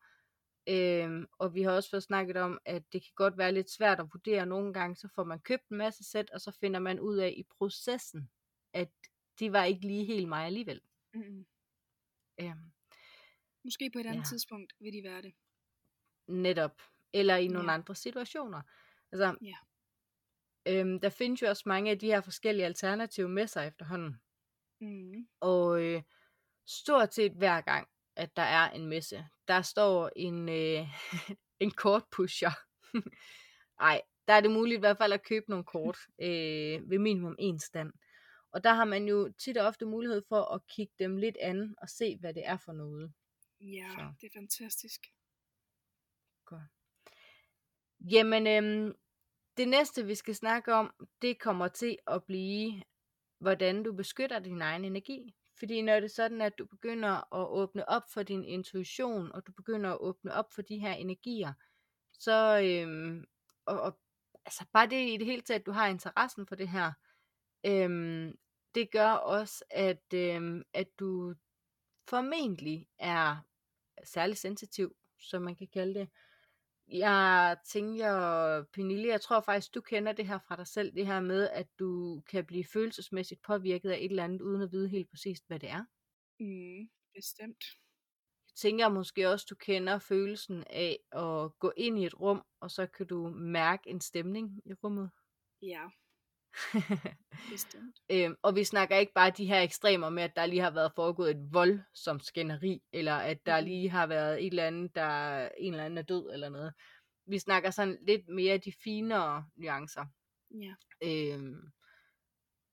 Øhm, 0.68 1.26
og 1.38 1.54
vi 1.54 1.62
har 1.62 1.72
også 1.72 1.90
fået 1.90 2.02
snakket 2.02 2.36
om, 2.36 2.58
at 2.64 2.92
det 2.92 3.02
kan 3.02 3.12
godt 3.14 3.38
være 3.38 3.52
lidt 3.52 3.70
svært 3.70 4.00
at 4.00 4.06
vurdere 4.12 4.46
nogle 4.46 4.72
gange, 4.72 4.96
så 4.96 5.08
får 5.14 5.24
man 5.24 5.40
købt 5.40 5.68
en 5.68 5.76
masse 5.76 6.04
sæt, 6.04 6.30
og 6.30 6.40
så 6.40 6.50
finder 6.60 6.80
man 6.80 7.00
ud 7.00 7.16
af 7.16 7.34
i 7.36 7.42
processen, 7.58 8.30
at 8.72 8.90
de 9.38 9.52
var 9.52 9.64
ikke 9.64 9.86
lige 9.86 10.04
helt 10.04 10.28
mig 10.28 10.46
alligevel. 10.46 10.80
Mm. 11.14 11.46
Øhm, 12.40 12.72
Måske 13.64 13.90
på 13.90 13.98
et 13.98 14.06
andet 14.06 14.20
ja. 14.20 14.28
tidspunkt 14.28 14.72
vil 14.80 14.92
de 14.92 15.02
være 15.02 15.22
det. 15.22 15.34
Netop. 16.26 16.82
Eller 17.12 17.36
i 17.36 17.48
nogle 17.48 17.70
ja. 17.70 17.74
andre 17.74 17.94
situationer. 17.94 18.62
Altså, 19.12 19.36
ja. 19.42 19.56
Øhm, 20.66 21.00
der 21.00 21.08
findes 21.08 21.42
jo 21.42 21.48
også 21.48 21.62
mange 21.66 21.90
af 21.90 21.98
de 21.98 22.06
her 22.06 22.20
forskellige 22.20 22.66
alternative 22.66 23.28
med 23.28 23.46
sig 23.46 23.66
efterhånden. 23.66 24.20
Mm. 24.80 25.28
Og 25.40 25.82
øh, 25.82 26.02
stort 26.66 27.14
set 27.14 27.32
hver 27.32 27.60
gang, 27.60 27.88
at 28.16 28.36
der 28.36 28.42
er 28.42 28.70
en 28.70 28.86
messe, 28.86 29.26
der 29.48 29.62
står 29.62 30.10
en, 30.16 30.48
øh, 30.48 30.88
en 31.64 31.70
kortpusher. 31.70 32.50
Ej, 33.80 34.02
der 34.28 34.34
er 34.34 34.40
det 34.40 34.50
muligt 34.50 34.78
i 34.78 34.80
hvert 34.80 34.98
fald 34.98 35.12
at 35.12 35.24
købe 35.24 35.44
nogle 35.48 35.64
kort 35.64 35.98
øh, 36.18 36.90
ved 36.90 36.98
minimum 36.98 37.36
en 37.38 37.60
stand. 37.60 37.92
Og 38.50 38.64
der 38.64 38.74
har 38.74 38.84
man 38.84 39.08
jo 39.08 39.32
tit 39.38 39.56
og 39.56 39.66
ofte 39.66 39.86
mulighed 39.86 40.22
for 40.28 40.54
at 40.54 40.66
kigge 40.66 40.92
dem 40.98 41.16
lidt 41.16 41.36
an 41.40 41.74
og 41.78 41.88
se, 41.88 42.16
hvad 42.20 42.34
det 42.34 42.46
er 42.46 42.56
for 42.56 42.72
noget. 42.72 43.12
Ja, 43.60 43.88
Så. 43.90 44.12
det 44.20 44.26
er 44.26 44.40
fantastisk. 44.40 45.00
Godt. 46.44 46.62
Jamen, 48.00 48.46
øhm, 48.46 48.94
det 49.56 49.68
næste, 49.68 50.06
vi 50.06 50.14
skal 50.14 50.34
snakke 50.34 50.74
om, 50.74 50.94
det 51.22 51.40
kommer 51.40 51.68
til 51.68 51.98
at 52.06 52.24
blive, 52.24 52.82
hvordan 53.38 53.82
du 53.82 53.92
beskytter 53.92 54.38
din 54.38 54.62
egen 54.62 54.84
energi. 54.84 55.34
Fordi 55.58 55.82
når 55.82 55.94
det 55.94 56.04
er 56.04 56.14
sådan, 56.14 56.40
at 56.40 56.58
du 56.58 56.66
begynder 56.66 57.34
at 57.34 57.48
åbne 57.48 57.88
op 57.88 58.02
for 58.12 58.22
din 58.22 58.44
intuition, 58.44 59.32
og 59.32 59.46
du 59.46 59.52
begynder 59.52 59.90
at 59.90 60.00
åbne 60.00 60.34
op 60.34 60.52
for 60.52 60.62
de 60.62 60.78
her 60.78 60.92
energier, 60.92 61.52
så 62.12 62.60
øhm, 62.64 63.24
og, 63.66 63.80
og, 63.80 63.98
altså 64.46 64.64
bare 64.72 64.86
det 64.86 65.08
i 65.08 65.16
det 65.16 65.26
hele 65.26 65.42
taget, 65.42 65.60
at 65.60 65.66
du 65.66 65.72
har 65.72 65.88
interessen 65.88 66.46
for 66.46 66.54
det 66.54 66.68
her, 66.68 66.92
øhm, 67.66 68.38
det 68.74 68.90
gør 68.90 69.10
også, 69.10 69.64
at, 69.70 70.14
øhm, 70.14 70.62
at 70.72 70.98
du 70.98 71.34
formentlig 72.08 72.88
er 72.98 73.36
særlig 74.04 74.36
sensitiv, 74.38 74.96
som 75.18 75.42
man 75.42 75.56
kan 75.56 75.68
kalde 75.72 75.94
det. 76.00 76.08
Jeg 76.88 77.56
tænker, 77.66 78.12
Pernille, 78.72 79.08
jeg 79.08 79.20
tror 79.20 79.40
faktisk, 79.40 79.74
du 79.74 79.80
kender 79.80 80.12
det 80.12 80.26
her 80.26 80.38
fra 80.38 80.56
dig 80.56 80.66
selv, 80.66 80.94
det 80.94 81.06
her 81.06 81.20
med, 81.20 81.48
at 81.48 81.66
du 81.78 82.20
kan 82.30 82.44
blive 82.44 82.64
følelsesmæssigt 82.64 83.42
påvirket 83.42 83.90
af 83.90 83.96
et 83.96 84.04
eller 84.04 84.24
andet, 84.24 84.40
uden 84.40 84.62
at 84.62 84.72
vide 84.72 84.88
helt 84.88 85.10
præcist, 85.10 85.46
hvad 85.46 85.58
det 85.58 85.70
er. 85.70 85.84
Mm, 86.40 86.88
bestemt. 87.14 87.64
Jeg 88.46 88.56
tænker 88.56 88.88
måske 88.88 89.28
også, 89.28 89.46
du 89.50 89.54
kender 89.54 89.98
følelsen 89.98 90.64
af 90.70 90.98
at 91.12 91.58
gå 91.58 91.72
ind 91.76 91.98
i 91.98 92.06
et 92.06 92.20
rum, 92.20 92.42
og 92.60 92.70
så 92.70 92.86
kan 92.86 93.06
du 93.06 93.28
mærke 93.28 93.90
en 93.90 94.00
stemning 94.00 94.62
i 94.64 94.72
rummet. 94.72 95.10
Ja. 95.62 95.88
øhm, 98.12 98.36
og 98.42 98.56
vi 98.56 98.64
snakker 98.64 98.96
ikke 98.96 99.12
bare 99.14 99.30
de 99.30 99.46
her 99.46 99.60
ekstremer 99.60 100.08
med, 100.08 100.22
at 100.22 100.36
der 100.36 100.46
lige 100.46 100.60
har 100.62 100.70
været 100.70 100.92
foregået 100.94 101.30
et 101.30 101.48
voldsomt 101.52 102.24
skænderi, 102.24 102.82
eller 102.92 103.14
at 103.14 103.46
der 103.46 103.60
Mhm. 103.60 103.68
lige 103.68 103.88
har 103.90 104.06
været 104.06 104.40
et 104.40 104.46
eller 104.46 104.66
andet, 104.66 104.94
der 104.94 105.48
en 105.58 105.72
eller 105.74 105.84
anden 105.84 105.98
er 105.98 106.02
død 106.02 106.30
eller 106.32 106.48
noget. 106.48 106.72
Vi 107.26 107.38
snakker 107.38 107.70
sådan 107.70 107.98
lidt 108.06 108.28
mere 108.28 108.58
de 108.58 108.72
finere 108.84 109.44
nuancer. 109.56 110.06
Ja. 110.50 110.74
Øhm, 111.02 111.72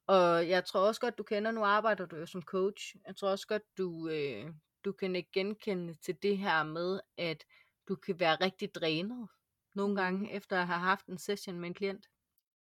og 0.08 0.50
jeg 0.50 0.66
tror 0.66 0.88
også 0.88 1.02
godt, 1.02 1.18
du 1.18 1.24
kender, 1.24 1.52
nu 1.52 1.64
arbejder 1.64 2.06
du 2.06 2.16
jo 2.16 2.26
som 2.26 2.42
coach, 2.42 2.96
jeg 3.08 3.16
tror 3.16 3.30
også 3.30 3.48
godt, 3.48 3.64
du, 3.78 4.10
øh, 4.10 4.54
du 4.86 4.92
kan 4.92 5.26
genkende 5.34 5.94
til 5.96 6.18
det 6.22 6.38
her 6.38 6.64
med, 6.64 7.00
at 7.18 7.46
du 7.88 7.96
kan 7.96 8.20
være 8.20 8.36
rigtig 8.36 8.76
drænet 8.76 9.28
nogle 9.74 9.96
gange, 10.02 10.32
efter 10.32 10.60
at 10.62 10.68
have 10.68 10.80
haft 10.80 11.06
en 11.06 11.18
session 11.18 11.60
med 11.60 11.68
en 11.68 11.74
klient. 11.74 12.08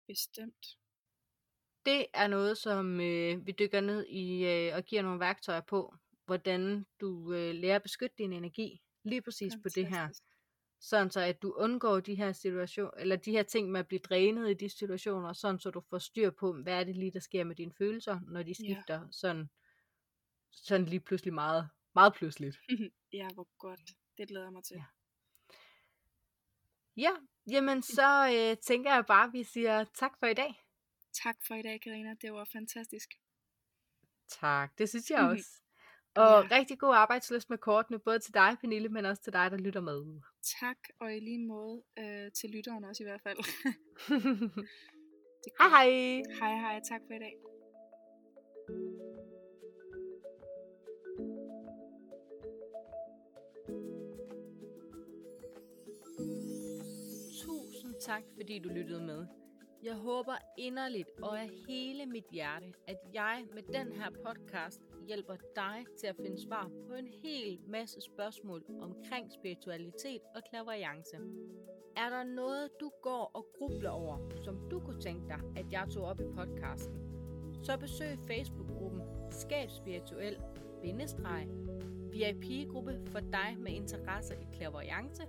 Bestemt. 0.07 0.78
Det 1.85 2.05
er 2.13 2.27
noget, 2.27 2.57
som 2.57 3.01
øh, 3.01 3.45
vi 3.47 3.51
dykker 3.51 3.81
ned 3.81 4.05
i 4.05 4.45
øh, 4.45 4.75
og 4.75 4.83
giver 4.83 5.01
nogle 5.01 5.19
værktøjer 5.19 5.61
på, 5.61 5.95
hvordan 6.25 6.85
du 7.01 7.33
øh, 7.33 7.55
lærer 7.55 7.75
at 7.75 7.83
beskytte 7.83 8.15
din 8.17 8.33
energi 8.33 8.81
lige 9.03 9.21
præcis 9.21 9.53
på 9.63 9.69
det 9.69 9.87
her. 9.87 9.97
Fantastisk. 9.99 10.23
Sådan 10.81 11.11
så 11.11 11.19
at 11.21 11.41
du 11.41 11.51
undgår 11.51 11.99
de 11.99 12.15
her 12.15 12.31
situationer, 12.31 12.91
eller 12.97 13.15
de 13.15 13.31
her 13.31 13.43
ting 13.43 13.71
med 13.71 13.79
at 13.79 13.87
blive 13.87 13.99
drænet 13.99 14.49
i 14.49 14.53
de 14.53 14.69
situationer, 14.69 15.33
sådan 15.33 15.59
så 15.59 15.71
du 15.71 15.81
får 15.89 15.97
styr 15.97 16.29
på, 16.29 16.53
hvad 16.53 16.79
er 16.79 16.83
det 16.83 16.95
lige, 16.95 17.11
der 17.11 17.19
sker 17.19 17.43
med 17.43 17.55
dine 17.55 17.71
følelser, 17.77 18.19
når 18.27 18.43
de 18.43 18.49
Ja. 18.49 18.53
skifter 18.53 19.07
sådan, 19.11 19.49
sådan 20.51 20.85
lige 20.85 20.99
pludselig 20.99 21.33
meget, 21.33 21.69
meget 21.95 22.13
pludseligt. 22.13 22.57
ja, 23.13 23.27
hvor 23.33 23.47
godt. 23.57 23.81
Det 24.17 24.27
glæder 24.27 24.45
jeg 24.45 24.53
mig 24.53 24.63
til. 24.63 24.75
Ja. 24.75 24.85
Ja, 26.97 27.11
jamen 27.51 27.81
så 27.81 28.27
øh, 28.35 28.57
tænker 28.57 28.93
jeg 28.93 29.05
bare, 29.05 29.27
at 29.27 29.33
vi 29.33 29.43
siger 29.43 29.83
tak 29.83 30.11
for 30.19 30.25
i 30.27 30.33
dag. 30.33 30.63
Tak 31.23 31.35
for 31.47 31.55
i 31.55 31.61
dag, 31.61 31.81
Karina. 31.81 32.13
Det 32.21 32.33
var 32.33 32.45
fantastisk. 32.51 33.09
Tak, 34.41 34.77
det 34.77 34.89
synes 34.89 35.09
jeg 35.09 35.21
Mhm. 35.23 35.31
også. 35.31 35.49
Og 36.15 36.43
Ja. 36.49 36.57
rigtig 36.57 36.79
god 36.79 36.95
arbejdsløst 36.95 37.49
med 37.49 37.57
kortene, 37.57 37.99
både 37.99 38.19
til 38.19 38.33
dig, 38.33 38.57
Pernille, 38.61 38.89
men 38.89 39.05
også 39.05 39.23
til 39.23 39.33
dig, 39.33 39.51
der 39.51 39.57
lytter 39.57 39.81
med. 39.81 40.21
Tak, 40.59 40.77
og 40.99 41.15
i 41.15 41.19
lige 41.19 41.45
måde 41.47 41.83
øh, 41.99 42.31
til 42.31 42.49
lytteren 42.49 42.83
også 42.83 43.03
i 43.03 43.05
hvert 43.05 43.21
fald. 43.21 43.37
det 45.43 45.51
hej 45.59 45.69
hej! 45.69 45.89
Hej 46.39 46.55
hej, 46.59 46.79
tak 46.89 47.01
for 47.07 47.13
i 47.13 47.19
dag. 47.19 47.33
Tusind 57.45 57.95
tak, 58.01 58.23
fordi 58.35 58.59
du 58.59 58.69
lyttede 58.69 59.01
med. 59.05 59.25
Jeg 59.83 59.95
håber 59.95 60.37
inderligt 60.57 61.09
og 61.21 61.41
af 61.41 61.49
hele 61.67 62.05
mit 62.05 62.25
hjerte, 62.31 62.73
at 62.87 62.97
jeg 63.13 63.45
med 63.53 63.63
den 63.63 63.91
her 63.91 64.09
podcast 64.25 64.81
hjælper 65.07 65.35
dig 65.55 65.85
til 65.99 66.07
at 66.07 66.15
finde 66.15 66.41
svar 66.41 66.71
på 66.87 66.93
en 66.93 67.07
hel 67.23 67.59
masse 67.67 68.01
spørgsmål 68.01 68.63
omkring 68.81 69.31
spiritualitet 69.31 70.21
og 70.35 70.41
klaverjance. 70.49 71.17
Er 71.97 72.09
der 72.09 72.23
noget, 72.23 72.69
du 72.79 72.91
går 73.01 73.31
og 73.33 73.45
grubler 73.57 73.89
over, 73.89 74.17
som 74.43 74.69
du 74.69 74.79
kunne 74.79 75.01
tænke 75.01 75.27
dig, 75.27 75.39
at 75.55 75.71
jeg 75.71 75.87
tog 75.89 76.03
op 76.03 76.19
i 76.19 76.25
podcasten, 76.35 76.99
så 77.63 77.77
besøg 77.77 78.17
Facebook-gruppen 78.27 79.01
Skab 79.31 79.69
Spirituel 79.69 80.37
VIP-gruppe 82.11 83.01
for 83.05 83.19
dig 83.19 83.55
med 83.57 83.71
interesse 83.71 84.33
i 84.33 84.55
klaverjance, 84.57 85.23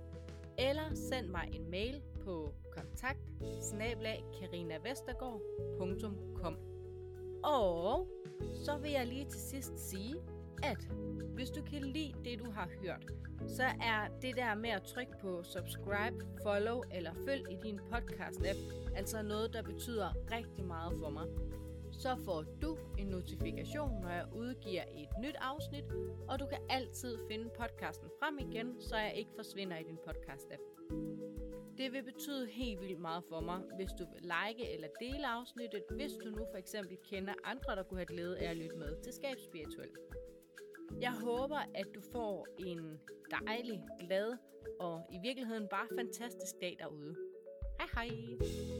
eller 0.57 0.93
send 0.93 1.27
mig 1.27 1.49
en 1.53 1.71
mail 1.71 2.01
på 2.23 2.53
kontakt 2.71 3.19
karinavestergaard.com 4.39 6.57
Og 7.43 8.07
så 8.65 8.77
vil 8.77 8.91
jeg 8.91 9.07
lige 9.07 9.25
til 9.25 9.39
sidst 9.39 9.89
sige, 9.89 10.15
at 10.63 10.87
hvis 11.33 11.49
du 11.49 11.61
kan 11.61 11.81
lide 11.81 12.13
det, 12.25 12.39
du 12.39 12.51
har 12.51 12.69
hørt, 12.83 13.05
så 13.47 13.63
er 13.63 14.07
det 14.21 14.35
der 14.35 14.55
med 14.55 14.69
at 14.69 14.83
trykke 14.83 15.11
på 15.21 15.43
subscribe, 15.43 16.25
follow 16.43 16.81
eller 16.91 17.13
følg 17.25 17.51
i 17.51 17.57
din 17.63 17.79
podcast-app 17.79 18.57
altså 18.95 19.21
noget, 19.21 19.53
der 19.53 19.61
betyder 19.61 20.13
rigtig 20.31 20.65
meget 20.65 20.93
for 20.99 21.09
mig. 21.09 21.27
Så 21.91 22.15
får 22.25 22.43
du 22.61 22.77
en 22.97 23.07
notifikation, 23.07 24.01
når 24.01 24.09
jeg 24.09 24.25
udgiver 24.35 24.83
et 24.95 25.09
nyt 25.23 25.35
afsnit, 25.41 25.83
og 26.27 26.39
du 26.39 26.45
kan 26.45 26.59
altid 26.69 27.17
finde 27.31 27.49
podcasten 27.59 28.09
frem 28.19 28.39
igen, 28.39 28.81
så 28.81 28.97
jeg 28.97 29.13
ikke 29.15 29.31
forsvinder 29.35 29.77
i 29.77 29.83
din 29.83 29.97
podcast-app. 30.07 31.30
Det 31.81 31.93
vil 31.93 32.03
betyde 32.03 32.47
helt 32.47 32.81
vildt 32.81 32.99
meget 32.99 33.23
for 33.29 33.39
mig, 33.39 33.59
hvis 33.75 33.89
du 33.99 34.05
vil 34.13 34.21
like 34.21 34.73
eller 34.73 34.87
dele 34.99 35.27
afsnittet, 35.27 35.83
hvis 35.91 36.11
du 36.13 36.29
nu 36.29 36.45
for 36.51 36.57
eksempel 36.57 36.97
kender 37.09 37.33
andre, 37.43 37.75
der 37.75 37.83
kunne 37.83 37.97
have 37.97 38.05
glæde 38.05 38.39
af 38.39 38.49
at 38.49 38.57
lytte 38.57 38.75
med 38.75 39.01
til 39.03 39.13
Skab 39.13 39.35
Spirituel. 39.39 39.89
Jeg 41.01 41.11
håber, 41.11 41.57
at 41.75 41.85
du 41.95 42.01
får 42.11 42.47
en 42.59 42.99
dejlig, 43.31 43.83
glad 43.99 44.37
og 44.79 45.07
i 45.11 45.17
virkeligheden 45.23 45.67
bare 45.67 45.87
fantastisk 45.97 46.55
dag 46.61 46.75
derude. 46.79 47.15
Hej 47.79 48.07
hej! 48.07 48.70